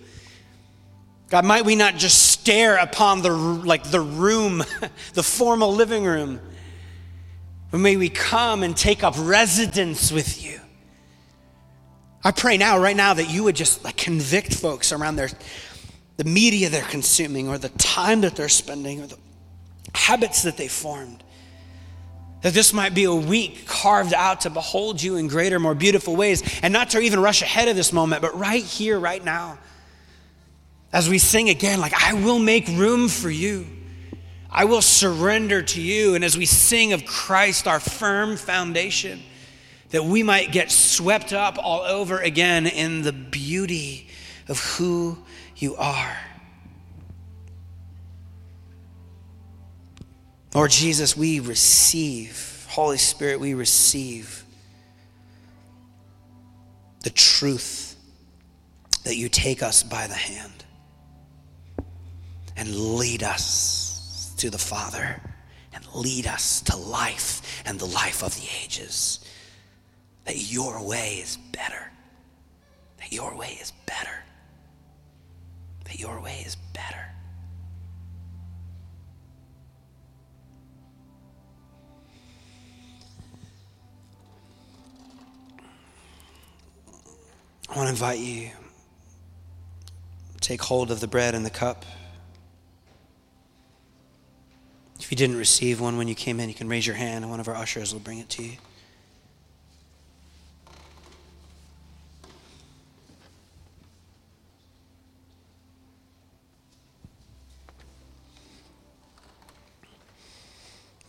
God, 1.28 1.44
might 1.44 1.64
we 1.64 1.74
not 1.74 1.96
just 1.96 2.30
stare 2.30 2.76
upon 2.76 3.22
the 3.22 3.30
like 3.30 3.84
the 3.84 4.00
room, 4.00 4.62
the 5.14 5.22
formal 5.22 5.72
living 5.72 6.04
room, 6.04 6.40
but 7.70 7.78
may 7.78 7.96
we 7.96 8.10
come 8.10 8.62
and 8.62 8.76
take 8.76 9.02
up 9.02 9.14
residence 9.18 10.12
with 10.12 10.44
you. 10.44 10.60
I 12.24 12.30
pray 12.30 12.56
now, 12.56 12.78
right 12.78 12.96
now, 12.96 13.14
that 13.14 13.30
you 13.30 13.44
would 13.44 13.56
just 13.56 13.84
like 13.84 13.96
convict 13.96 14.54
folks 14.54 14.92
around 14.92 15.16
their 15.16 15.28
the 16.18 16.24
media 16.24 16.68
they're 16.68 16.82
consuming 16.82 17.48
or 17.48 17.58
the 17.58 17.70
time 17.70 18.20
that 18.20 18.36
they're 18.36 18.48
spending 18.48 19.02
or 19.02 19.06
the 19.06 19.18
habits 19.94 20.42
that 20.42 20.56
they 20.56 20.68
formed. 20.68 21.24
That 22.42 22.52
this 22.52 22.72
might 22.72 22.94
be 22.94 23.04
a 23.04 23.14
week 23.14 23.66
carved 23.66 24.12
out 24.12 24.42
to 24.42 24.50
behold 24.50 25.02
you 25.02 25.16
in 25.16 25.26
greater, 25.26 25.58
more 25.58 25.74
beautiful 25.74 26.14
ways, 26.14 26.42
and 26.62 26.72
not 26.72 26.90
to 26.90 27.00
even 27.00 27.20
rush 27.20 27.40
ahead 27.40 27.68
of 27.68 27.76
this 27.76 27.92
moment, 27.92 28.20
but 28.20 28.38
right 28.38 28.62
here, 28.62 28.98
right 28.98 29.24
now 29.24 29.58
as 30.92 31.08
we 31.08 31.18
sing 31.18 31.48
again, 31.48 31.80
like, 31.80 31.94
I 31.94 32.12
will 32.12 32.38
make 32.38 32.68
room 32.68 33.08
for 33.08 33.30
you. 33.30 33.66
I 34.50 34.66
will 34.66 34.82
surrender 34.82 35.62
to 35.62 35.80
you. 35.80 36.14
And 36.14 36.22
as 36.22 36.36
we 36.36 36.44
sing 36.44 36.92
of 36.92 37.06
Christ, 37.06 37.66
our 37.66 37.80
firm 37.80 38.36
foundation, 38.36 39.22
that 39.92 40.04
we 40.04 40.22
might 40.22 40.50
get 40.50 40.70
swept 40.70 41.32
up 41.32 41.58
all 41.62 41.82
over 41.82 42.18
again 42.18 42.66
in 42.66 43.02
the 43.02 43.12
beauty 43.12 44.08
of 44.48 44.58
who 44.58 45.18
you 45.56 45.76
are. 45.76 46.16
Lord 50.54 50.70
Jesus, 50.70 51.16
we 51.16 51.40
receive, 51.40 52.66
Holy 52.70 52.98
Spirit, 52.98 53.38
we 53.38 53.54
receive 53.54 54.44
the 57.02 57.10
truth 57.10 57.96
that 59.04 59.16
you 59.16 59.28
take 59.28 59.62
us 59.62 59.82
by 59.82 60.06
the 60.06 60.14
hand 60.14 60.64
and 62.56 62.74
lead 62.74 63.22
us 63.22 64.34
to 64.38 64.48
the 64.48 64.58
Father 64.58 65.20
and 65.74 65.86
lead 65.94 66.26
us 66.26 66.62
to 66.62 66.76
life 66.76 67.62
and 67.66 67.78
the 67.78 67.86
life 67.86 68.22
of 68.22 68.34
the 68.36 68.46
ages. 68.62 69.21
That 70.24 70.52
your 70.52 70.82
way 70.82 71.20
is 71.22 71.36
better. 71.52 71.90
That 72.98 73.12
your 73.12 73.36
way 73.36 73.58
is 73.60 73.72
better. 73.86 74.22
That 75.84 75.98
your 75.98 76.20
way 76.20 76.42
is 76.46 76.56
better. 76.72 77.06
I 87.68 87.76
want 87.76 87.86
to 87.86 87.90
invite 87.90 88.18
you 88.18 88.50
take 90.42 90.60
hold 90.60 90.90
of 90.90 91.00
the 91.00 91.06
bread 91.06 91.34
and 91.34 91.46
the 91.46 91.50
cup. 91.50 91.86
If 95.00 95.10
you 95.10 95.16
didn't 95.16 95.36
receive 95.36 95.80
one 95.80 95.96
when 95.96 96.08
you 96.08 96.14
came 96.14 96.40
in, 96.40 96.48
you 96.48 96.54
can 96.54 96.68
raise 96.68 96.86
your 96.86 96.96
hand 96.96 97.24
and 97.24 97.30
one 97.30 97.40
of 97.40 97.48
our 97.48 97.54
ushers 97.54 97.92
will 97.92 98.00
bring 98.00 98.18
it 98.18 98.28
to 98.30 98.42
you. 98.42 98.52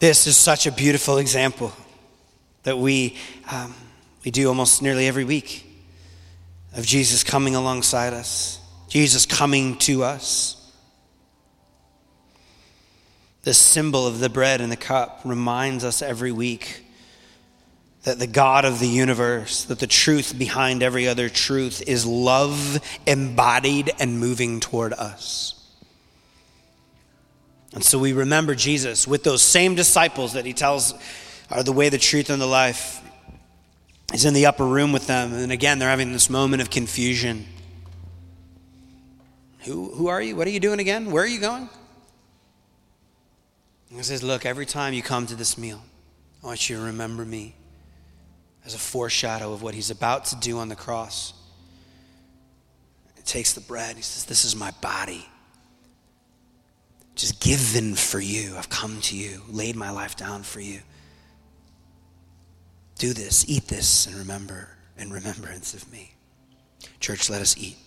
This 0.03 0.27
is 0.27 0.35
such 0.35 0.67
a 0.67 0.71
beautiful 0.73 1.17
example 1.17 1.71
that 2.63 2.77
we, 2.77 3.15
um, 3.49 3.73
we 4.25 4.31
do 4.31 4.49
almost 4.49 4.81
nearly 4.81 5.07
every 5.07 5.23
week 5.23 5.65
of 6.75 6.85
Jesus 6.85 7.23
coming 7.23 7.55
alongside 7.55 8.11
us, 8.11 8.59
Jesus 8.89 9.25
coming 9.25 9.77
to 9.77 10.03
us. 10.03 10.73
The 13.43 13.53
symbol 13.53 14.05
of 14.05 14.19
the 14.19 14.27
bread 14.27 14.59
and 14.59 14.69
the 14.69 14.75
cup 14.75 15.21
reminds 15.23 15.85
us 15.85 16.01
every 16.01 16.33
week 16.33 16.83
that 18.03 18.19
the 18.19 18.27
God 18.27 18.65
of 18.65 18.81
the 18.81 18.89
universe, 18.89 19.63
that 19.63 19.79
the 19.79 19.87
truth 19.87 20.37
behind 20.37 20.83
every 20.83 21.07
other 21.07 21.29
truth 21.29 21.81
is 21.87 22.05
love 22.05 22.77
embodied 23.07 23.89
and 24.01 24.19
moving 24.19 24.59
toward 24.59 24.91
us. 24.91 25.62
And 27.73 27.83
so 27.83 27.97
we 27.97 28.13
remember 28.13 28.55
Jesus 28.55 29.07
with 29.07 29.23
those 29.23 29.41
same 29.41 29.75
disciples 29.75 30.33
that 30.33 30.45
he 30.45 30.53
tells 30.53 30.93
are 31.49 31.63
the 31.63 31.71
way, 31.71 31.89
the 31.89 31.97
truth, 31.97 32.29
and 32.29 32.41
the 32.41 32.47
life. 32.47 33.01
He's 34.11 34.25
in 34.25 34.33
the 34.33 34.45
upper 34.45 34.65
room 34.65 34.91
with 34.91 35.07
them, 35.07 35.33
and 35.33 35.51
again, 35.51 35.79
they're 35.79 35.89
having 35.89 36.13
this 36.13 36.29
moment 36.29 36.61
of 36.61 36.69
confusion. 36.69 37.45
Who, 39.65 39.89
who 39.93 40.07
are 40.07 40.21
you? 40.21 40.35
What 40.35 40.45
are 40.47 40.51
you 40.51 40.59
doing 40.59 40.79
again? 40.79 41.09
Where 41.09 41.23
are 41.23 41.27
you 41.27 41.39
going? 41.39 41.69
And 43.89 43.97
he 43.97 44.03
says, 44.03 44.21
Look, 44.21 44.45
every 44.45 44.65
time 44.65 44.93
you 44.93 45.01
come 45.01 45.25
to 45.27 45.35
this 45.35 45.57
meal, 45.57 45.81
I 46.43 46.47
want 46.47 46.69
you 46.69 46.77
to 46.77 46.83
remember 46.83 47.23
me 47.23 47.55
as 48.65 48.73
a 48.75 48.79
foreshadow 48.79 49.53
of 49.53 49.61
what 49.61 49.73
he's 49.73 49.89
about 49.89 50.25
to 50.25 50.35
do 50.35 50.57
on 50.59 50.69
the 50.69 50.75
cross. 50.75 51.33
He 53.15 53.23
takes 53.23 53.53
the 53.53 53.61
bread. 53.61 53.95
He 53.95 54.01
says, 54.01 54.25
This 54.25 54.45
is 54.45 54.55
my 54.55 54.71
body. 54.81 55.25
Just 57.15 57.39
given 57.41 57.95
for 57.95 58.19
you. 58.19 58.55
I've 58.57 58.69
come 58.69 58.99
to 59.01 59.15
you, 59.15 59.41
laid 59.49 59.75
my 59.75 59.91
life 59.91 60.15
down 60.15 60.43
for 60.43 60.59
you. 60.59 60.79
Do 62.97 63.13
this, 63.13 63.45
eat 63.47 63.67
this, 63.67 64.07
and 64.07 64.15
remember, 64.15 64.69
in 64.97 65.11
remembrance 65.11 65.73
of 65.73 65.91
me. 65.91 66.13
Church, 66.99 67.29
let 67.29 67.41
us 67.41 67.57
eat. 67.57 67.77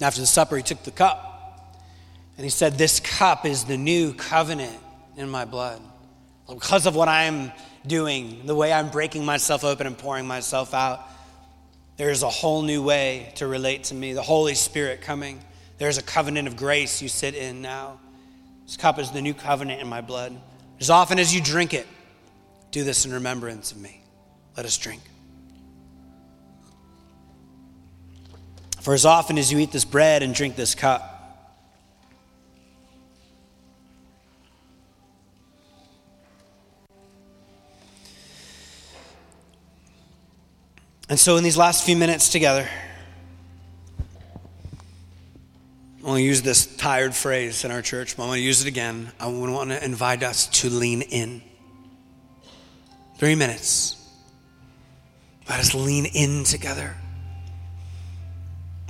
After 0.00 0.20
the 0.20 0.26
supper, 0.26 0.56
he 0.56 0.62
took 0.62 0.84
the 0.84 0.90
cup 0.90 1.74
and 2.36 2.44
he 2.44 2.50
said, 2.50 2.78
This 2.78 3.00
cup 3.00 3.44
is 3.44 3.64
the 3.64 3.76
new 3.76 4.14
covenant 4.14 4.78
in 5.16 5.28
my 5.28 5.44
blood. 5.44 5.82
Because 6.48 6.86
of 6.86 6.94
what 6.94 7.08
I'm 7.08 7.52
doing, 7.88 8.46
the 8.46 8.54
way 8.54 8.72
I'm 8.72 8.90
breaking 8.90 9.24
myself 9.24 9.64
open 9.64 9.86
and 9.86 9.98
pouring 9.98 10.26
myself 10.26 10.74
out, 10.74 11.00
there's 11.96 12.22
a 12.22 12.30
whole 12.30 12.62
new 12.62 12.82
way 12.82 13.32
to 13.36 13.46
relate 13.46 13.84
to 13.84 13.94
me. 13.94 14.12
The 14.12 14.22
Holy 14.22 14.54
Spirit 14.54 15.00
coming. 15.00 15.40
There's 15.78 15.98
a 15.98 16.02
covenant 16.02 16.46
of 16.46 16.56
grace 16.56 17.02
you 17.02 17.08
sit 17.08 17.34
in 17.34 17.60
now. 17.60 17.98
This 18.64 18.76
cup 18.76 18.98
is 18.98 19.10
the 19.10 19.22
new 19.22 19.34
covenant 19.34 19.80
in 19.80 19.88
my 19.88 20.00
blood. 20.00 20.38
As 20.78 20.90
often 20.90 21.18
as 21.18 21.34
you 21.34 21.40
drink 21.40 21.74
it, 21.74 21.86
do 22.70 22.84
this 22.84 23.04
in 23.04 23.12
remembrance 23.12 23.72
of 23.72 23.78
me. 23.78 24.00
Let 24.56 24.66
us 24.66 24.76
drink. 24.76 25.02
For 28.80 28.94
as 28.94 29.04
often 29.04 29.38
as 29.38 29.50
you 29.50 29.58
eat 29.58 29.72
this 29.72 29.84
bread 29.84 30.22
and 30.22 30.34
drink 30.34 30.54
this 30.54 30.74
cup, 30.74 31.17
And 41.08 41.18
so, 41.18 41.36
in 41.36 41.44
these 41.44 41.56
last 41.56 41.84
few 41.84 41.96
minutes 41.96 42.28
together, 42.28 42.68
I 46.02 46.06
want 46.06 46.18
to 46.18 46.22
use 46.22 46.42
this 46.42 46.66
tired 46.76 47.14
phrase 47.14 47.64
in 47.64 47.70
our 47.70 47.82
church, 47.82 48.16
but 48.16 48.24
I 48.24 48.26
want 48.26 48.38
to 48.38 48.42
use 48.42 48.60
it 48.60 48.68
again. 48.68 49.10
I 49.18 49.26
want 49.26 49.70
to 49.70 49.82
invite 49.82 50.22
us 50.22 50.46
to 50.60 50.70
lean 50.70 51.02
in. 51.02 51.42
Three 53.16 53.34
minutes. 53.34 53.96
Let 55.48 55.60
us 55.60 55.74
lean 55.74 56.06
in 56.06 56.44
together. 56.44 56.94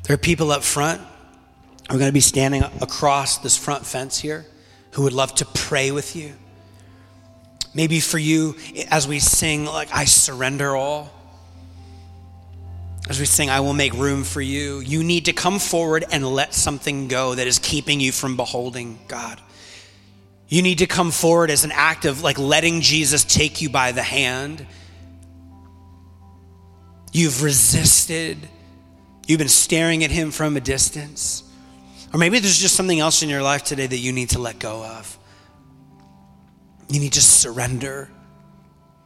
There 0.03 0.15
are 0.15 0.19
people 0.19 0.51
up 0.51 0.65
front 0.65 1.01
who 1.89 1.97
are 1.97 1.99
going 1.99 2.09
to 2.09 2.13
be 2.13 2.21
standing 2.21 2.63
across 2.63 3.39
this 3.39 3.57
front 3.57 3.87
fence 3.87 4.19
here 4.19 4.45
who 4.93 5.03
would 5.03 5.13
love 5.13 5.35
to 5.37 5.45
pray 5.45 5.93
with 5.93 6.17
you. 6.17 6.35
Maybe 7.75 8.01
for 8.01 8.19
you, 8.19 8.57
as 8.91 9.07
we 9.07 9.19
sing, 9.19 9.67
like, 9.67 9.89
I 9.95 10.05
surrender 10.05 10.75
all. 10.75 11.13
As 13.09 13.19
we 13.19 13.27
sing, 13.27 13.49
I 13.51 13.61
will 13.61 13.75
make 13.75 13.95
room 13.95 14.25
for 14.25 14.41
you, 14.41 14.81
you 14.81 15.03
need 15.03 15.27
to 15.27 15.33
come 15.33 15.59
forward 15.59 16.05
and 16.11 16.27
let 16.27 16.55
something 16.55 17.09
go 17.09 17.35
that 17.35 17.47
is 17.47 17.59
keeping 17.59 18.01
you 18.01 18.13
from 18.13 18.37
beholding 18.37 18.99
God. 19.09 19.41
You 20.49 20.63
need 20.63 20.79
to 20.79 20.87
come 20.87 21.11
forward 21.11 21.51
as 21.51 21.65
an 21.65 21.73
act 21.73 22.05
of 22.05 22.23
like 22.23 22.39
letting 22.39 22.81
Jesus 22.81 23.25
take 23.25 23.61
you 23.61 23.69
by 23.69 23.93
the 23.93 24.03
hand 24.03 24.67
You've 27.13 27.43
resisted. 27.43 28.37
You've 29.27 29.39
been 29.39 29.49
staring 29.49 30.05
at 30.05 30.11
him 30.11 30.31
from 30.31 30.57
a 30.57 30.61
distance. 30.61 31.43
Or 32.13 32.19
maybe 32.19 32.39
there's 32.39 32.59
just 32.59 32.75
something 32.75 33.01
else 33.01 33.23
in 33.23 33.29
your 33.29 33.43
life 33.43 33.65
today 33.65 33.87
that 33.87 33.97
you 33.97 34.13
need 34.13 34.31
to 34.31 34.39
let 34.39 34.59
go 34.59 34.85
of. 34.85 35.19
You 36.89 37.01
need 37.01 37.15
to 37.15 37.23
surrender 37.23 38.11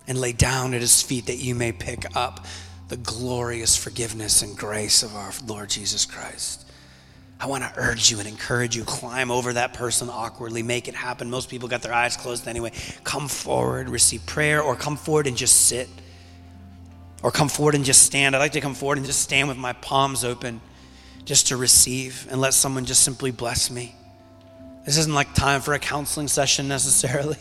and 0.06 0.20
lay 0.20 0.32
down 0.32 0.74
at 0.74 0.80
his 0.80 1.02
feet 1.02 1.26
that 1.26 1.36
you 1.36 1.54
may 1.54 1.72
pick 1.72 2.16
up 2.16 2.46
the 2.88 2.96
glorious 2.96 3.76
forgiveness 3.76 4.42
and 4.42 4.56
grace 4.56 5.02
of 5.02 5.14
our 5.14 5.32
Lord 5.46 5.70
Jesus 5.70 6.04
Christ. 6.04 6.66
I 7.42 7.46
want 7.46 7.64
to 7.64 7.72
urge 7.76 8.08
you 8.08 8.20
and 8.20 8.28
encourage 8.28 8.76
you 8.76 8.84
climb 8.84 9.32
over 9.32 9.52
that 9.54 9.72
person 9.72 10.08
awkwardly, 10.08 10.62
make 10.62 10.86
it 10.86 10.94
happen. 10.94 11.28
Most 11.28 11.50
people 11.50 11.68
got 11.68 11.82
their 11.82 11.92
eyes 11.92 12.16
closed 12.16 12.46
anyway. 12.46 12.70
Come 13.02 13.26
forward, 13.26 13.88
receive 13.88 14.24
prayer, 14.26 14.62
or 14.62 14.76
come 14.76 14.96
forward 14.96 15.26
and 15.26 15.36
just 15.36 15.66
sit. 15.66 15.88
Or 17.20 17.32
come 17.32 17.48
forward 17.48 17.74
and 17.74 17.84
just 17.84 18.02
stand. 18.02 18.36
I 18.36 18.38
like 18.38 18.52
to 18.52 18.60
come 18.60 18.74
forward 18.74 18.98
and 18.98 19.06
just 19.06 19.20
stand 19.20 19.48
with 19.48 19.56
my 19.56 19.72
palms 19.72 20.22
open 20.22 20.60
just 21.24 21.48
to 21.48 21.56
receive 21.56 22.28
and 22.30 22.40
let 22.40 22.54
someone 22.54 22.84
just 22.84 23.02
simply 23.02 23.32
bless 23.32 23.70
me. 23.70 23.96
This 24.84 24.96
isn't 24.98 25.14
like 25.14 25.34
time 25.34 25.60
for 25.60 25.74
a 25.74 25.80
counseling 25.80 26.28
session 26.28 26.68
necessarily, 26.68 27.38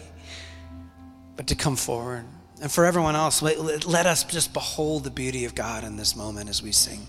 but 1.36 1.48
to 1.48 1.56
come 1.56 1.76
forward. 1.76 2.26
And 2.62 2.72
for 2.72 2.86
everyone 2.86 3.16
else, 3.16 3.42
let, 3.42 4.06
us 4.06 4.24
just 4.24 4.54
behold 4.54 5.04
the 5.04 5.12
beauty 5.12 5.46
of 5.46 5.56
God 5.56 5.84
in 5.84 5.98
this 5.98 6.16
moment 6.16 6.50
as 6.50 6.62
we 6.62 6.72
sing. 6.72 7.06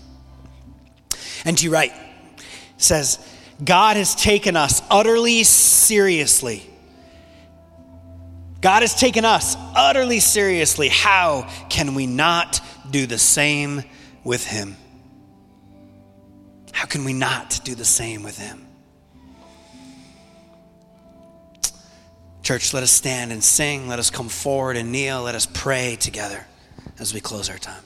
N.T. 1.45 1.69
Wright 1.69 1.93
says, 2.77 3.19
God 3.63 3.95
has 3.97 4.15
taken 4.15 4.55
us 4.55 4.81
utterly 4.89 5.43
seriously. 5.43 6.67
God 8.61 8.81
has 8.81 8.95
taken 8.95 9.25
us 9.25 9.55
utterly 9.75 10.19
seriously. 10.19 10.87
How 10.87 11.47
can 11.69 11.93
we 11.93 12.07
not 12.07 12.59
do 12.89 13.05
the 13.05 13.19
same 13.19 13.83
with 14.23 14.45
Him? 14.45 14.75
How 16.73 16.87
can 16.87 17.05
we 17.05 17.13
not 17.13 17.61
do 17.63 17.75
the 17.75 17.85
same 17.85 18.23
with 18.23 18.37
him? 18.37 18.62
Church, 22.43 22.73
let 22.73 22.83
us 22.83 22.91
stand 22.91 23.31
and 23.31 23.41
sing. 23.41 23.87
Let 23.87 23.99
us 23.99 24.09
come 24.09 24.27
forward 24.27 24.75
and 24.75 24.91
kneel. 24.91 25.23
Let 25.23 25.33
us 25.33 25.47
pray 25.51 25.95
together 25.95 26.45
as 26.99 27.13
we 27.13 27.21
close 27.21 27.49
our 27.49 27.57
time. 27.57 27.81